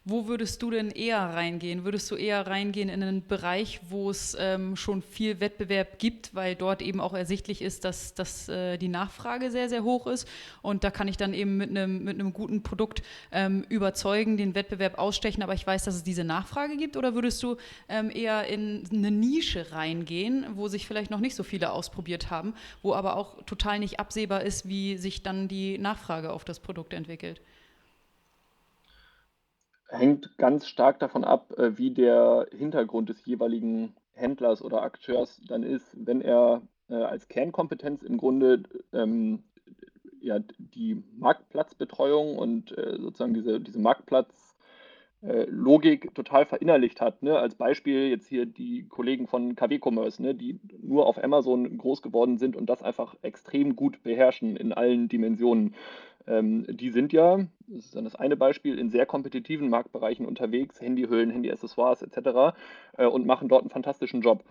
Wo 0.08 0.28
würdest 0.28 0.62
du 0.62 0.70
denn 0.70 0.92
eher 0.92 1.18
reingehen? 1.18 1.82
Würdest 1.82 2.08
du 2.12 2.14
eher 2.14 2.46
reingehen 2.46 2.88
in 2.88 3.02
einen 3.02 3.26
Bereich, 3.26 3.80
wo 3.88 4.08
es 4.08 4.36
ähm, 4.38 4.76
schon 4.76 5.02
viel 5.02 5.40
Wettbewerb 5.40 5.98
gibt, 5.98 6.32
weil 6.32 6.54
dort 6.54 6.80
eben 6.80 7.00
auch 7.00 7.12
ersichtlich 7.12 7.60
ist, 7.60 7.84
dass, 7.84 8.14
dass 8.14 8.48
äh, 8.48 8.78
die 8.78 8.86
Nachfrage 8.86 9.50
sehr, 9.50 9.68
sehr 9.68 9.82
hoch 9.82 10.06
ist 10.06 10.28
und 10.62 10.84
da 10.84 10.92
kann 10.92 11.08
ich 11.08 11.16
dann 11.16 11.34
eben 11.34 11.56
mit 11.56 11.70
einem 11.70 12.04
mit 12.04 12.20
einem 12.20 12.32
guten 12.32 12.62
Produkt 12.62 13.02
ähm, 13.32 13.66
überzeugen, 13.68 14.36
den 14.36 14.54
Wettbewerb 14.54 14.96
ausstechen, 14.96 15.42
aber 15.42 15.54
ich 15.54 15.66
weiß, 15.66 15.82
dass 15.82 15.96
es 15.96 16.04
diese 16.04 16.22
Nachfrage 16.22 16.76
gibt? 16.76 16.96
Oder 16.96 17.16
würdest 17.16 17.42
du 17.42 17.56
ähm, 17.88 18.12
eher 18.14 18.46
in 18.46 18.84
eine 18.92 19.10
Nische 19.10 19.72
reingehen, 19.72 20.46
wo 20.54 20.68
sich 20.68 20.86
vielleicht 20.86 21.10
noch 21.10 21.18
nicht 21.18 21.34
so 21.34 21.42
viele 21.42 21.72
ausprobiert 21.72 22.30
haben, 22.30 22.54
wo 22.80 22.94
aber 22.94 23.16
auch 23.16 23.42
total 23.42 23.80
nicht 23.80 23.98
absehbar 23.98 24.42
ist, 24.42 24.68
wie 24.68 24.98
sich 24.98 25.24
dann 25.24 25.48
die 25.48 25.78
Nachfrage 25.78 26.32
auf 26.32 26.44
das 26.44 26.60
Produkt 26.60 26.94
entwickelt? 26.94 27.40
Hängt 29.88 30.36
ganz 30.38 30.66
stark 30.66 30.98
davon 30.98 31.24
ab, 31.24 31.52
äh, 31.58 31.78
wie 31.78 31.90
der 31.90 32.48
Hintergrund 32.56 33.08
des 33.08 33.24
jeweiligen 33.24 33.94
Händlers 34.12 34.62
oder 34.62 34.82
Akteurs 34.82 35.40
dann 35.48 35.62
ist. 35.62 35.94
Wenn 35.94 36.20
er 36.20 36.62
äh, 36.88 36.94
als 36.94 37.28
Kernkompetenz 37.28 38.02
im 38.02 38.16
Grunde 38.16 38.62
ähm, 38.92 39.44
ja, 40.20 40.40
die 40.58 41.02
Marktplatzbetreuung 41.16 42.36
und 42.36 42.76
äh, 42.76 42.98
sozusagen 42.98 43.34
diese, 43.34 43.60
diese 43.60 43.78
Marktplatz 43.78 44.56
äh, 45.22 45.46
total 46.14 46.46
verinnerlicht 46.46 47.00
hat. 47.00 47.22
Ne? 47.22 47.38
Als 47.38 47.54
Beispiel 47.54 48.08
jetzt 48.08 48.26
hier 48.26 48.46
die 48.46 48.86
Kollegen 48.88 49.26
von 49.26 49.56
KW 49.56 49.78
Commerce, 49.82 50.22
ne? 50.22 50.34
die 50.34 50.60
nur 50.82 51.06
auf 51.06 51.22
Amazon 51.22 51.78
groß 51.78 52.02
geworden 52.02 52.38
sind 52.38 52.56
und 52.56 52.66
das 52.66 52.82
einfach 52.82 53.16
extrem 53.22 53.76
gut 53.76 54.02
beherrschen 54.02 54.56
in 54.56 54.72
allen 54.72 55.08
Dimensionen. 55.08 55.74
Ähm, 56.26 56.66
die 56.68 56.90
sind 56.90 57.12
ja, 57.12 57.38
das 57.66 57.86
ist 57.86 57.96
dann 57.96 58.04
das 58.04 58.16
eine 58.16 58.36
Beispiel, 58.36 58.78
in 58.78 58.90
sehr 58.90 59.06
kompetitiven 59.06 59.68
Marktbereichen 59.68 60.26
unterwegs, 60.26 60.80
Handyhüllen, 60.80 61.30
Handy-Accessoires 61.30 62.02
etc. 62.02 62.56
Äh, 62.96 63.06
und 63.06 63.26
machen 63.26 63.48
dort 63.48 63.62
einen 63.62 63.70
fantastischen 63.70 64.20
Job. 64.20 64.44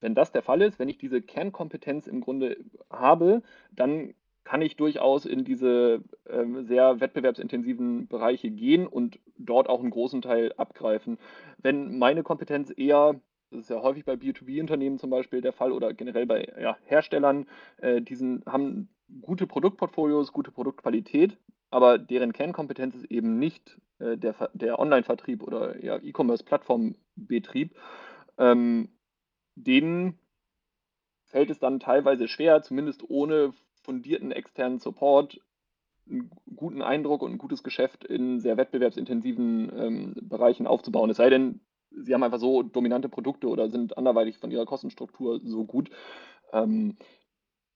Wenn 0.00 0.14
das 0.14 0.32
der 0.32 0.42
Fall 0.42 0.62
ist, 0.62 0.78
wenn 0.78 0.88
ich 0.88 0.98
diese 0.98 1.20
Kernkompetenz 1.20 2.06
im 2.06 2.20
Grunde 2.20 2.56
habe, 2.90 3.42
dann 3.70 4.14
kann 4.44 4.62
ich 4.62 4.76
durchaus 4.76 5.26
in 5.26 5.44
diese 5.44 6.02
ähm, 6.28 6.64
sehr 6.64 7.00
wettbewerbsintensiven 7.00 8.08
Bereiche 8.08 8.50
gehen 8.50 8.86
und 8.86 9.18
dort 9.38 9.68
auch 9.68 9.80
einen 9.80 9.90
großen 9.90 10.22
Teil 10.22 10.52
abgreifen. 10.56 11.18
Wenn 11.58 11.98
meine 11.98 12.22
Kompetenz 12.22 12.72
eher, 12.74 13.20
das 13.50 13.60
ist 13.60 13.70
ja 13.70 13.82
häufig 13.82 14.04
bei 14.04 14.14
B2B-Unternehmen 14.14 14.98
zum 14.98 15.10
Beispiel 15.10 15.40
der 15.40 15.52
Fall 15.52 15.72
oder 15.72 15.92
generell 15.92 16.26
bei 16.26 16.48
ja, 16.60 16.76
Herstellern, 16.86 17.46
äh, 17.76 18.00
diesen 18.00 18.42
haben 18.46 18.88
gute 19.20 19.46
Produktportfolios, 19.46 20.32
gute 20.32 20.50
Produktqualität, 20.50 21.36
aber 21.70 21.98
deren 21.98 22.32
Kernkompetenz 22.32 22.94
ist 22.94 23.10
eben 23.10 23.38
nicht 23.38 23.78
äh, 23.98 24.16
der, 24.16 24.50
der 24.54 24.78
Online-Vertrieb 24.78 25.42
oder 25.42 25.82
ja, 25.84 25.98
E-Commerce-Plattformbetrieb, 25.98 27.76
ähm, 28.38 28.88
denen 29.54 30.18
fällt 31.24 31.50
es 31.50 31.58
dann 31.58 31.80
teilweise 31.80 32.28
schwer, 32.28 32.62
zumindest 32.62 33.08
ohne 33.08 33.52
fundierten 33.82 34.32
externen 34.32 34.78
Support 34.78 35.40
einen 36.08 36.30
guten 36.56 36.82
Eindruck 36.82 37.22
und 37.22 37.32
ein 37.32 37.38
gutes 37.38 37.62
Geschäft 37.62 38.04
in 38.04 38.40
sehr 38.40 38.56
wettbewerbsintensiven 38.56 39.72
ähm, 39.76 40.14
Bereichen 40.22 40.66
aufzubauen. 40.66 41.10
Es 41.10 41.18
sei 41.18 41.30
denn, 41.30 41.60
sie 41.90 42.12
haben 42.14 42.22
einfach 42.22 42.40
so 42.40 42.62
dominante 42.62 43.08
Produkte 43.08 43.48
oder 43.48 43.70
sind 43.70 43.96
anderweitig 43.96 44.38
von 44.38 44.50
ihrer 44.50 44.66
Kostenstruktur 44.66 45.40
so 45.44 45.64
gut. 45.64 45.90
Ähm, 46.52 46.96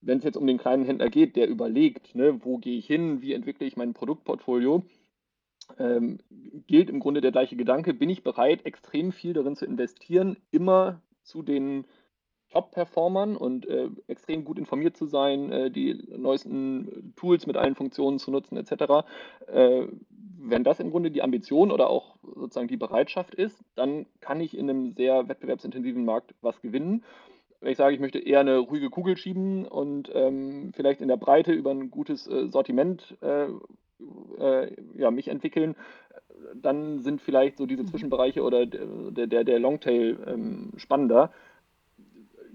wenn 0.05 0.19
es 0.19 0.23
jetzt 0.23 0.37
um 0.37 0.47
den 0.47 0.57
kleinen 0.57 0.85
Händler 0.85 1.09
geht, 1.09 1.35
der 1.35 1.47
überlegt, 1.47 2.15
ne, 2.15 2.43
wo 2.43 2.57
gehe 2.57 2.77
ich 2.77 2.85
hin, 2.85 3.21
wie 3.21 3.33
entwickle 3.33 3.65
ich 3.65 3.75
mein 3.75 3.93
Produktportfolio, 3.93 4.83
ähm, 5.79 6.19
gilt 6.67 6.89
im 6.89 6.99
Grunde 6.99 7.21
der 7.21 7.31
gleiche 7.31 7.55
Gedanke, 7.55 7.93
bin 7.93 8.09
ich 8.09 8.23
bereit, 8.23 8.65
extrem 8.65 9.11
viel 9.11 9.33
darin 9.33 9.55
zu 9.55 9.65
investieren, 9.65 10.37
immer 10.51 11.01
zu 11.23 11.41
den 11.41 11.85
Top-Performern 12.51 13.35
und 13.35 13.67
äh, 13.67 13.89
extrem 14.07 14.45
gut 14.45 14.59
informiert 14.59 14.95
zu 14.95 15.07
sein, 15.07 15.51
äh, 15.51 15.71
die 15.71 15.95
neuesten 16.15 17.13
Tools 17.15 17.47
mit 17.47 17.57
allen 17.57 17.75
Funktionen 17.75 18.19
zu 18.19 18.31
nutzen, 18.31 18.57
etc. 18.57 19.05
Äh, 19.47 19.87
wenn 20.37 20.63
das 20.63 20.79
im 20.79 20.91
Grunde 20.91 21.09
die 21.09 21.23
Ambition 21.23 21.71
oder 21.71 21.89
auch 21.89 22.17
sozusagen 22.21 22.67
die 22.67 22.77
Bereitschaft 22.77 23.33
ist, 23.33 23.63
dann 23.75 24.05
kann 24.21 24.39
ich 24.39 24.55
in 24.55 24.69
einem 24.69 24.93
sehr 24.93 25.27
wettbewerbsintensiven 25.27 26.05
Markt 26.05 26.35
was 26.41 26.61
gewinnen. 26.61 27.03
Wenn 27.61 27.71
ich 27.71 27.77
sage, 27.77 27.95
ich 27.95 28.01
möchte 28.01 28.19
eher 28.19 28.39
eine 28.39 28.57
ruhige 28.57 28.89
Kugel 28.89 29.17
schieben 29.17 29.65
und 29.65 30.11
ähm, 30.13 30.71
vielleicht 30.75 31.01
in 31.01 31.07
der 31.07 31.17
Breite 31.17 31.51
über 31.51 31.71
ein 31.71 31.89
gutes 31.89 32.27
äh, 32.27 32.47
Sortiment 32.47 33.17
äh, 33.21 33.47
äh, 34.39 34.75
ja, 34.95 35.11
mich 35.11 35.29
entwickeln, 35.29 35.75
dann 36.53 36.99
sind 36.99 37.21
vielleicht 37.21 37.57
so 37.57 37.65
diese 37.65 37.83
mhm. 37.83 37.87
Zwischenbereiche 37.87 38.43
oder 38.43 38.65
der, 38.65 39.27
der, 39.27 39.43
der 39.43 39.59
Longtail 39.59 40.17
ähm, 40.27 40.73
spannender 40.77 41.31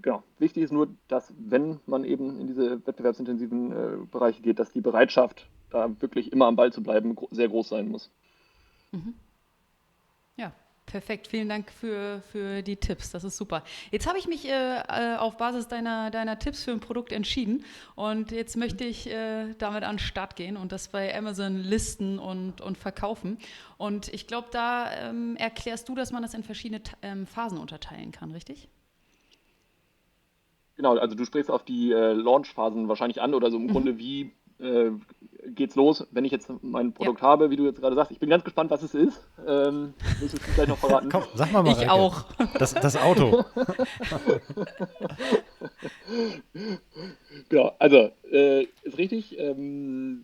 genau. 0.01 0.23
Wichtig 0.39 0.63
ist 0.63 0.73
nur, 0.73 0.89
dass 1.07 1.33
wenn 1.37 1.79
man 1.85 2.03
eben 2.03 2.39
in 2.39 2.47
diese 2.47 2.85
wettbewerbsintensiven 2.85 3.71
äh, 3.71 4.05
Bereiche 4.11 4.41
geht, 4.41 4.59
dass 4.59 4.71
die 4.71 4.81
Bereitschaft, 4.81 5.47
da 5.69 5.89
wirklich 6.01 6.31
immer 6.31 6.47
am 6.47 6.55
Ball 6.55 6.73
zu 6.73 6.83
bleiben, 6.83 7.15
sehr 7.31 7.47
groß 7.47 7.69
sein 7.69 7.89
muss. 7.89 8.11
Mhm. 8.91 9.13
Perfekt. 10.91 11.27
Vielen 11.27 11.47
Dank 11.47 11.71
für, 11.71 12.21
für 12.33 12.61
die 12.61 12.75
Tipps. 12.75 13.11
Das 13.11 13.23
ist 13.23 13.37
super. 13.37 13.63
Jetzt 13.91 14.07
habe 14.07 14.17
ich 14.19 14.27
mich 14.27 14.45
äh, 14.45 14.51
äh, 14.51 15.15
auf 15.15 15.37
Basis 15.37 15.69
deiner, 15.69 16.11
deiner 16.11 16.37
Tipps 16.37 16.65
für 16.65 16.71
ein 16.71 16.81
Produkt 16.81 17.13
entschieden 17.13 17.63
und 17.95 18.31
jetzt 18.31 18.57
möchte 18.57 18.83
ich 18.83 19.09
äh, 19.09 19.53
damit 19.57 19.83
an 19.83 19.95
den 19.95 19.99
Start 19.99 20.35
gehen 20.35 20.57
und 20.57 20.73
das 20.73 20.89
bei 20.89 21.17
Amazon 21.17 21.55
listen 21.55 22.19
und, 22.19 22.59
und 22.59 22.77
verkaufen. 22.77 23.37
Und 23.77 24.13
ich 24.13 24.27
glaube, 24.27 24.49
da 24.51 24.91
ähm, 24.91 25.37
erklärst 25.37 25.87
du, 25.87 25.95
dass 25.95 26.11
man 26.11 26.23
das 26.23 26.33
in 26.33 26.43
verschiedene 26.43 26.81
ähm, 27.01 27.25
Phasen 27.25 27.57
unterteilen 27.57 28.11
kann, 28.11 28.31
richtig? 28.31 28.67
Genau, 30.75 30.97
also 30.97 31.15
du 31.15 31.23
sprichst 31.23 31.49
auf 31.49 31.63
die 31.63 31.93
äh, 31.93 32.11
Launch-Phasen 32.11 32.89
wahrscheinlich 32.89 33.21
an 33.21 33.33
oder 33.33 33.49
so 33.49 33.55
im 33.55 33.63
mhm. 33.63 33.71
Grunde, 33.71 33.97
wie 33.97 34.33
äh, 34.61 34.91
geht's 35.47 35.75
los, 35.75 36.07
wenn 36.11 36.25
ich 36.25 36.31
jetzt 36.31 36.51
mein 36.61 36.93
Produkt 36.93 37.21
ja. 37.21 37.27
habe, 37.27 37.49
wie 37.49 37.55
du 37.55 37.65
jetzt 37.65 37.81
gerade 37.81 37.95
sagst. 37.95 38.11
Ich 38.11 38.19
bin 38.19 38.29
ganz 38.29 38.43
gespannt, 38.43 38.69
was 38.71 38.83
es 38.83 38.93
ist. 38.93 39.21
Ähm, 39.47 39.93
willst 40.19 40.35
du 40.35 40.37
es 40.37 40.55
gleich 40.55 40.67
noch 40.67 40.77
verraten? 40.77 41.09
Komm, 41.09 41.23
sag 41.35 41.51
mal 41.51 41.63
mal. 41.63 41.71
Ich 41.71 41.89
auch. 41.89 42.25
Das, 42.57 42.73
das 42.73 42.97
Auto. 42.97 43.45
genau, 47.49 47.75
also 47.79 48.11
äh, 48.31 48.63
ist 48.83 48.97
richtig. 48.97 49.37
Ähm, 49.39 50.23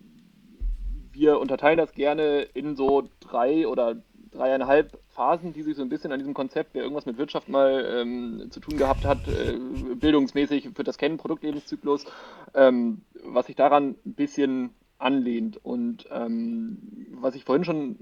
wir 1.12 1.40
unterteilen 1.40 1.78
das 1.78 1.92
gerne 1.92 2.42
in 2.42 2.76
so 2.76 3.08
drei 3.20 3.66
oder 3.66 3.96
dreieinhalb 4.30 5.00
Phasen, 5.18 5.52
die 5.52 5.62
sich 5.62 5.74
so 5.74 5.82
ein 5.82 5.88
bisschen 5.88 6.12
an 6.12 6.20
diesem 6.20 6.32
Konzept, 6.32 6.70
wer 6.74 6.82
irgendwas 6.82 7.04
mit 7.04 7.18
Wirtschaft 7.18 7.48
mal 7.48 7.84
ähm, 7.92 8.46
zu 8.50 8.60
tun 8.60 8.78
gehabt 8.78 9.04
hat, 9.04 9.18
äh, 9.26 9.58
bildungsmäßig 9.96 10.78
wird 10.78 10.86
das 10.86 10.96
kennen, 10.96 11.16
Produktlebenszyklus, 11.16 12.04
ähm, 12.54 13.02
was 13.24 13.46
sich 13.46 13.56
daran 13.56 13.96
ein 14.06 14.14
bisschen 14.14 14.70
anlehnt. 14.98 15.58
Und 15.64 16.06
ähm, 16.12 16.78
was 17.10 17.34
ich 17.34 17.44
vorhin 17.44 17.64
schon 17.64 17.96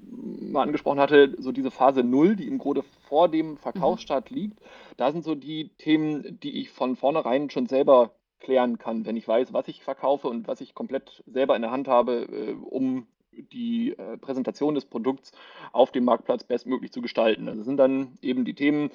mal 0.53 0.65
angesprochen 0.65 1.01
hatte, 1.01 1.35
so 1.39 1.53
diese 1.53 1.71
Phase 1.71 2.05
0, 2.05 2.37
die 2.37 2.49
im 2.49 2.59
Grunde 2.59 2.83
vor 3.09 3.31
dem 3.31 3.57
Verkaufsstart 3.57 4.31
mhm. 4.31 4.37
liegt, 4.37 4.61
da 4.99 5.11
sind 5.11 5.25
so 5.25 5.35
die 5.35 5.71
Themen, 5.79 6.39
die 6.43 6.61
ich 6.61 6.69
von 6.69 6.97
vornherein 6.97 7.49
schon 7.49 7.67
selber 7.67 8.11
klären 8.41 8.77
kann, 8.77 9.07
wenn 9.07 9.17
ich 9.17 9.27
weiß, 9.27 9.55
was 9.55 9.69
ich 9.69 9.83
verkaufe 9.83 10.29
und 10.29 10.49
was 10.49 10.61
ich 10.61 10.75
komplett 10.75 11.25
selber 11.27 11.57
in 11.57 11.63
der 11.63 11.71
Hand 11.71 11.89
habe, 11.89 12.27
äh, 12.31 12.53
um 12.53 13.07
die 13.53 13.97
äh, 13.97 14.17
Präsentation 14.19 14.75
des 14.75 14.85
Produkts 14.85 15.33
auf 15.73 15.93
dem 15.93 16.05
Marktplatz 16.05 16.45
bestmöglich 16.45 16.93
zu 16.93 17.03
gestalten. 17.03 17.49
Also 17.49 17.61
das 17.61 17.67
sind 17.67 17.77
dann 17.77 18.19
eben 18.23 18.45
die 18.45 18.55
Themen, 18.55 18.91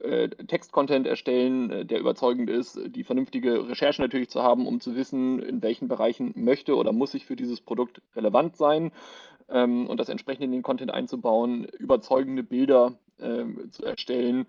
äh, 0.00 0.28
Textcontent 0.28 1.06
erstellen, 1.06 1.70
äh, 1.70 1.84
der 1.86 2.00
überzeugend 2.00 2.50
ist, 2.50 2.78
die 2.86 3.04
vernünftige 3.04 3.68
Recherche 3.68 4.02
natürlich 4.02 4.28
zu 4.28 4.42
haben, 4.42 4.66
um 4.66 4.80
zu 4.80 4.94
wissen, 4.94 5.40
in 5.42 5.62
welchen 5.62 5.88
Bereichen 5.88 6.32
möchte 6.36 6.76
oder 6.76 6.92
muss 6.92 7.14
ich 7.14 7.24
für 7.24 7.36
dieses 7.36 7.60
Produkt 7.60 8.02
relevant 8.14 8.56
sein 8.56 8.92
ähm, 9.48 9.86
und 9.86 9.98
das 9.98 10.08
entsprechend 10.08 10.44
in 10.44 10.52
den 10.52 10.62
Content 10.62 10.90
einzubauen, 10.92 11.64
überzeugende 11.64 12.42
Bilder 12.42 12.98
ähm, 13.20 13.70
zu 13.70 13.84
erstellen 13.84 14.46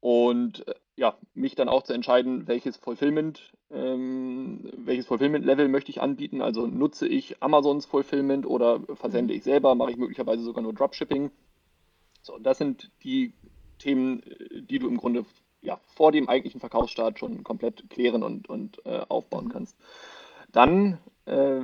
und 0.00 0.66
äh, 0.66 0.74
ja, 1.00 1.16
mich 1.32 1.54
dann 1.54 1.70
auch 1.70 1.82
zu 1.82 1.94
entscheiden, 1.94 2.46
welches 2.46 2.76
Fulfillment, 2.76 3.54
ähm, 3.70 4.70
welches 4.76 5.06
Fulfillment-Level 5.06 5.66
möchte 5.68 5.90
ich 5.90 6.02
anbieten. 6.02 6.42
Also 6.42 6.66
nutze 6.66 7.08
ich 7.08 7.42
Amazons 7.42 7.86
Fulfillment 7.86 8.44
oder 8.44 8.80
versende 8.96 9.32
mhm. 9.32 9.38
ich 9.38 9.44
selber, 9.44 9.74
mache 9.74 9.92
ich 9.92 9.96
möglicherweise 9.96 10.42
sogar 10.42 10.62
nur 10.62 10.74
Dropshipping. 10.74 11.30
So, 12.20 12.38
das 12.38 12.58
sind 12.58 12.90
die 13.02 13.32
Themen, 13.78 14.22
äh, 14.24 14.60
die 14.60 14.78
du 14.78 14.88
im 14.88 14.98
Grunde 14.98 15.24
ja, 15.62 15.80
vor 15.86 16.12
dem 16.12 16.28
eigentlichen 16.28 16.60
Verkaufsstart 16.60 17.18
schon 17.18 17.44
komplett 17.44 17.88
klären 17.88 18.22
und, 18.22 18.50
und 18.50 18.84
äh, 18.84 19.00
aufbauen 19.08 19.46
mhm. 19.46 19.52
kannst. 19.52 19.78
Dann, 20.52 20.98
äh, 21.24 21.62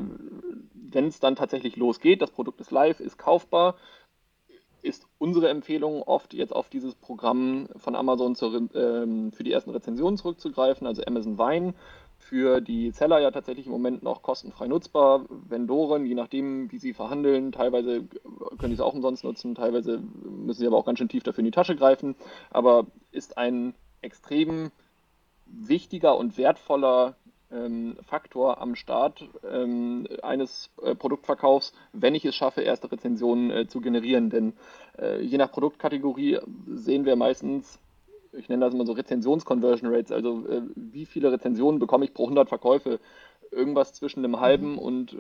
wenn 0.73 1.09
es 1.09 1.21
dann 1.21 1.37
tatsächlich 1.37 1.77
losgeht, 1.77 2.23
das 2.23 2.31
Produkt 2.31 2.63
ist 2.63 2.71
live, 2.71 3.01
ist 3.01 3.19
kaufbar, 3.19 3.77
ist 4.87 5.07
unsere 5.19 5.49
Empfehlung 5.49 6.03
oft 6.03 6.33
jetzt 6.33 6.55
auf 6.55 6.69
dieses 6.69 6.95
Programm 6.95 7.69
von 7.77 7.97
Amazon 7.97 8.37
zur, 8.37 8.55
ähm, 8.75 9.33
für 9.33 9.43
die 9.43 9.53
ersten 9.53 9.71
Rezensionen 9.71 10.17
zurückzugreifen, 10.17 10.87
also 10.87 11.03
Amazon 11.05 11.39
Wine. 11.39 11.75
Für 12.19 12.61
die 12.61 12.93
Seller 12.93 13.19
ja 13.19 13.31
tatsächlich 13.31 13.67
im 13.67 13.73
Moment 13.73 14.03
noch 14.03 14.23
kostenfrei 14.23 14.69
nutzbar. 14.69 15.27
Vendoren, 15.29 16.07
je 16.07 16.15
nachdem, 16.15 16.73
wie 16.73 16.79
sie 16.79 16.95
verhandeln, 16.95 17.53
teilweise 17.53 18.05
können 18.59 18.73
sie 18.73 18.75
es 18.75 18.81
auch 18.81 18.95
umsonst 18.95 19.23
nutzen, 19.23 19.55
teilweise 19.55 20.03
müssen 20.25 20.61
sie 20.61 20.67
aber 20.67 20.79
auch 20.79 20.87
ganz 20.87 20.99
schön 20.99 21.09
tief 21.09 21.25
dafür 21.25 21.41
in 21.41 21.47
die 21.47 21.51
Tasche 21.51 21.77
greifen. 21.77 22.17
Aber 22.51 22.87
ist 23.13 23.37
ein 23.37 23.75
extrem 24.01 24.71
wichtiger 25.47 26.17
und 26.17 26.39
wertvoller 26.39 27.17
ähm, 27.57 27.97
Faktor 28.03 28.61
am 28.61 28.75
Start 28.75 29.29
ähm, 29.51 30.07
eines 30.23 30.71
äh, 30.83 30.95
Produktverkaufs, 30.95 31.73
wenn 31.93 32.15
ich 32.15 32.25
es 32.25 32.35
schaffe, 32.35 32.63
erste 32.63 32.91
Rezensionen 32.91 33.51
äh, 33.51 33.67
zu 33.67 33.81
generieren. 33.81 34.31
Denn 34.31 34.55
äh, 34.99 35.23
je 35.23 35.39
nach 35.39 35.51
Produktkategorie 35.51 36.39
sehen 36.67 37.05
wir 37.05 37.17
meistens, 37.17 37.81
ich 38.33 38.49
nenne 38.49 38.65
das 38.65 38.75
immer 38.75 38.87
so 38.87 38.93
Rezensions-Conversion 38.93 39.93
Rates, 39.93 40.13
also 40.13 40.47
äh, 40.47 40.63
wie 40.75 41.07
viele 41.07 41.33
Rezensionen 41.33 41.79
bekomme 41.79 42.05
ich 42.05 42.15
pro 42.15 42.25
100 42.25 42.49
Verkäufe. 42.49 43.01
Irgendwas 43.53 43.93
zwischen 43.95 44.25
einem 44.25 44.41
halben 44.41 44.73
mhm. 44.73 44.79
und, 44.79 45.13
äh, 45.13 45.17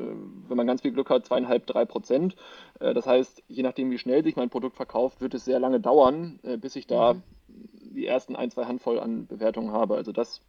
wenn 0.48 0.56
man 0.56 0.66
ganz 0.66 0.82
viel 0.82 0.92
Glück 0.92 1.10
hat, 1.10 1.24
zweieinhalb, 1.24 1.66
drei 1.66 1.84
Prozent. 1.84 2.36
Äh, 2.80 2.92
das 2.92 3.06
heißt, 3.06 3.42
je 3.48 3.62
nachdem, 3.62 3.90
wie 3.90 3.98
schnell 3.98 4.24
sich 4.24 4.36
mein 4.36 4.50
Produkt 4.50 4.76
verkauft, 4.76 5.20
wird 5.20 5.34
es 5.34 5.44
sehr 5.44 5.60
lange 5.60 5.80
dauern, 5.80 6.40
bis 6.60 6.76
ich 6.76 6.86
da 6.86 7.14
mhm. 7.14 7.22
die 7.94 8.06
ersten 8.06 8.36
ein, 8.36 8.50
zwei 8.50 8.64
Handvoll 8.64 8.98
an 8.98 9.26
Bewertungen 9.26 9.72
habe. 9.72 9.94
Also 9.94 10.12
das 10.12 10.42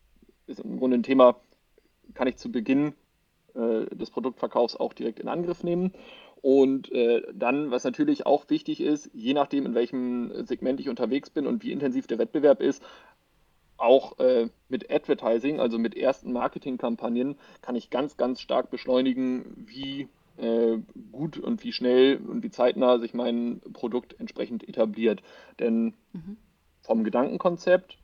ist 0.47 0.59
im 0.59 0.79
Grunde 0.79 0.97
ein 0.97 1.03
Thema, 1.03 1.35
kann 2.13 2.27
ich 2.27 2.37
zu 2.37 2.51
Beginn 2.51 2.93
äh, 3.55 3.85
des 3.95 4.11
Produktverkaufs 4.11 4.75
auch 4.75 4.93
direkt 4.93 5.19
in 5.19 5.27
Angriff 5.27 5.63
nehmen. 5.63 5.93
Und 6.41 6.91
äh, 6.91 7.23
dann, 7.33 7.71
was 7.71 7.83
natürlich 7.83 8.25
auch 8.25 8.49
wichtig 8.49 8.81
ist, 8.81 9.09
je 9.13 9.33
nachdem, 9.33 9.65
in 9.65 9.75
welchem 9.75 10.45
Segment 10.45 10.79
ich 10.79 10.89
unterwegs 10.89 11.29
bin 11.29 11.47
und 11.47 11.63
wie 11.63 11.71
intensiv 11.71 12.07
der 12.07 12.19
Wettbewerb 12.19 12.61
ist, 12.61 12.83
auch 13.77 14.19
äh, 14.19 14.49
mit 14.69 14.91
Advertising, 14.91 15.59
also 15.59 15.77
mit 15.77 15.95
ersten 15.95 16.31
Marketingkampagnen, 16.31 17.37
kann 17.61 17.75
ich 17.75 17.89
ganz, 17.89 18.17
ganz 18.17 18.41
stark 18.41 18.69
beschleunigen, 18.69 19.65
wie 19.67 20.09
äh, 20.37 20.77
gut 21.11 21.37
und 21.37 21.63
wie 21.63 21.73
schnell 21.73 22.17
und 22.17 22.43
wie 22.43 22.51
zeitnah 22.51 22.99
sich 22.99 23.13
mein 23.13 23.61
Produkt 23.73 24.19
entsprechend 24.19 24.67
etabliert. 24.67 25.21
Denn 25.59 25.93
mhm. 26.13 26.37
vom 26.81 27.03
Gedankenkonzept 27.03 27.97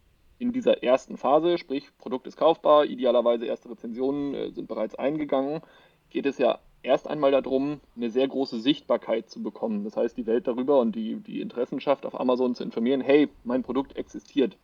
in 0.43 0.51
dieser 0.51 0.83
ersten 0.83 1.15
Phase, 1.15 1.57
sprich 1.57 1.97
Produkt 1.97 2.27
ist 2.27 2.35
kaufbar, 2.35 2.83
idealerweise 2.83 3.45
erste 3.45 3.69
Rezensionen 3.69 4.33
äh, 4.33 4.51
sind 4.51 4.67
bereits 4.67 4.93
eingegangen, 4.93 5.61
geht 6.09 6.25
es 6.25 6.37
ja 6.37 6.59
erst 6.81 7.07
einmal 7.07 7.31
darum, 7.31 7.79
eine 7.95 8.09
sehr 8.09 8.27
große 8.27 8.59
Sichtbarkeit 8.59 9.29
zu 9.29 9.41
bekommen. 9.41 9.85
Das 9.85 9.95
heißt, 9.95 10.17
die 10.17 10.25
Welt 10.25 10.45
darüber 10.45 10.81
und 10.81 10.97
die, 10.97 11.15
die 11.15 11.39
Interessenschaft 11.39 12.05
auf 12.05 12.19
Amazon 12.19 12.55
zu 12.55 12.63
informieren, 12.65 12.99
hey, 12.99 13.29
mein 13.45 13.63
Produkt 13.63 13.95
existiert. 13.95 14.57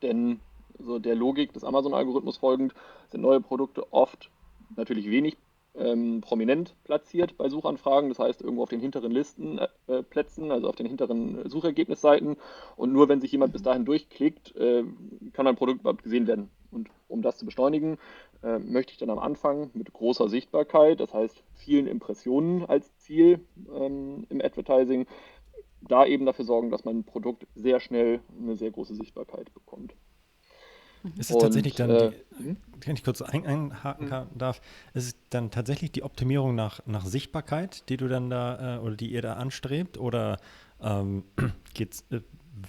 Denn 0.00 0.40
so 0.78 0.98
der 0.98 1.14
Logik 1.14 1.52
des 1.52 1.62
Amazon-Algorithmus 1.62 2.38
folgend 2.38 2.72
sind 3.10 3.20
neue 3.20 3.42
Produkte 3.42 3.92
oft 3.92 4.30
natürlich 4.76 5.10
wenig 5.10 5.36
ähm, 5.78 6.20
prominent 6.20 6.74
platziert 6.84 7.36
bei 7.36 7.48
Suchanfragen, 7.48 8.08
das 8.08 8.18
heißt 8.18 8.42
irgendwo 8.42 8.62
auf 8.62 8.68
den 8.68 8.80
hinteren 8.80 9.12
Listenplätzen, 9.12 10.50
äh, 10.50 10.52
also 10.52 10.68
auf 10.68 10.76
den 10.76 10.86
hinteren 10.86 11.48
Suchergebnisseiten. 11.48 12.36
Und 12.76 12.92
nur 12.92 13.08
wenn 13.08 13.20
sich 13.20 13.32
jemand 13.32 13.52
bis 13.52 13.62
dahin 13.62 13.84
durchklickt, 13.84 14.56
äh, 14.56 14.84
kann 15.32 15.46
ein 15.46 15.56
Produkt 15.56 15.80
überhaupt 15.80 16.02
gesehen 16.02 16.26
werden. 16.26 16.50
Und 16.70 16.88
um 17.08 17.22
das 17.22 17.38
zu 17.38 17.46
beschleunigen, 17.46 17.98
äh, 18.42 18.58
möchte 18.58 18.92
ich 18.92 18.98
dann 18.98 19.10
am 19.10 19.18
Anfang 19.18 19.70
mit 19.74 19.92
großer 19.92 20.28
Sichtbarkeit, 20.28 21.00
das 21.00 21.14
heißt 21.14 21.42
vielen 21.54 21.86
Impressionen 21.86 22.64
als 22.64 22.96
Ziel 22.98 23.40
ähm, 23.74 24.26
im 24.28 24.40
Advertising, 24.40 25.06
da 25.80 26.04
eben 26.04 26.26
dafür 26.26 26.44
sorgen, 26.44 26.70
dass 26.70 26.84
mein 26.84 27.04
Produkt 27.04 27.46
sehr 27.54 27.80
schnell 27.80 28.20
eine 28.40 28.56
sehr 28.56 28.70
große 28.70 28.94
Sichtbarkeit 28.94 29.52
bekommt. 29.54 29.94
Ist 31.18 31.30
es 31.30 31.38
tatsächlich 31.38 31.74
dann, 31.74 31.90
äh, 31.90 32.10
die, 32.38 32.44
hm? 32.44 32.56
wenn 32.84 32.96
ich 32.96 33.04
kurz 33.04 33.22
ein, 33.22 33.46
einhaken 33.46 34.10
hm. 34.10 34.26
darf, 34.36 34.60
ist 34.94 35.06
es 35.06 35.16
dann 35.30 35.50
tatsächlich 35.50 35.92
die 35.92 36.02
Optimierung 36.02 36.54
nach, 36.54 36.80
nach 36.86 37.04
Sichtbarkeit, 37.04 37.88
die 37.88 37.96
du 37.96 38.08
dann 38.08 38.30
da 38.30 38.76
äh, 38.76 38.78
oder 38.80 38.96
die 38.96 39.10
ihr 39.10 39.22
da 39.22 39.34
anstrebt 39.34 39.98
oder 39.98 40.38
ähm, 40.80 41.24
geht's, 41.74 42.04
äh, 42.10 42.20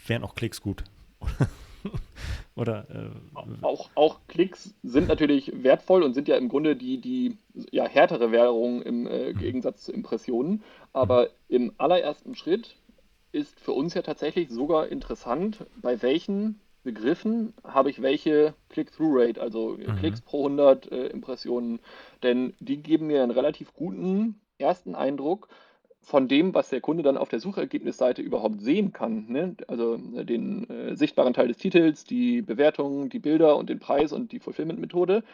wären 0.05 0.23
auch 0.23 0.35
Klicks 0.35 0.61
gut? 0.61 0.83
oder 2.55 2.87
äh, 2.89 3.37
auch, 3.61 3.89
auch 3.95 4.19
Klicks 4.27 4.73
sind 4.83 5.07
natürlich 5.07 5.51
wertvoll 5.63 6.03
und 6.03 6.13
sind 6.13 6.27
ja 6.27 6.35
im 6.35 6.49
Grunde 6.49 6.75
die, 6.75 6.99
die 6.99 7.37
ja, 7.71 7.87
härtere 7.87 8.31
Währung 8.31 8.81
im 8.81 9.07
äh, 9.07 9.33
mhm. 9.33 9.37
Gegensatz 9.37 9.83
zu 9.83 9.91
Impressionen. 9.91 10.63
Aber 10.93 11.23
mhm. 11.23 11.27
im 11.49 11.73
allerersten 11.77 12.35
Schritt 12.35 12.75
ist 13.31 13.59
für 13.59 13.73
uns 13.73 13.93
ja 13.93 14.01
tatsächlich 14.01 14.49
sogar 14.49 14.87
interessant, 14.87 15.65
bei 15.81 16.01
welchen 16.01 16.59
Begriffen 16.87 17.53
habe 17.65 17.89
ich 17.89 18.01
welche 18.01 18.53
Click-Through-Rate, 18.69 19.41
also 19.41 19.77
mhm. 19.77 19.97
Klicks 19.97 20.21
pro 20.21 20.45
100 20.45 20.89
äh, 20.89 21.07
Impressionen. 21.07 21.81
Denn 22.23 22.53
die 22.61 22.77
geben 22.77 23.07
mir 23.07 23.21
einen 23.21 23.31
relativ 23.31 23.73
guten 23.73 24.39
ersten 24.57 24.95
Eindruck 24.95 25.49
von 26.01 26.29
dem, 26.29 26.53
was 26.53 26.69
der 26.69 26.79
Kunde 26.79 27.03
dann 27.03 27.17
auf 27.17 27.27
der 27.27 27.41
Suchergebnisseite 27.41 28.21
überhaupt 28.21 28.61
sehen 28.61 28.93
kann. 28.93 29.25
Ne? 29.27 29.57
Also 29.67 29.99
äh, 30.15 30.23
den 30.23 30.69
äh, 30.69 30.95
sichtbaren 30.95 31.33
Teil 31.33 31.49
des 31.49 31.57
Titels, 31.57 32.05
die 32.05 32.41
Bewertungen, 32.41 33.09
die 33.09 33.19
Bilder 33.19 33.57
und 33.57 33.69
den 33.69 33.79
Preis 33.79 34.13
und 34.13 34.31
die 34.31 34.39
Fulfillment-Methode. 34.39 35.25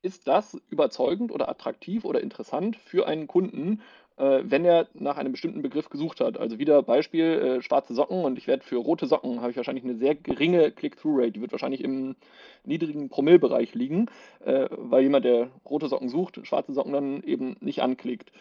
Ist 0.00 0.28
das 0.28 0.56
überzeugend 0.70 1.30
oder 1.30 1.50
attraktiv 1.50 2.06
oder 2.06 2.22
interessant 2.22 2.76
für 2.76 3.06
einen 3.06 3.26
Kunden? 3.26 3.82
Äh, 4.18 4.40
wenn 4.42 4.64
er 4.64 4.88
nach 4.94 5.16
einem 5.16 5.32
bestimmten 5.32 5.62
Begriff 5.62 5.88
gesucht 5.90 6.20
hat. 6.20 6.38
Also 6.38 6.58
wieder 6.58 6.82
Beispiel 6.82 7.24
äh, 7.24 7.62
schwarze 7.62 7.94
Socken 7.94 8.24
und 8.24 8.36
ich 8.36 8.46
werde 8.46 8.64
für 8.64 8.76
rote 8.76 9.06
Socken 9.06 9.40
habe 9.40 9.50
ich 9.50 9.56
wahrscheinlich 9.56 9.84
eine 9.84 9.96
sehr 9.96 10.14
geringe 10.14 10.70
Click-Through-Rate. 10.72 11.32
Die 11.32 11.40
wird 11.40 11.52
wahrscheinlich 11.52 11.82
im 11.82 12.16
niedrigen 12.64 13.08
Promillbereich 13.08 13.74
liegen, 13.74 14.06
äh, 14.44 14.68
weil 14.70 15.04
jemand, 15.04 15.24
der 15.24 15.48
rote 15.64 15.88
Socken 15.88 16.08
sucht, 16.08 16.44
schwarze 16.46 16.72
Socken 16.72 16.92
dann 16.92 17.22
eben 17.22 17.56
nicht 17.60 17.80
anklickt. 17.80 18.32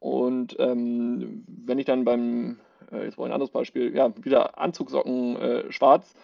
Und 0.00 0.56
ähm, 0.58 1.44
wenn 1.46 1.78
ich 1.78 1.86
dann 1.86 2.04
beim, 2.04 2.58
äh, 2.92 3.04
jetzt 3.04 3.18
war 3.18 3.26
ein 3.26 3.32
anderes 3.32 3.50
Beispiel, 3.50 3.94
ja, 3.94 4.12
wieder 4.22 4.58
Anzugsocken 4.58 5.36
äh, 5.36 5.72
schwarz, 5.72 6.14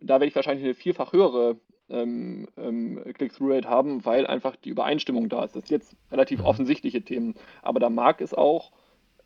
da 0.00 0.14
werde 0.14 0.26
ich 0.26 0.36
wahrscheinlich 0.36 0.64
eine 0.64 0.74
vierfach 0.74 1.12
höhere 1.12 1.56
ähm, 1.90 2.48
ähm, 2.56 3.02
Click-Through-Rate 3.14 3.68
haben, 3.68 4.04
weil 4.04 4.26
einfach 4.26 4.56
die 4.56 4.70
Übereinstimmung 4.70 5.28
da 5.28 5.44
ist. 5.44 5.56
Das 5.56 5.66
sind 5.66 5.70
jetzt 5.70 5.96
relativ 6.10 6.40
mhm. 6.40 6.46
offensichtliche 6.46 7.02
Themen, 7.02 7.34
aber 7.62 7.80
da 7.80 7.90
mag 7.90 8.20
es 8.20 8.34
auch 8.34 8.72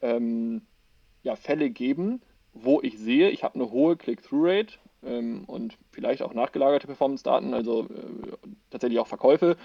ähm, 0.01 0.63
ja, 1.23 1.37
Fälle 1.37 1.71
geben, 1.71 2.23
wo 2.53 2.81
ich 2.83 2.99
sehe, 2.99 3.31
ich 3.31 3.43
habe 3.45 3.57
eine 3.57 3.71
hohe 3.71 3.97
Click-Through-Rate 3.97 4.75
ähm, 5.05 5.45
und 5.47 5.77
vielleicht 5.91 6.23
auch 6.23 6.35
nachgelagerte 6.35 6.87
Performance-Daten, 6.87 7.55
also 7.55 7.83
äh, 7.85 8.37
tatsächlich 8.71 9.01
auch 9.01 9.09
Verkäufe 9.09 9.57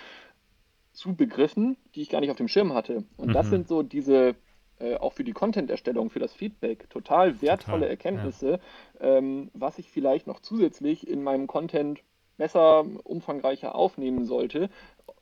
zu 0.91 1.15
Begriffen, 1.15 1.77
die 1.95 2.01
ich 2.01 2.09
gar 2.09 2.19
nicht 2.19 2.31
auf 2.31 2.37
dem 2.37 2.47
Schirm 2.47 2.73
hatte. 2.73 3.03
Und 3.17 3.29
mhm. 3.29 3.33
das 3.33 3.49
sind 3.49 3.67
so 3.67 3.83
diese 3.83 4.35
äh, 4.79 4.95
auch 4.95 5.13
für 5.13 5.23
die 5.23 5.33
Content-Erstellung, 5.33 6.09
für 6.09 6.19
das 6.19 6.33
Feedback 6.33 6.89
total 6.89 7.41
wertvolle 7.41 7.79
total, 7.79 7.89
Erkenntnisse, 7.89 8.59
ja. 8.99 9.17
ähm, 9.17 9.51
was 9.53 9.77
ich 9.77 9.91
vielleicht 9.91 10.25
noch 10.25 10.39
zusätzlich 10.39 11.07
in 11.07 11.21
meinem 11.21 11.47
Content 11.47 11.99
besser, 12.39 12.85
umfangreicher 13.03 13.75
aufnehmen 13.75 14.25
sollte, 14.25 14.69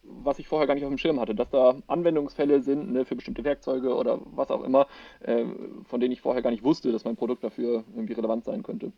was 0.03 0.39
ich 0.39 0.47
vorher 0.47 0.67
gar 0.67 0.75
nicht 0.75 0.85
auf 0.85 0.89
dem 0.89 0.97
Schirm 0.97 1.19
hatte, 1.19 1.35
dass 1.35 1.49
da 1.49 1.75
Anwendungsfälle 1.87 2.61
sind 2.61 2.93
ne, 2.93 3.03
für 3.03 3.15
bestimmte 3.15 3.43
Werkzeuge 3.43 3.93
oder 3.93 4.19
was 4.35 4.49
auch 4.49 4.63
immer, 4.63 4.87
äh, 5.19 5.43
von 5.85 5.99
denen 5.99 6.13
ich 6.13 6.21
vorher 6.21 6.41
gar 6.41 6.51
nicht 6.51 6.63
wusste, 6.63 6.91
dass 6.91 7.03
mein 7.03 7.17
Produkt 7.17 7.43
dafür 7.43 7.83
irgendwie 7.93 8.13
relevant 8.13 8.45
sein 8.45 8.63
könnte. 8.63 8.93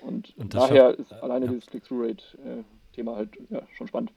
Und, 0.00 0.34
Und 0.38 0.54
daher 0.54 0.90
schafft, 0.90 1.00
ist 1.00 1.12
alleine 1.12 1.46
ja. 1.46 1.52
dieses 1.52 1.66
Click-Through-Rate-Thema 1.66 3.12
äh, 3.12 3.16
halt 3.16 3.30
ja, 3.50 3.62
schon 3.76 3.88
spannend. 3.88 4.12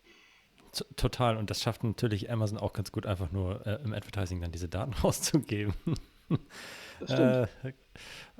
Total. 0.95 1.37
Und 1.37 1.49
das 1.49 1.61
schafft 1.61 1.83
natürlich 1.83 2.29
Amazon 2.31 2.59
auch 2.59 2.73
ganz 2.73 2.91
gut, 2.91 3.05
einfach 3.05 3.31
nur 3.31 3.65
äh, 3.65 3.79
im 3.83 3.93
Advertising 3.93 4.39
dann 4.39 4.51
diese 4.51 4.69
Daten 4.69 4.93
rauszugeben. 5.03 5.73
Das 6.99 7.11
stimmt. 7.11 7.49
Äh, 7.63 7.73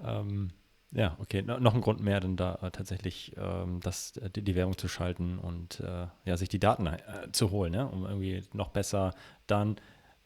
ähm, 0.05 0.51
ja, 0.92 1.16
okay. 1.20 1.42
No, 1.42 1.60
noch 1.60 1.76
ein 1.76 1.82
Grund 1.82 2.02
mehr, 2.02 2.20
dann 2.20 2.38
da 2.38 2.56
äh, 2.62 2.72
tatsächlich 2.72 3.36
ähm, 3.38 3.80
das, 3.82 4.16
äh, 4.18 4.30
die, 4.30 4.42
die, 4.42 4.56
Werbung 4.56 4.78
zu 4.78 4.88
schalten 4.88 5.38
und 5.38 5.80
äh, 5.82 6.08
ja, 6.26 6.38
sich 6.38 6.50
die 6.50 6.60
Daten 6.60 6.88
äh, 6.88 7.00
zu 7.32 7.52
holen, 7.52 7.74
ne? 7.74 7.88
um 7.88 8.06
irgendwie 8.06 8.44
noch 8.54 8.70
besser 8.70 9.14
dann 9.48 9.78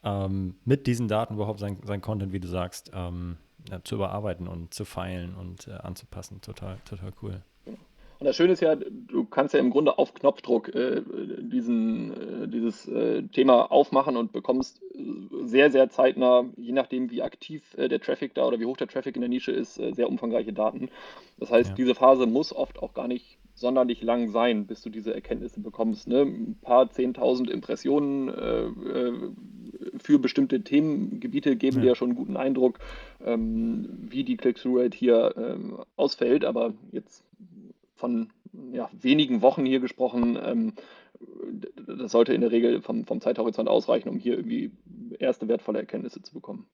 ähm, 0.04 0.56
mit 0.64 0.86
diesen 0.86 1.08
Daten 1.08 1.34
überhaupt 1.34 1.60
sein, 1.60 1.78
sein 1.84 2.00
Content, 2.00 2.32
wie 2.32 2.40
du 2.40 2.48
sagst, 2.48 2.90
ähm, 2.94 3.38
ja, 3.70 3.82
zu 3.82 3.96
überarbeiten 3.96 4.48
und 4.48 4.74
zu 4.74 4.84
feilen 4.84 5.34
und 5.34 5.68
äh, 5.68 5.72
anzupassen. 5.72 6.40
Total, 6.40 6.78
total 6.84 7.12
cool. 7.22 7.42
Und 8.22 8.26
das 8.26 8.36
Schöne 8.36 8.52
ist 8.52 8.60
ja, 8.60 8.76
du 8.76 9.24
kannst 9.24 9.52
ja 9.52 9.58
im 9.58 9.70
Grunde 9.70 9.98
auf 9.98 10.14
Knopfdruck 10.14 10.72
äh, 10.76 11.02
diesen, 11.40 12.44
äh, 12.44 12.46
dieses 12.46 12.86
äh, 12.86 13.24
Thema 13.24 13.72
aufmachen 13.72 14.16
und 14.16 14.30
bekommst 14.30 14.80
äh, 14.94 15.00
sehr, 15.42 15.72
sehr 15.72 15.90
zeitnah, 15.90 16.44
je 16.56 16.70
nachdem, 16.70 17.10
wie 17.10 17.20
aktiv 17.20 17.74
äh, 17.76 17.88
der 17.88 17.98
Traffic 17.98 18.32
da 18.34 18.46
oder 18.46 18.60
wie 18.60 18.66
hoch 18.66 18.76
der 18.76 18.86
Traffic 18.86 19.16
in 19.16 19.22
der 19.22 19.28
Nische 19.28 19.50
ist, 19.50 19.76
äh, 19.80 19.92
sehr 19.92 20.08
umfangreiche 20.08 20.52
Daten. 20.52 20.88
Das 21.40 21.50
heißt, 21.50 21.70
ja. 21.70 21.74
diese 21.74 21.96
Phase 21.96 22.26
muss 22.26 22.54
oft 22.54 22.80
auch 22.80 22.94
gar 22.94 23.08
nicht 23.08 23.38
sonderlich 23.54 24.02
lang 24.02 24.30
sein, 24.30 24.68
bis 24.68 24.82
du 24.82 24.90
diese 24.90 25.12
Erkenntnisse 25.12 25.58
bekommst. 25.58 26.06
Ne? 26.06 26.20
Ein 26.20 26.58
paar 26.62 26.90
zehntausend 26.90 27.50
Impressionen 27.50 28.30
für 29.98 30.18
bestimmte 30.18 30.62
Themengebiete 30.62 31.56
geben 31.56 31.78
ja. 31.78 31.82
dir 31.82 31.94
schon 31.96 32.10
einen 32.10 32.18
guten 32.18 32.36
Eindruck, 32.36 32.78
ähm, 33.24 33.88
wie 34.10 34.24
die 34.24 34.36
Click-Through-Rate 34.36 34.96
hier 34.96 35.34
ähm, 35.36 35.78
ausfällt. 35.96 36.44
Aber 36.44 36.72
jetzt 36.92 37.24
von 38.02 38.32
ja, 38.72 38.90
wenigen 38.92 39.42
Wochen 39.42 39.64
hier 39.64 39.78
gesprochen. 39.78 40.36
Ähm, 40.44 40.72
das 41.86 42.10
sollte 42.10 42.34
in 42.34 42.40
der 42.40 42.50
Regel 42.50 42.82
vom, 42.82 43.04
vom 43.04 43.20
Zeithorizont 43.20 43.68
ausreichen, 43.68 44.08
um 44.08 44.18
hier 44.18 44.36
irgendwie 44.36 44.72
erste 45.20 45.46
wertvolle 45.46 45.78
Erkenntnisse 45.78 46.20
zu 46.20 46.34
bekommen. 46.34 46.66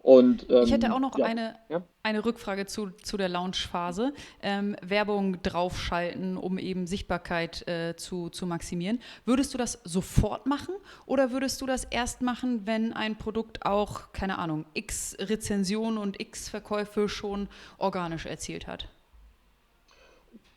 Und, 0.00 0.50
ähm, 0.50 0.64
ich 0.64 0.72
hätte 0.72 0.92
auch 0.92 0.98
noch 0.98 1.16
ja, 1.16 1.26
eine, 1.26 1.54
ja? 1.68 1.82
eine 2.02 2.24
Rückfrage 2.24 2.66
zu, 2.66 2.90
zu 3.02 3.18
der 3.18 3.28
Launchphase. 3.28 4.12
Ähm, 4.42 4.74
Werbung 4.82 5.40
draufschalten, 5.42 6.36
um 6.36 6.58
eben 6.58 6.88
Sichtbarkeit 6.88 7.68
äh, 7.68 7.94
zu, 7.96 8.30
zu 8.30 8.46
maximieren. 8.46 9.00
Würdest 9.24 9.54
du 9.54 9.58
das 9.58 9.80
sofort 9.84 10.46
machen 10.46 10.74
oder 11.06 11.30
würdest 11.30 11.60
du 11.60 11.66
das 11.66 11.84
erst 11.84 12.20
machen, 12.20 12.62
wenn 12.64 12.94
ein 12.94 13.16
Produkt 13.16 13.64
auch, 13.64 14.12
keine 14.12 14.38
Ahnung, 14.38 14.64
x 14.74 15.16
Rezensionen 15.20 15.98
und 15.98 16.20
x 16.20 16.48
Verkäufe 16.48 17.08
schon 17.08 17.48
organisch 17.78 18.26
erzielt 18.26 18.66
hat? 18.66 18.88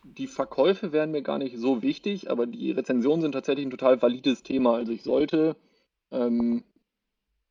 Die 0.04 0.26
Verkäufe 0.26 0.92
wären 0.92 1.10
mir 1.10 1.22
gar 1.22 1.38
nicht 1.38 1.58
so 1.58 1.82
wichtig, 1.82 2.30
aber 2.30 2.46
die 2.46 2.70
Rezensionen 2.70 3.22
sind 3.22 3.32
tatsächlich 3.32 3.66
ein 3.66 3.70
total 3.70 4.00
valides 4.00 4.42
Thema. 4.42 4.74
Also 4.74 4.92
ich 4.92 5.02
sollte 5.02 5.56
ähm, 6.10 6.62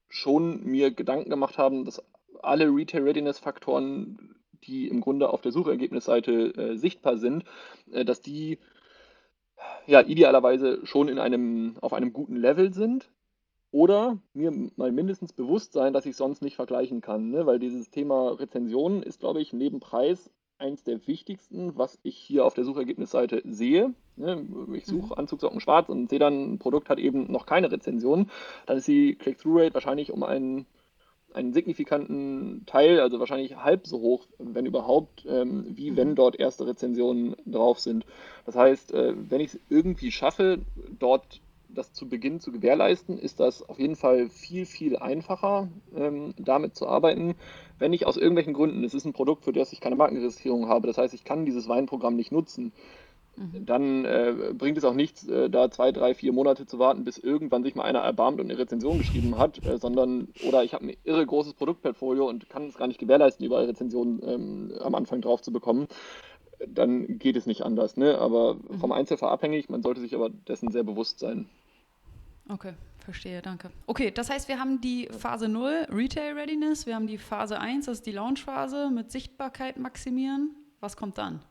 schon 0.07 0.63
mir 0.63 0.91
Gedanken 0.91 1.29
gemacht 1.31 1.57
haben, 1.57 1.83
dass 1.83 2.01
alle 2.41 2.65
Retail 2.67 3.03
Readiness 3.03 3.39
Faktoren, 3.39 4.35
die 4.63 4.87
im 4.87 5.01
Grunde 5.01 5.29
auf 5.29 5.41
der 5.41 5.51
Suchergebnisseite 5.51 6.53
äh, 6.55 6.77
sichtbar 6.77 7.17
sind, 7.17 7.43
äh, 7.91 8.05
dass 8.05 8.21
die 8.21 8.59
ja 9.87 10.01
idealerweise 10.01 10.85
schon 10.85 11.07
in 11.07 11.19
einem, 11.19 11.77
auf 11.81 11.93
einem 11.93 12.13
guten 12.13 12.35
Level 12.35 12.73
sind. 12.73 13.09
oder 13.71 14.19
mir 14.33 14.51
mal 14.75 14.91
mindestens 14.91 15.33
bewusst 15.33 15.73
sein, 15.73 15.93
dass 15.93 16.05
ich 16.05 16.15
sonst 16.15 16.43
nicht 16.43 16.55
vergleichen 16.55 17.01
kann, 17.01 17.31
ne? 17.31 17.47
weil 17.47 17.57
dieses 17.57 17.89
Thema 17.89 18.29
Rezensionen 18.39 19.01
ist, 19.01 19.19
glaube 19.19 19.41
ich, 19.41 19.51
neben 19.53 19.79
Preis 19.79 20.29
eins 20.57 20.83
der 20.83 21.05
wichtigsten, 21.07 21.77
was 21.77 21.99
ich 22.03 22.17
hier 22.17 22.45
auf 22.45 22.53
der 22.53 22.63
Suchergebnisseite 22.63 23.41
sehe. 23.45 23.93
Ne? 24.15 24.45
Ich 24.73 24.85
suche 24.85 25.07
mhm. 25.07 25.13
Anzugsocken 25.13 25.59
schwarz 25.59 25.89
und 25.89 26.09
sehe 26.09 26.19
dann, 26.19 26.53
ein 26.53 26.59
Produkt 26.59 26.89
hat 26.89 26.99
eben 26.99 27.31
noch 27.31 27.45
keine 27.45 27.71
Rezension. 27.71 28.29
Dann 28.65 28.77
ist 28.77 28.87
die 28.87 29.15
Click-Through-Rate 29.15 29.73
wahrscheinlich 29.73 30.11
um 30.11 30.23
einen, 30.23 30.65
einen 31.33 31.53
signifikanten 31.53 32.63
Teil, 32.65 32.99
also 32.99 33.19
wahrscheinlich 33.19 33.57
halb 33.57 33.87
so 33.87 33.99
hoch, 33.99 34.27
wenn 34.37 34.65
überhaupt, 34.65 35.25
ähm, 35.27 35.65
wie 35.75 35.95
wenn 35.95 36.11
mhm. 36.11 36.15
dort 36.15 36.39
erste 36.39 36.67
Rezensionen 36.67 37.35
drauf 37.45 37.79
sind. 37.79 38.05
Das 38.45 38.55
heißt, 38.55 38.93
äh, 38.93 39.13
wenn 39.29 39.41
ich 39.41 39.53
es 39.53 39.59
irgendwie 39.69 40.11
schaffe, 40.11 40.59
dort 40.99 41.41
das 41.73 41.93
zu 41.93 42.07
Beginn 42.07 42.39
zu 42.39 42.51
gewährleisten, 42.51 43.17
ist 43.17 43.39
das 43.39 43.67
auf 43.67 43.79
jeden 43.79 43.95
Fall 43.95 44.29
viel, 44.29 44.65
viel 44.65 44.97
einfacher, 44.97 45.69
ähm, 45.95 46.33
damit 46.37 46.75
zu 46.75 46.87
arbeiten. 46.87 47.35
Wenn 47.83 47.91
ich 47.91 48.07
aus 48.07 48.15
irgendwelchen 48.15 48.53
Gründen, 48.53 48.85
es 48.85 48.93
ist 48.93 49.03
ein 49.03 49.11
Produkt, 49.11 49.43
für 49.43 49.51
das 49.51 49.73
ich 49.73 49.81
keine 49.81 49.97
Markenregistrierung 49.97 50.69
habe, 50.69 50.87
das 50.87 50.97
heißt, 50.97 51.13
ich 51.13 51.25
kann 51.25 51.45
dieses 51.45 51.67
Weinprogramm 51.67 52.15
nicht 52.15 52.31
nutzen, 52.31 52.71
mhm. 53.35 53.65
dann 53.65 54.05
äh, 54.05 54.53
bringt 54.57 54.77
es 54.77 54.85
auch 54.85 54.93
nichts, 54.93 55.27
äh, 55.27 55.49
da 55.49 55.69
zwei, 55.69 55.91
drei, 55.91 56.13
vier 56.13 56.31
Monate 56.31 56.65
zu 56.65 56.79
warten, 56.79 57.03
bis 57.03 57.17
irgendwann 57.17 57.61
sich 57.61 57.75
mal 57.75 57.83
einer 57.83 57.99
erbarmt 57.99 58.39
und 58.39 58.49
eine 58.49 58.57
Rezension 58.57 58.99
geschrieben 58.99 59.37
hat, 59.37 59.65
äh, 59.65 59.77
sondern, 59.79 60.29
oder 60.47 60.63
ich 60.63 60.73
habe 60.73 60.85
ein 60.85 60.95
irre 61.03 61.25
großes 61.25 61.55
Produktportfolio 61.55 62.25
und 62.25 62.47
kann 62.47 62.69
es 62.69 62.77
gar 62.77 62.87
nicht 62.87 63.01
gewährleisten, 63.01 63.45
überall 63.45 63.65
Rezensionen 63.65 64.21
ähm, 64.25 64.73
am 64.79 64.95
Anfang 64.95 65.19
drauf 65.19 65.41
zu 65.41 65.51
bekommen 65.51 65.87
dann 66.65 67.19
geht 67.19 67.35
es 67.35 67.45
nicht 67.45 67.63
anders. 67.63 67.97
Ne? 67.97 68.17
Aber 68.17 68.53
mhm. 68.53 68.79
vom 68.79 68.93
Einzelfall 68.93 69.31
abhängig, 69.31 69.67
man 69.67 69.83
sollte 69.83 69.99
sich 69.99 70.15
aber 70.15 70.29
dessen 70.29 70.71
sehr 70.71 70.83
bewusst 70.83 71.19
sein. 71.19 71.49
Okay, 72.49 72.73
verstehe, 73.03 73.41
danke. 73.41 73.69
Okay, 73.85 74.11
das 74.11 74.29
heißt, 74.29 74.47
wir 74.47 74.59
haben 74.59 74.81
die 74.81 75.07
Phase 75.17 75.47
0, 75.47 75.87
Retail 75.89 76.33
Readiness, 76.33 76.85
wir 76.85 76.95
haben 76.95 77.07
die 77.07 77.17
Phase 77.17 77.59
1, 77.59 77.85
das 77.85 77.99
ist 77.99 78.05
die 78.05 78.11
Launch-Phase 78.11 78.89
mit 78.89 79.11
Sichtbarkeit 79.11 79.77
maximieren. 79.77 80.55
Was 80.79 80.97
kommt 80.97 81.17
dann? 81.17 81.41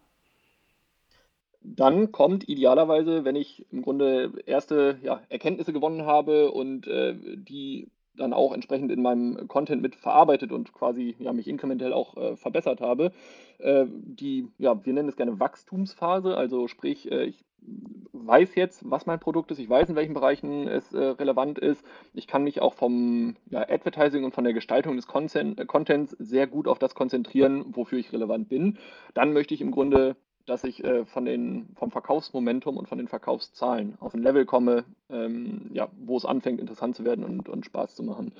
Dann 1.62 2.10
kommt 2.10 2.48
idealerweise, 2.48 3.24
wenn 3.24 3.36
ich 3.36 3.66
im 3.70 3.82
Grunde 3.82 4.32
erste 4.46 4.98
ja, 5.02 5.20
Erkenntnisse 5.28 5.72
gewonnen 5.72 6.04
habe 6.04 6.50
und 6.50 6.86
äh, 6.86 7.14
die 7.36 7.88
dann 8.16 8.32
auch 8.32 8.52
entsprechend 8.52 8.92
in 8.92 9.00
meinem 9.00 9.48
Content 9.48 9.80
mit 9.80 9.94
verarbeitet 9.94 10.52
und 10.52 10.72
quasi 10.72 11.16
ja, 11.18 11.32
mich 11.32 11.48
inkrementell 11.48 11.92
auch 11.92 12.16
äh, 12.16 12.36
verbessert 12.36 12.80
habe. 12.80 13.12
Äh, 13.58 13.86
die, 13.88 14.48
ja, 14.58 14.84
wir 14.84 14.92
nennen 14.92 15.08
es 15.08 15.16
gerne 15.16 15.40
Wachstumsphase, 15.40 16.36
also 16.36 16.68
sprich, 16.68 17.10
äh, 17.10 17.24
ich 17.24 17.44
weiß 18.12 18.54
jetzt, 18.54 18.88
was 18.88 19.06
mein 19.06 19.20
Produkt 19.20 19.50
ist, 19.50 19.58
ich 19.58 19.68
weiß, 19.68 19.88
in 19.88 19.96
welchen 19.96 20.14
Bereichen 20.14 20.68
es 20.68 20.92
äh, 20.92 20.98
relevant 20.98 21.58
ist. 21.58 21.84
Ich 22.14 22.26
kann 22.26 22.44
mich 22.44 22.60
auch 22.62 22.74
vom 22.74 23.36
ja, 23.50 23.60
Advertising 23.60 24.24
und 24.24 24.34
von 24.34 24.44
der 24.44 24.52
Gestaltung 24.52 24.96
des 24.96 25.06
Content, 25.06 25.58
äh, 25.58 25.66
Contents 25.66 26.16
sehr 26.18 26.46
gut 26.46 26.68
auf 26.68 26.78
das 26.78 26.94
konzentrieren, 26.94 27.64
wofür 27.74 27.98
ich 27.98 28.12
relevant 28.12 28.48
bin. 28.48 28.78
Dann 29.14 29.32
möchte 29.32 29.54
ich 29.54 29.60
im 29.60 29.70
Grunde 29.70 30.16
dass 30.46 30.64
ich 30.64 30.82
äh, 30.82 31.04
von 31.04 31.24
den, 31.24 31.68
vom 31.76 31.90
Verkaufsmomentum 31.90 32.76
und 32.76 32.88
von 32.88 32.98
den 32.98 33.08
Verkaufszahlen 33.08 33.96
auf 34.00 34.14
ein 34.14 34.22
Level 34.22 34.44
komme, 34.44 34.84
ähm, 35.08 35.70
ja, 35.72 35.88
wo 35.96 36.16
es 36.16 36.24
anfängt, 36.24 36.60
interessant 36.60 36.96
zu 36.96 37.04
werden 37.04 37.24
und, 37.24 37.48
und 37.48 37.64
Spaß 37.64 37.94
zu 37.94 38.02
machen. 38.02 38.32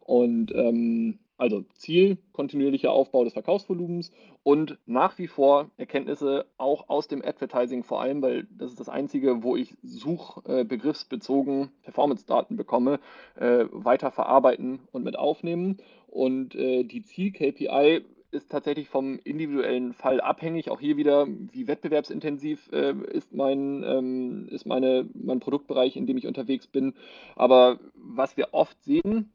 Und 0.00 0.52
ähm, 0.54 1.18
also 1.38 1.64
Ziel, 1.74 2.18
kontinuierlicher 2.32 2.90
Aufbau 2.90 3.24
des 3.24 3.32
Verkaufsvolumens 3.32 4.10
und 4.42 4.76
nach 4.86 5.16
wie 5.18 5.28
vor 5.28 5.70
Erkenntnisse 5.76 6.46
auch 6.58 6.88
aus 6.88 7.08
dem 7.08 7.24
Advertising 7.24 7.84
vor 7.84 8.02
allem, 8.02 8.20
weil 8.20 8.46
das 8.50 8.72
ist 8.72 8.80
das 8.80 8.88
Einzige, 8.88 9.42
wo 9.42 9.56
ich 9.56 9.76
suchbegriffsbezogen 9.82 11.62
äh, 11.62 11.68
Performance-Daten 11.84 12.56
bekomme, 12.56 12.98
äh, 13.36 13.66
weiter 13.70 14.10
verarbeiten 14.10 14.80
und 14.90 15.04
mit 15.04 15.16
aufnehmen. 15.16 15.78
Und 16.08 16.54
äh, 16.56 16.84
die 16.84 17.02
Ziel-KPI 17.02 18.04
ist 18.30 18.50
tatsächlich 18.50 18.88
vom 18.88 19.18
individuellen 19.24 19.94
Fall 19.94 20.20
abhängig. 20.20 20.70
Auch 20.70 20.80
hier 20.80 20.96
wieder, 20.96 21.26
wie 21.28 21.66
wettbewerbsintensiv 21.66 22.68
äh, 22.72 22.94
ist, 23.12 23.32
mein, 23.32 23.82
ähm, 23.84 24.48
ist 24.50 24.66
meine, 24.66 25.08
mein 25.14 25.40
Produktbereich, 25.40 25.96
in 25.96 26.06
dem 26.06 26.18
ich 26.18 26.26
unterwegs 26.26 26.66
bin. 26.66 26.94
Aber 27.36 27.78
was 27.94 28.36
wir 28.36 28.48
oft 28.52 28.82
sehen, 28.82 29.32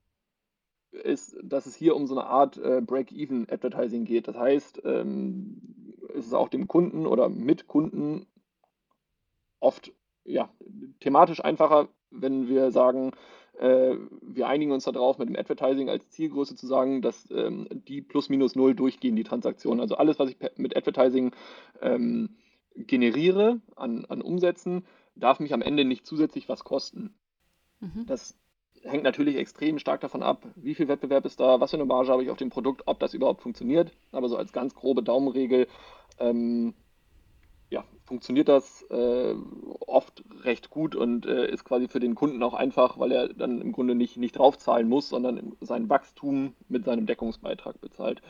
ist, 0.94 1.36
dass 1.42 1.66
es 1.66 1.76
hier 1.76 1.96
um 1.96 2.08
so 2.08 2.18
eine 2.18 2.28
Art 2.28 2.58
äh, 2.58 2.82
Break-Even-Advertising 2.82 4.06
geht. 4.06 4.28
Das 4.28 4.38
heißt, 4.38 4.82
ähm, 4.86 5.96
es 6.10 6.28
ist 6.28 6.34
auch 6.34 6.50
dem 6.50 6.68
Kunden 6.68 7.06
oder 7.06 7.30
mit 7.30 7.68
Kunden 7.68 8.26
oft 9.60 9.92
ja, 10.26 10.50
thematisch 11.00 11.44
einfacher, 11.44 11.90
wenn 12.12 12.48
wir 12.48 12.72
sagen, 12.72 13.12
äh, 13.60 13.96
wir 14.22 14.48
einigen 14.48 14.72
uns 14.72 14.86
darauf, 14.86 15.18
mit 15.18 15.30
dem 15.30 15.36
Advertising 15.36 15.90
als 15.90 16.10
Zielgröße 16.10 16.56
zu 16.56 16.68
sagen, 16.68 17.02
dass 17.02 17.30
ähm, 17.32 17.68
die 17.72 18.02
plus 18.02 18.30
minus 18.30 18.56
null 18.56 18.76
durchgehen, 18.76 19.16
die 19.16 19.24
Transaktionen. 19.24 19.80
Also 19.80 19.96
alles, 19.96 20.20
was 20.20 20.30
ich 20.30 20.38
mit 20.58 20.76
Advertising 20.76 21.32
ähm, 21.82 22.38
generiere 22.76 23.62
an, 23.76 24.06
an 24.06 24.22
Umsätzen, 24.22 24.86
darf 25.16 25.40
mich 25.40 25.54
am 25.54 25.62
Ende 25.62 25.86
nicht 25.86 26.06
zusätzlich 26.06 26.50
was 26.50 26.64
kosten. 26.64 27.14
Mhm. 27.80 28.06
Das 28.08 28.38
hängt 28.84 29.04
natürlich 29.04 29.38
extrem 29.38 29.80
stark 29.80 30.02
davon 30.02 30.24
ab, 30.24 30.46
wie 30.56 30.76
viel 30.76 30.88
Wettbewerb 30.88 31.26
ist 31.26 31.40
da, 31.40 31.60
was 31.60 31.72
für 31.72 31.78
eine 31.78 31.86
Marge 31.86 32.12
habe 32.12 32.24
ich 32.24 32.30
auf 32.30 32.38
dem 32.38 32.50
Produkt, 32.50 32.84
ob 32.86 33.00
das 33.00 33.14
überhaupt 33.14 33.42
funktioniert. 33.42 33.92
Aber 34.12 34.30
so 34.30 34.38
als 34.38 34.54
ganz 34.54 34.76
grobe 34.76 35.04
Daumenregel 35.04 35.68
ähm, 36.20 36.74
ja, 37.70 37.84
funktioniert 38.06 38.50
das 38.50 38.84
äh, 38.92 39.34
oft 39.88 40.24
recht 40.44 40.70
gut 40.70 40.96
und 40.96 41.26
äh, 41.26 41.50
ist 41.50 41.64
quasi 41.64 41.88
für 41.88 42.00
den 42.00 42.16
Kunden 42.16 42.44
auch 42.44 42.54
einfach, 42.54 43.00
weil 43.00 43.12
er 43.12 43.30
dann 43.30 43.62
im 43.62 43.72
Grunde 43.72 43.96
nicht, 43.96 44.18
nicht 44.18 44.38
draufzahlen 44.38 44.88
muss, 44.88 45.10
sondern 45.10 45.56
sein 45.62 45.90
Wachstum 45.90 46.54
mit 46.70 46.86
seinem 46.86 47.08
Deckungsbeitrag 47.08 47.82
bezahlt. 47.82 48.22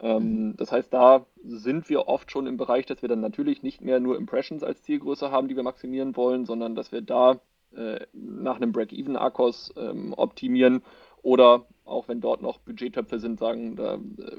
Ähm, 0.00 0.22
mhm. 0.22 0.56
das 0.56 0.72
heißt, 0.72 0.92
da 0.92 1.26
sind 1.44 1.88
wir 1.90 2.08
oft 2.08 2.30
schon 2.32 2.46
im 2.46 2.56
Bereich, 2.56 2.86
dass 2.86 3.02
wir 3.02 3.08
dann 3.08 3.20
natürlich 3.20 3.62
nicht 3.62 3.82
mehr 3.82 4.00
nur 4.00 4.16
Impressions 4.16 4.64
als 4.64 4.82
Zielgröße 4.82 5.30
haben, 5.30 5.48
die 5.48 5.56
wir 5.56 5.62
maximieren 5.62 6.16
wollen, 6.16 6.46
sondern 6.46 6.74
dass 6.74 6.90
wir 6.90 7.02
da 7.02 7.38
äh, 7.76 8.00
nach 8.12 8.56
einem 8.56 8.72
Break-Even-Akkus 8.72 9.74
ähm, 9.76 10.12
optimieren 10.14 10.82
oder 11.22 11.66
auch 11.84 12.08
wenn 12.08 12.20
dort 12.20 12.40
noch 12.42 12.58
Budgettöpfe 12.58 13.18
sind, 13.18 13.38
sagen, 13.38 13.76
da, 13.76 13.94
äh, 13.94 14.36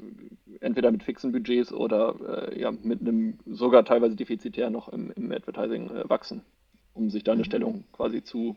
entweder 0.60 0.90
mit 0.90 1.02
fixen 1.02 1.32
Budgets 1.32 1.72
oder 1.72 2.50
äh, 2.50 2.60
ja, 2.60 2.70
mit 2.70 3.00
einem 3.00 3.38
sogar 3.46 3.84
teilweise 3.84 4.16
defizitär 4.16 4.70
noch 4.70 4.88
im, 4.88 5.10
im 5.12 5.30
Advertising 5.30 5.90
äh, 5.90 6.08
wachsen, 6.08 6.42
um 6.94 7.10
sich 7.10 7.24
da 7.24 7.32
eine 7.32 7.42
mhm. 7.42 7.46
Stellung 7.46 7.84
quasi 7.92 8.22
zu, 8.24 8.56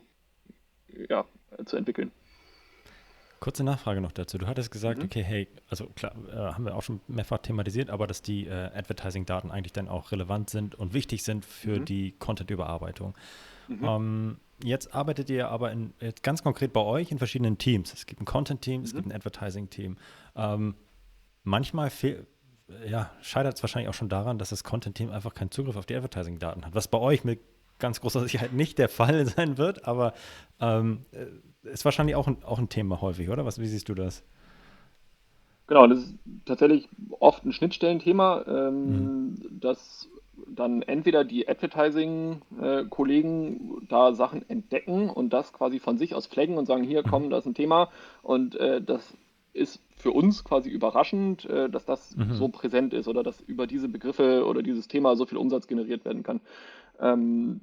ja, 1.08 1.24
zu 1.64 1.76
entwickeln. 1.76 2.10
Kurze 3.38 3.64
Nachfrage 3.64 4.00
noch 4.00 4.12
dazu. 4.12 4.38
Du 4.38 4.46
hattest 4.46 4.70
gesagt, 4.70 4.98
mhm. 4.98 5.04
okay, 5.04 5.22
hey, 5.22 5.48
also 5.68 5.86
klar, 5.94 6.12
äh, 6.30 6.36
haben 6.36 6.64
wir 6.64 6.74
auch 6.74 6.82
schon 6.82 7.00
mehrfach 7.06 7.38
thematisiert, 7.38 7.90
aber 7.90 8.06
dass 8.06 8.22
die 8.22 8.46
äh, 8.46 8.70
Advertising-Daten 8.74 9.50
eigentlich 9.50 9.74
dann 9.74 9.88
auch 9.88 10.10
relevant 10.10 10.48
sind 10.48 10.74
und 10.74 10.94
wichtig 10.94 11.22
sind 11.22 11.44
für 11.44 11.80
mhm. 11.80 11.84
die 11.84 12.12
Content-Überarbeitung. 12.18 13.14
Mhm. 13.68 13.84
Ähm, 13.84 14.36
jetzt 14.62 14.94
arbeitet 14.94 15.30
ihr 15.30 15.48
aber 15.48 15.72
in, 15.72 15.92
ganz 16.22 16.42
konkret 16.42 16.72
bei 16.72 16.80
euch 16.80 17.10
in 17.10 17.18
verschiedenen 17.18 17.58
Teams. 17.58 17.92
Es 17.92 18.06
gibt 18.06 18.20
ein 18.20 18.24
Content-Team, 18.24 18.82
es 18.82 18.94
gibt 18.94 19.06
ein 19.06 19.12
Advertising-Team. 19.12 19.96
Ähm, 20.34 20.74
manchmal 21.44 21.90
ja, 22.86 23.10
scheitert 23.22 23.56
es 23.56 23.62
wahrscheinlich 23.62 23.88
auch 23.88 23.94
schon 23.94 24.08
daran, 24.08 24.38
dass 24.38 24.50
das 24.50 24.64
Content-Team 24.64 25.10
einfach 25.10 25.34
keinen 25.34 25.50
Zugriff 25.50 25.76
auf 25.76 25.86
die 25.86 25.94
Advertising-Daten 25.94 26.66
hat, 26.66 26.74
was 26.74 26.88
bei 26.88 26.98
euch 26.98 27.24
mit 27.24 27.40
ganz 27.78 28.00
großer 28.00 28.20
Sicherheit 28.22 28.52
nicht 28.52 28.78
der 28.78 28.88
Fall 28.88 29.26
sein 29.36 29.58
wird, 29.58 29.86
aber 29.86 30.14
ähm, 30.60 31.04
äh, 31.12 31.68
ist 31.68 31.84
wahrscheinlich 31.84 32.16
auch 32.16 32.26
ein, 32.26 32.42
auch 32.44 32.58
ein 32.58 32.68
Thema 32.68 33.00
häufig, 33.00 33.28
oder? 33.28 33.44
Was, 33.44 33.58
wie 33.58 33.66
siehst 33.66 33.88
du 33.88 33.94
das? 33.94 34.24
Genau, 35.66 35.86
das 35.88 35.98
ist 35.98 36.14
tatsächlich 36.44 36.88
oft 37.18 37.44
ein 37.44 37.52
Schnittstellenthema, 37.52 38.44
ähm, 38.46 38.90
mhm. 39.30 39.36
das 39.50 40.08
dann 40.48 40.82
entweder 40.82 41.24
die 41.24 41.48
Advertising-Kollegen 41.48 43.86
da 43.88 44.12
Sachen 44.12 44.48
entdecken 44.48 45.10
und 45.10 45.32
das 45.32 45.52
quasi 45.52 45.78
von 45.78 45.98
sich 45.98 46.14
aus 46.14 46.26
flaggen 46.26 46.58
und 46.58 46.66
sagen, 46.66 46.82
hier 46.84 47.02
komm, 47.02 47.30
das 47.30 47.40
ist 47.40 47.46
ein 47.46 47.54
Thema 47.54 47.90
und 48.22 48.54
äh, 48.56 48.82
das 48.82 49.16
ist 49.52 49.82
für 49.96 50.12
uns 50.12 50.44
quasi 50.44 50.70
überraschend, 50.70 51.44
äh, 51.46 51.68
dass 51.70 51.86
das 51.86 52.14
mhm. 52.16 52.34
so 52.34 52.48
präsent 52.48 52.92
ist 52.92 53.08
oder 53.08 53.22
dass 53.22 53.40
über 53.40 53.66
diese 53.66 53.88
Begriffe 53.88 54.44
oder 54.46 54.62
dieses 54.62 54.88
Thema 54.88 55.16
so 55.16 55.24
viel 55.26 55.38
Umsatz 55.38 55.66
generiert 55.66 56.04
werden 56.04 56.22
kann. 56.22 56.40
Ähm, 57.00 57.60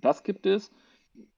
das 0.00 0.22
gibt 0.22 0.46
es 0.46 0.70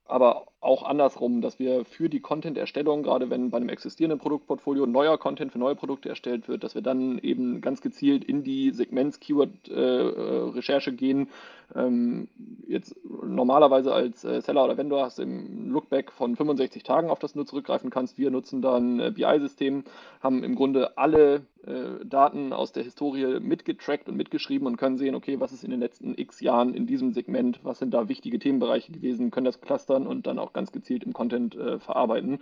aber 0.05 0.47
auch 0.65 0.83
andersrum, 0.83 1.41
dass 1.41 1.59
wir 1.59 1.85
für 1.85 2.09
die 2.09 2.21
Content-Erstellung, 2.21 3.03
gerade 3.03 3.31
wenn 3.31 3.51
bei 3.51 3.59
einem 3.59 3.69
existierenden 3.69 4.19
Produktportfolio 4.19 4.87
neuer 4.87 5.19
Content 5.19 5.53
für 5.53 5.59
neue 5.59 5.77
Produkte 5.77 6.09
erstellt 6.09 6.49
wird, 6.49 6.65
dass 6.65 6.75
wir 6.75 6.83
dann 6.83 7.19
eben 7.19 7.61
ganz 7.61 7.81
gezielt 7.81 8.25
in 8.25 8.43
die 8.43 8.71
Segments-Keyword-Recherche 8.71 10.93
gehen. 10.93 11.29
Ähm, 11.75 12.29
jetzt 12.67 12.97
normalerweise 13.05 13.93
als 13.93 14.25
äh, 14.25 14.41
Seller 14.41 14.65
oder 14.65 14.77
Vendor 14.77 15.05
hast 15.05 15.19
du 15.19 15.23
im 15.23 15.71
Lookback 15.71 16.13
von 16.13 16.37
65 16.37 16.83
Tagen, 16.83 17.11
auf 17.11 17.19
das 17.19 17.33
du 17.33 17.39
nur 17.39 17.47
zurückgreifen 17.47 17.91
kannst. 17.91 18.19
Wir 18.19 18.31
nutzen 18.31 18.63
dann 18.63 19.01
äh, 19.01 19.11
BI-System, 19.11 19.85
haben 20.21 20.45
im 20.45 20.55
Grunde 20.55 20.97
alle 20.97 21.43
äh, 21.67 22.05
Daten 22.05 22.53
aus 22.53 22.73
der 22.73 22.85
Historie 22.85 23.41
mitgetrackt 23.41 24.09
und 24.09 24.17
mitgeschrieben 24.17 24.67
und 24.67 24.77
können 24.77 24.99
sehen, 24.99 25.15
okay, 25.15 25.41
was 25.41 25.53
ist 25.53 25.65
in 25.65 25.71
den 25.71 25.81
letzten 25.81 26.17
x 26.17 26.41
Jahren 26.41 26.75
in 26.75 26.87
diesem 26.87 27.13
Segment, 27.13 27.61
was 27.63 27.79
sind 27.79 27.95
da 27.95 28.09
wichtige 28.09 28.39
Themenbereiche 28.39 28.93
gewesen, 28.93 29.31
können 29.31 29.47
das 29.47 29.61
clustern 29.61 30.07
und 30.07 30.27
dann 30.27 30.39
auch 30.39 30.53
ganz 30.55 30.73
gezielt 30.73 31.05
im 31.05 31.13
Content 31.13 31.55
äh, 31.55 31.79
verarbeiten. 31.79 32.39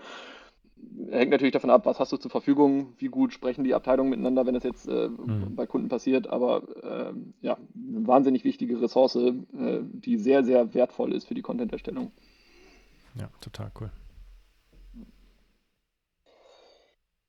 Hängt 1.11 1.31
natürlich 1.31 1.53
davon 1.53 1.71
ab, 1.71 1.87
was 1.87 2.01
hast 2.01 2.13
du 2.13 2.17
zur 2.17 2.31
Verfügung, 2.31 2.95
wie 2.99 3.07
gut 3.07 3.33
sprechen 3.33 3.65
die 3.65 3.75
Abteilungen 3.75 4.11
miteinander, 4.11 4.47
wenn 4.47 4.55
das 4.55 4.65
jetzt 4.65 4.89
äh, 4.89 5.09
mhm. 5.09 5.55
bei 5.55 5.67
Kunden 5.67 5.89
passiert. 5.89 6.29
Aber 6.29 6.63
äh, 6.83 7.13
ja, 7.41 7.57
eine 7.75 8.07
wahnsinnig 8.07 8.45
wichtige 8.45 8.81
Ressource, 8.81 9.17
äh, 9.17 9.33
die 9.53 10.17
sehr, 10.17 10.45
sehr 10.45 10.75
wertvoll 10.75 11.13
ist 11.13 11.27
für 11.27 11.35
die 11.35 11.43
Content-Erstellung. 11.43 12.11
Ja, 13.15 13.29
total 13.41 13.71
cool. 13.81 13.91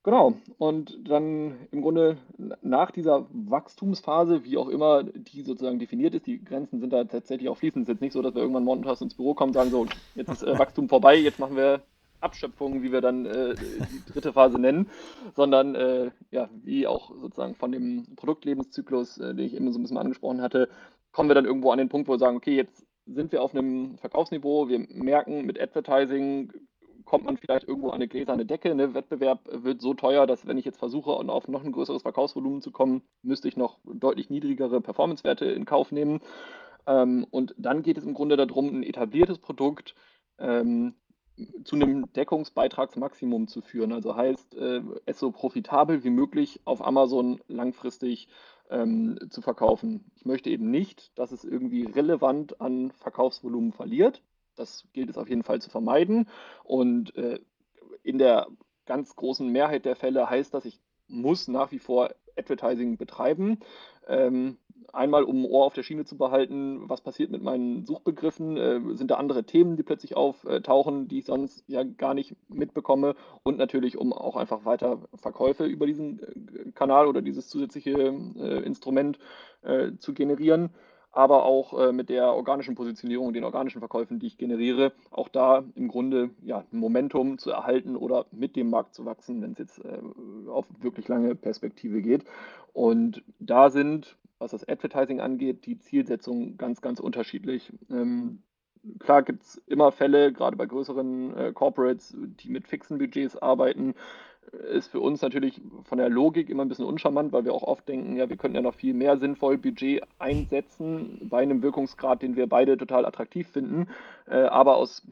Genau. 0.04 0.34
Und 0.58 1.00
dann 1.10 1.56
im 1.72 1.82
Grunde 1.82 2.18
nach 2.62 2.92
dieser 2.92 3.26
Wachstumsphase, 3.32 4.44
wie 4.44 4.58
auch 4.58 4.68
immer 4.68 5.04
die 5.04 5.44
sozusagen 5.44 5.80
definiert 5.80 6.14
ist, 6.14 6.28
die 6.28 6.44
Grenzen 6.44 6.82
sind 6.82 6.92
da 6.92 7.06
tatsächlich 7.06 7.48
auch 7.48 7.58
fließend. 7.58 7.84
Es 7.84 7.90
ist 7.90 7.94
jetzt 7.96 8.02
nicht 8.02 8.14
so, 8.14 8.22
dass 8.22 8.36
wir 8.36 8.42
irgendwann 8.42 8.66
montags 8.66 9.00
ins 9.00 9.16
Büro 9.16 9.34
kommen 9.34 9.52
und 9.52 9.54
sagen, 9.54 9.72
so, 9.72 9.88
jetzt 10.16 10.30
ist 10.30 10.44
äh, 10.44 10.60
Wachstum 10.60 10.90
vorbei, 10.90 11.16
jetzt 11.16 11.40
machen 11.40 11.56
wir 11.56 11.82
Abschöpfung, 12.20 12.84
wie 12.84 12.92
wir 12.92 13.00
dann 13.00 13.26
äh, 13.26 13.56
die 13.56 14.12
dritte 14.12 14.34
Phase 14.34 14.60
nennen, 14.60 14.90
sondern 15.36 15.76
äh, 15.76 16.12
ja, 16.32 16.50
wie 16.64 16.86
auch 16.86 17.12
sozusagen 17.22 17.56
von 17.56 17.72
dem 17.72 18.16
Produktlebenszyklus, 18.16 19.20
äh, 19.20 19.34
den 19.34 19.46
ich 19.46 19.56
eben 19.56 19.72
so 19.72 19.80
ein 19.80 19.84
bisschen 19.84 19.98
angesprochen 19.98 20.42
hatte, 20.42 20.70
kommen 21.14 21.30
wir 21.30 21.36
dann 21.36 21.46
irgendwo 21.46 21.72
an 21.72 21.78
den 21.78 21.90
Punkt, 21.90 22.10
wo 22.10 22.14
wir 22.14 22.20
sagen, 22.20 22.38
okay, 22.38 22.56
jetzt 22.56 22.86
sind 23.06 23.32
wir 23.32 23.42
auf 23.42 23.54
einem 23.54 23.98
Verkaufsniveau, 23.98 24.68
wir 24.68 24.80
merken, 24.80 25.46
mit 25.46 25.60
Advertising 25.60 26.52
kommt 27.06 27.26
man 27.26 27.38
vielleicht 27.38 27.68
irgendwo 27.68 27.90
an 27.90 27.96
eine 27.96 28.08
gläserne 28.08 28.46
Decke. 28.46 28.74
Ne? 28.76 28.94
Wettbewerb 28.94 29.42
wird 29.52 29.82
so 29.82 29.94
teuer, 29.94 30.28
dass 30.28 30.48
wenn 30.48 30.58
ich 30.58 30.66
jetzt 30.66 30.80
versuche, 30.80 31.12
auf 31.12 31.48
noch 31.48 31.64
ein 31.64 31.72
größeres 31.72 32.02
Verkaufsvolumen 32.02 32.62
zu 32.62 32.72
kommen, 32.72 33.02
müsste 33.22 33.48
ich 33.48 33.58
noch 33.58 33.80
deutlich 33.86 34.30
niedrigere 34.30 34.82
Performance-Werte 34.82 35.46
in 35.46 35.66
Kauf 35.66 35.92
nehmen. 35.92 36.22
Ähm, 36.86 37.26
und 37.30 37.56
dann 37.58 37.84
geht 37.84 37.98
es 37.98 38.06
im 38.06 38.14
Grunde 38.14 38.38
darum, 38.38 38.68
ein 38.68 38.84
etabliertes 38.84 39.40
Produkt 39.40 39.96
ähm, 40.38 40.96
zu 41.64 41.76
einem 41.76 42.12
Deckungsbeitragsmaximum 42.14 43.48
zu 43.48 43.62
führen. 43.62 43.92
Also 43.92 44.16
heißt, 44.16 44.56
äh, 44.56 44.82
es 45.06 45.20
so 45.20 45.32
profitabel 45.32 46.04
wie 46.04 46.10
möglich 46.10 46.62
auf 46.66 46.86
Amazon 46.86 47.42
langfristig 47.48 48.28
ähm, 48.70 49.20
zu 49.30 49.42
verkaufen. 49.42 50.12
Ich 50.16 50.26
möchte 50.26 50.50
eben 50.50 50.70
nicht, 50.70 51.18
dass 51.18 51.32
es 51.32 51.44
irgendwie 51.44 51.86
relevant 51.86 52.62
an 52.62 52.92
Verkaufsvolumen 52.92 53.72
verliert. 53.72 54.22
Das 54.56 54.86
gilt 54.94 55.10
es 55.10 55.18
auf 55.18 55.30
jeden 55.30 55.44
Fall 55.44 55.62
zu 55.62 55.70
vermeiden. 55.70 56.28
Und 56.64 57.16
äh, 57.16 57.40
in 58.04 58.18
der 58.18 58.48
ganz 58.86 59.16
großen 59.16 59.48
Mehrheit 59.48 59.86
der 59.86 59.96
Fälle 59.96 60.30
heißt 60.30 60.54
das, 60.54 60.66
ich 60.66 60.80
muss 61.08 61.48
nach 61.48 61.72
wie 61.72 61.80
vor 61.80 62.10
Advertising 62.38 62.98
betreiben. 62.98 63.60
Ähm, 64.08 64.58
einmal, 64.92 65.24
um 65.24 65.44
ein 65.44 65.50
Ohr 65.50 65.66
auf 65.66 65.74
der 65.74 65.84
Schiene 65.84 66.06
zu 66.06 66.18
behalten, 66.18 66.90
was 66.90 67.02
passiert 67.02 67.32
mit 67.32 67.42
meinen 67.42 67.86
Suchbegriffen, 67.86 68.58
äh, 68.58 68.96
sind 68.96 69.12
da 69.12 69.16
andere 69.16 69.44
Themen, 69.44 69.78
die 69.78 69.84
plötzlich 69.84 70.16
auftauchen, 70.16 71.08
die 71.08 71.20
ich 71.20 71.26
sonst 71.26 71.64
ja 71.68 71.84
gar 71.84 72.14
nicht 72.14 72.36
mitbekomme 72.50 73.16
und 73.44 73.58
natürlich, 73.58 73.98
um 73.98 74.14
auch 74.14 74.36
einfach 74.36 74.66
weiter 74.66 75.00
Verkäufe 75.16 75.66
über 75.66 75.86
diesen 75.86 76.20
äh, 76.22 76.72
Kanal 76.72 77.08
oder 77.08 77.22
dieses 77.22 77.50
zusätzliche 77.50 77.92
äh, 77.92 78.64
Instrument 78.64 79.20
äh, 79.62 79.92
zu 80.00 80.14
generieren 80.14 80.72
aber 81.14 81.46
auch 81.46 81.80
äh, 81.80 81.92
mit 81.94 82.10
der 82.10 82.34
organischen 82.34 82.76
Positionierung, 82.76 83.34
den 83.34 83.44
organischen 83.44 83.80
Verkäufen, 83.80 84.20
die 84.20 84.28
ich 84.28 84.38
generiere, 84.38 84.92
auch 85.12 85.30
da 85.30 85.64
im 85.76 85.88
Grunde 85.88 86.32
ja, 86.42 86.66
Momentum 86.72 87.38
zu 87.38 87.52
erhalten 87.52 87.96
oder 87.96 88.26
mit 88.32 88.56
dem 88.56 88.72
Markt 88.72 88.96
zu 88.96 89.06
wachsen, 89.06 89.42
wenn 89.42 89.52
es 89.54 89.60
jetzt 89.60 89.86
äh, 89.86 90.50
auf 90.50 90.66
wirklich 90.82 91.08
lange 91.08 91.36
Perspektive 91.36 92.02
geht. 92.02 92.26
Und 92.74 93.24
da 93.40 93.70
sind, 93.70 94.18
was 94.40 94.52
das 94.52 94.68
Advertising 94.68 95.22
angeht, 95.22 95.68
die 95.68 95.78
Zielsetzungen 95.78 96.58
ganz, 96.58 96.82
ganz 96.82 97.00
unterschiedlich. 97.00 97.72
Ähm, 97.92 98.42
klar 98.98 99.22
gibt 99.22 99.44
es 99.44 99.62
immer 99.68 99.92
Fälle, 99.92 100.34
gerade 100.34 100.58
bei 100.58 100.66
größeren 100.66 101.38
äh, 101.38 101.54
Corporates, 101.54 102.18
die 102.18 102.50
mit 102.50 102.68
fixen 102.68 102.98
Budgets 102.98 103.38
arbeiten, 103.38 103.94
ist 104.54 104.88
für 104.88 105.00
uns 105.00 105.22
natürlich 105.22 105.62
von 105.84 105.98
der 105.98 106.10
Logik 106.10 106.50
immer 106.50 106.64
ein 106.64 106.70
bisschen 106.70 106.86
uncharmant, 106.86 107.34
weil 107.34 107.46
wir 107.46 107.54
auch 107.54 107.64
oft 107.64 107.88
denken, 107.88 108.16
ja, 108.16 108.30
wir 108.30 108.38
könnten 108.38 108.56
ja 108.56 108.62
noch 108.62 108.76
viel 108.76 108.94
mehr 108.94 109.18
sinnvoll 109.18 109.58
Budget 109.58 110.04
einsetzen 110.20 111.28
bei 111.30 111.42
einem 111.42 111.62
Wirkungsgrad, 111.62 112.22
den 112.22 112.36
wir 112.36 112.48
beide 112.48 112.78
total 112.78 113.06
attraktiv 113.06 113.48
finden. 113.48 113.88
Äh, 114.28 114.44
aber 114.44 114.78
aus 114.78 115.04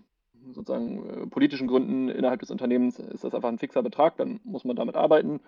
sozusagen 0.51 1.09
äh, 1.09 1.27
politischen 1.27 1.67
Gründen 1.67 2.09
innerhalb 2.09 2.39
des 2.39 2.51
Unternehmens 2.51 2.99
ist 2.99 3.23
das 3.23 3.33
einfach 3.33 3.49
ein 3.49 3.59
fixer 3.59 3.83
Betrag, 3.83 4.17
dann 4.17 4.39
muss 4.43 4.65
man 4.65 4.75
damit 4.75 4.95
arbeiten. 4.95 5.39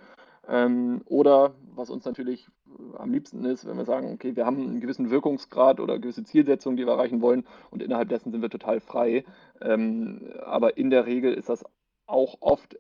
Ähm, 0.48 1.02
oder 1.06 1.54
was 1.74 1.90
uns 1.90 2.06
natürlich 2.06 2.48
äh, 2.68 2.98
am 2.98 3.12
liebsten 3.12 3.46
ist, 3.46 3.66
wenn 3.66 3.78
wir 3.78 3.86
sagen, 3.86 4.12
okay, 4.14 4.36
wir 4.36 4.46
haben 4.46 4.62
einen 4.62 4.82
gewissen 4.82 5.10
Wirkungsgrad 5.10 5.80
oder 5.80 6.00
gewisse 6.00 6.24
Zielsetzung, 6.24 6.76
die 6.76 6.86
wir 6.86 6.94
erreichen 6.94 7.22
wollen 7.22 7.46
und 7.72 7.82
innerhalb 7.82 8.10
dessen 8.10 8.32
sind 8.32 8.42
wir 8.42 8.50
total 8.50 8.80
frei. 8.80 9.24
Ähm, 9.62 10.22
aber 10.44 10.78
in 10.78 10.90
der 10.90 11.06
Regel 11.06 11.34
ist 11.34 11.50
das 11.50 11.64
auch 12.06 12.36
oft 12.42 12.78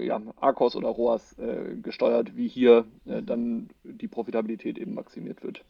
ja, 0.00 0.20
Arcos 0.36 0.76
oder 0.76 0.88
ROAS 0.88 1.38
äh, 1.38 1.76
gesteuert, 1.76 2.36
wie 2.36 2.48
hier 2.48 2.86
äh, 3.06 3.22
dann 3.22 3.70
die 3.84 4.08
Profitabilität 4.08 4.78
eben 4.78 4.94
maximiert 4.94 5.42
wird. 5.42 5.64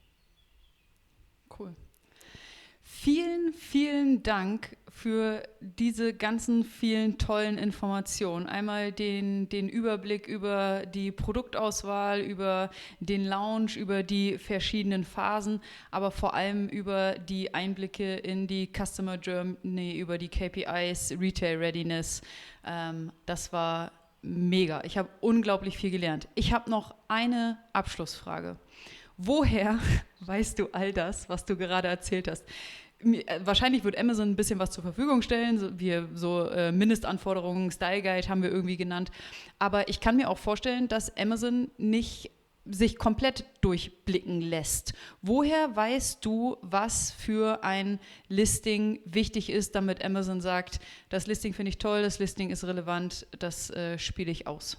Cool. 1.59 1.75
Vielen, 2.85 3.53
vielen 3.53 4.23
Dank 4.23 4.77
für 4.89 5.43
diese 5.61 6.13
ganzen 6.13 6.65
vielen 6.65 7.17
tollen 7.17 7.57
Informationen. 7.57 8.47
Einmal 8.47 8.93
den, 8.93 9.49
den 9.49 9.69
Überblick 9.69 10.27
über 10.27 10.85
die 10.87 11.11
Produktauswahl, 11.11 12.21
über 12.21 12.71
den 13.01 13.25
Launch, 13.25 13.77
über 13.77 14.03
die 14.03 14.37
verschiedenen 14.37 15.05
Phasen, 15.05 15.61
aber 15.91 16.11
vor 16.11 16.35
allem 16.35 16.69
über 16.69 17.15
die 17.15 17.55
Einblicke 17.55 18.17
in 18.17 18.47
die 18.47 18.69
Customer 18.69 19.15
Journey, 19.15 19.99
über 19.99 20.19
die 20.19 20.29
KPIs, 20.29 21.15
Retail 21.19 21.59
Readiness. 21.59 22.21
Ähm, 22.65 23.13
das 23.27 23.53
war 23.53 23.93
mega. 24.23 24.83
Ich 24.85 24.97
habe 24.99 25.09
unglaublich 25.21 25.77
viel 25.77 25.91
gelernt. 25.91 26.29
Ich 26.35 26.53
habe 26.53 26.71
noch 26.71 26.95
eine 27.09 27.59
Abschlussfrage. 27.73 28.57
Woher 29.17 29.79
weißt 30.21 30.59
du 30.59 30.69
all 30.73 30.93
das, 30.93 31.29
was 31.29 31.45
du 31.45 31.57
gerade 31.57 31.89
erzählt 31.89 32.29
hast? 32.29 32.45
Äh, 33.05 33.41
wahrscheinlich 33.45 33.85
wird 33.85 33.99
Amazon 33.99 34.31
ein 34.31 34.37
bisschen 34.37 34.59
was 34.59 34.71
zur 34.71 34.83
Verfügung 34.83 35.23
stellen. 35.23 35.79
Wir, 35.79 36.09
so 36.15 36.49
äh, 36.49 36.73
Mindestanforderungen, 36.73 37.71
Style 37.71 38.03
Guide 38.03 38.29
haben 38.29 38.43
wir 38.43 38.51
irgendwie 38.51 38.77
genannt. 38.77 39.11
Aber 39.59 39.89
ich 39.89 40.01
kann 40.01 40.17
mir 40.17 40.29
auch 40.29 40.39
vorstellen, 40.39 40.89
dass 40.89 41.17
Amazon 41.17 41.71
nicht 41.79 42.32
sich 42.65 42.97
komplett 42.97 43.45
durchblicken 43.61 44.41
lässt. 44.41 44.95
Woher 45.21 45.75
weißt 45.75 46.25
du, 46.25 46.57
was 46.61 47.11
für 47.11 47.65
ein 47.65 47.99
Listing 48.29 49.01
wichtig 49.05 49.51
ist, 49.51 49.75
damit 49.75 50.05
Amazon 50.05 50.41
sagt, 50.41 50.81
das 51.09 51.27
Listing 51.27 51.55
finde 51.55 51.71
ich 51.71 51.79
toll, 51.79 52.03
das 52.03 52.19
Listing 52.19 52.51
ist 52.51 52.65
relevant, 52.65 53.27
das 53.39 53.71
äh, 53.71 53.99
spiele 53.99 54.31
ich 54.31 54.47
aus? 54.47 54.77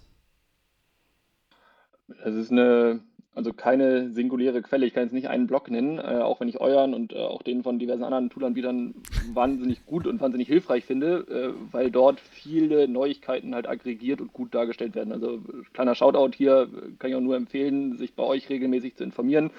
Es 2.23 2.35
ist 2.35 2.51
eine 2.51 3.01
also 3.35 3.53
keine 3.53 4.11
singuläre 4.11 4.61
Quelle. 4.61 4.85
Ich 4.85 4.93
kann 4.93 5.03
jetzt 5.03 5.13
nicht 5.13 5.29
einen 5.29 5.47
Blog 5.47 5.69
nennen, 5.69 5.97
äh, 5.97 6.21
auch 6.21 6.39
wenn 6.39 6.47
ich 6.47 6.61
euren 6.61 6.93
und 6.93 7.13
äh, 7.13 7.17
auch 7.17 7.41
den 7.41 7.63
von 7.63 7.79
diversen 7.79 8.03
anderen 8.03 8.29
Toolanbietern 8.29 8.95
wahnsinnig 9.33 9.85
gut 9.85 10.05
und 10.07 10.21
wahnsinnig 10.21 10.47
hilfreich 10.47 10.85
finde, 10.85 11.25
äh, 11.29 11.73
weil 11.73 11.91
dort 11.91 12.19
viele 12.19 12.87
Neuigkeiten 12.87 13.55
halt 13.55 13.67
aggregiert 13.67 14.21
und 14.21 14.33
gut 14.33 14.53
dargestellt 14.53 14.95
werden. 14.95 15.11
Also 15.11 15.41
kleiner 15.73 15.95
Shoutout 15.95 16.35
hier, 16.35 16.67
kann 16.99 17.09
ich 17.09 17.15
auch 17.15 17.21
nur 17.21 17.35
empfehlen, 17.35 17.97
sich 17.97 18.13
bei 18.13 18.23
euch 18.23 18.49
regelmäßig 18.49 18.95
zu 18.95 19.03
informieren. 19.03 19.51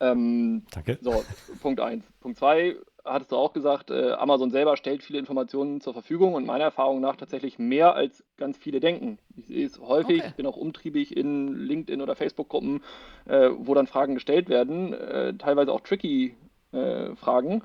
Ähm, 0.00 0.62
Danke. 0.70 0.98
So, 1.00 1.24
Punkt 1.60 1.80
1. 1.80 2.04
Punkt 2.20 2.38
2, 2.38 2.76
hattest 3.08 3.32
du 3.32 3.36
auch 3.36 3.52
gesagt, 3.52 3.90
äh, 3.90 4.12
Amazon 4.12 4.50
selber 4.50 4.76
stellt 4.76 5.02
viele 5.02 5.18
Informationen 5.18 5.80
zur 5.80 5.92
Verfügung 5.92 6.34
und 6.34 6.46
meiner 6.46 6.64
Erfahrung 6.64 7.00
nach 7.00 7.16
tatsächlich 7.16 7.58
mehr 7.58 7.94
als 7.94 8.24
ganz 8.36 8.56
viele 8.56 8.80
denken. 8.80 9.18
Ich 9.36 9.46
sehe 9.46 9.66
es 9.66 9.80
häufig, 9.80 10.20
okay. 10.20 10.28
ich 10.28 10.34
bin 10.34 10.46
auch 10.46 10.56
umtriebig 10.56 11.16
in 11.16 11.54
LinkedIn 11.54 12.00
oder 12.00 12.14
Facebook-Gruppen, 12.14 12.82
äh, 13.26 13.50
wo 13.56 13.74
dann 13.74 13.86
Fragen 13.86 14.14
gestellt 14.14 14.48
werden, 14.48 14.92
äh, 14.92 15.34
teilweise 15.34 15.72
auch 15.72 15.80
tricky 15.80 16.36
äh, 16.72 17.14
Fragen. 17.16 17.62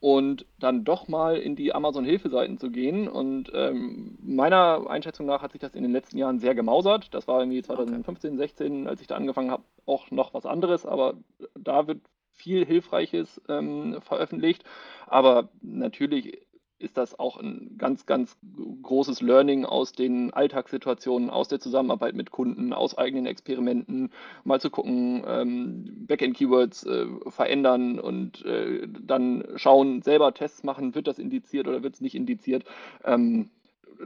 Und 0.00 0.46
dann 0.58 0.84
doch 0.84 1.08
mal 1.08 1.36
in 1.36 1.56
die 1.56 1.74
Amazon-Hilfeseiten 1.74 2.56
zu 2.56 2.70
gehen. 2.70 3.06
Und 3.06 3.52
ähm, 3.54 4.16
meiner 4.22 4.88
Einschätzung 4.88 5.26
nach 5.26 5.42
hat 5.42 5.52
sich 5.52 5.60
das 5.60 5.74
in 5.74 5.82
den 5.82 5.92
letzten 5.92 6.16
Jahren 6.16 6.38
sehr 6.38 6.54
gemausert. 6.54 7.12
Das 7.12 7.28
war 7.28 7.40
irgendwie 7.40 7.60
2015, 7.60 8.30
okay. 8.30 8.38
16, 8.38 8.86
als 8.88 9.02
ich 9.02 9.08
da 9.08 9.16
angefangen 9.16 9.50
habe, 9.50 9.62
auch 9.84 10.10
noch 10.10 10.32
was 10.32 10.46
anderes. 10.46 10.86
Aber 10.86 11.14
da 11.54 11.86
wird 11.86 12.00
viel 12.32 12.64
Hilfreiches 12.64 13.40
ähm, 13.48 14.00
veröffentlicht. 14.00 14.64
Aber 15.06 15.50
natürlich 15.62 16.40
ist 16.80 16.96
das 16.96 17.18
auch 17.18 17.36
ein 17.36 17.76
ganz, 17.76 18.06
ganz 18.06 18.36
großes 18.82 19.20
Learning 19.20 19.64
aus 19.64 19.92
den 19.92 20.32
Alltagssituationen, 20.32 21.28
aus 21.28 21.48
der 21.48 21.60
Zusammenarbeit 21.60 22.14
mit 22.14 22.30
Kunden, 22.30 22.72
aus 22.72 22.96
eigenen 22.96 23.26
Experimenten, 23.26 24.10
mal 24.44 24.60
zu 24.60 24.70
gucken, 24.70 25.22
ähm, 25.26 26.06
Backend-Keywords 26.06 26.84
äh, 26.86 27.06
verändern 27.28 28.00
und 28.00 28.44
äh, 28.46 28.88
dann 28.88 29.44
schauen, 29.56 30.02
selber 30.02 30.32
Tests 30.32 30.64
machen, 30.64 30.94
wird 30.94 31.06
das 31.06 31.18
indiziert 31.18 31.68
oder 31.68 31.82
wird 31.82 31.94
es 31.94 32.00
nicht 32.00 32.14
indiziert. 32.14 32.64
Ähm, 33.04 33.50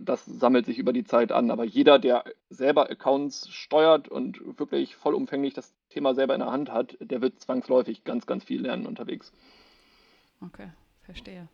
das 0.00 0.24
sammelt 0.24 0.66
sich 0.66 0.78
über 0.78 0.92
die 0.92 1.04
Zeit 1.04 1.32
an. 1.32 1.50
Aber 1.50 1.64
jeder, 1.64 1.98
der 1.98 2.24
selber 2.50 2.90
Accounts 2.90 3.48
steuert 3.50 4.08
und 4.08 4.58
wirklich 4.58 4.96
vollumfänglich 4.96 5.54
das 5.54 5.74
Thema 5.90 6.14
selber 6.14 6.34
in 6.34 6.40
der 6.40 6.50
Hand 6.50 6.70
hat, 6.70 6.96
der 7.00 7.20
wird 7.20 7.40
zwangsläufig 7.40 8.04
ganz, 8.04 8.26
ganz 8.26 8.44
viel 8.44 8.62
lernen 8.62 8.86
unterwegs. 8.86 9.32
Okay, 10.40 10.68
verstehe. 11.02 11.48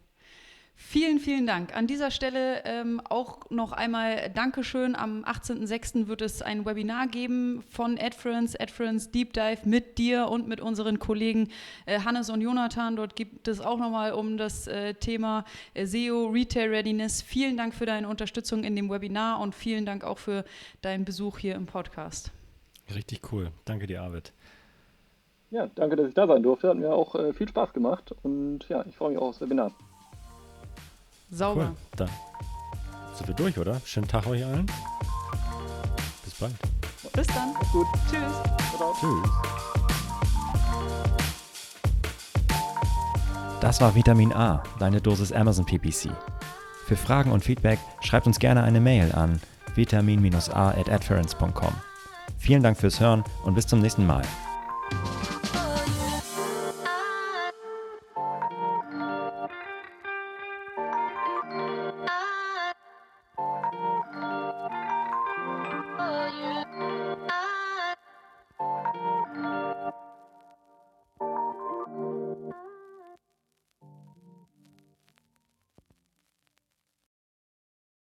Vielen, 0.82 1.20
vielen 1.20 1.46
Dank. 1.46 1.76
An 1.76 1.86
dieser 1.86 2.10
Stelle 2.10 2.64
ähm, 2.64 3.00
auch 3.08 3.48
noch 3.50 3.70
einmal 3.70 4.28
Dankeschön. 4.34 4.96
Am 4.96 5.22
18.06. 5.24 6.08
wird 6.08 6.20
es 6.20 6.42
ein 6.42 6.66
Webinar 6.66 7.06
geben 7.06 7.62
von 7.68 7.96
Adference, 7.96 8.56
Adference 8.58 9.10
Deep 9.12 9.32
Dive 9.34 9.68
mit 9.68 9.98
dir 9.98 10.28
und 10.28 10.48
mit 10.48 10.60
unseren 10.60 10.98
Kollegen 10.98 11.48
äh, 11.86 12.00
Hannes 12.00 12.28
und 12.28 12.40
Jonathan. 12.40 12.96
Dort 12.96 13.14
gibt 13.14 13.46
es 13.46 13.60
auch 13.60 13.78
nochmal 13.78 14.12
um 14.14 14.36
das 14.36 14.66
äh, 14.66 14.94
Thema 14.94 15.44
äh, 15.74 15.86
SEO, 15.86 16.26
Retail 16.26 16.70
Readiness. 16.70 17.22
Vielen 17.22 17.56
Dank 17.56 17.74
für 17.74 17.86
deine 17.86 18.08
Unterstützung 18.08 18.64
in 18.64 18.74
dem 18.74 18.90
Webinar 18.90 19.38
und 19.38 19.54
vielen 19.54 19.86
Dank 19.86 20.02
auch 20.02 20.18
für 20.18 20.44
deinen 20.80 21.04
Besuch 21.04 21.38
hier 21.38 21.54
im 21.54 21.66
Podcast. 21.66 22.32
Richtig 22.92 23.20
cool. 23.30 23.52
Danke 23.64 23.86
dir, 23.86 24.02
Arvid. 24.02 24.32
Ja, 25.50 25.68
danke, 25.72 25.94
dass 25.94 26.08
ich 26.08 26.14
da 26.14 26.26
sein 26.26 26.42
durfte. 26.42 26.70
Hat 26.70 26.78
mir 26.78 26.90
auch 26.90 27.14
äh, 27.14 27.32
viel 27.32 27.48
Spaß 27.48 27.74
gemacht 27.74 28.12
und 28.22 28.68
ja, 28.68 28.84
ich 28.88 28.96
freue 28.96 29.10
mich 29.10 29.18
auch 29.18 29.28
aufs 29.28 29.40
Webinar. 29.40 29.72
Sauber. 31.30 31.68
Cool. 31.68 31.76
Dann 31.96 32.10
sind 33.14 33.28
wir 33.28 33.34
durch, 33.34 33.58
oder? 33.58 33.80
Schönen 33.84 34.08
Tag 34.08 34.26
euch 34.26 34.44
allen. 34.44 34.66
Bis 36.24 36.34
bald. 36.34 36.54
Bis 37.12 37.26
dann. 37.28 37.52
Mach's 37.54 37.72
gut. 37.72 37.86
Tschüss. 38.10 38.76
Ciao. 38.76 38.94
Tschüss. 39.00 39.30
Das 43.60 43.80
war 43.80 43.94
Vitamin 43.94 44.32
A, 44.32 44.62
deine 44.78 45.00
Dosis 45.02 45.32
Amazon 45.32 45.66
PPC. 45.66 46.10
Für 46.86 46.96
Fragen 46.96 47.30
und 47.30 47.44
Feedback 47.44 47.78
schreibt 48.00 48.26
uns 48.26 48.38
gerne 48.38 48.62
eine 48.62 48.80
Mail 48.80 49.12
an 49.12 49.38
vitamin-a 49.74 50.70
at 50.70 50.88
adference.com. 50.88 51.74
Vielen 52.38 52.62
Dank 52.62 52.78
fürs 52.78 52.98
Hören 53.00 53.22
und 53.44 53.54
bis 53.54 53.66
zum 53.66 53.80
nächsten 53.80 54.06
Mal. 54.06 54.22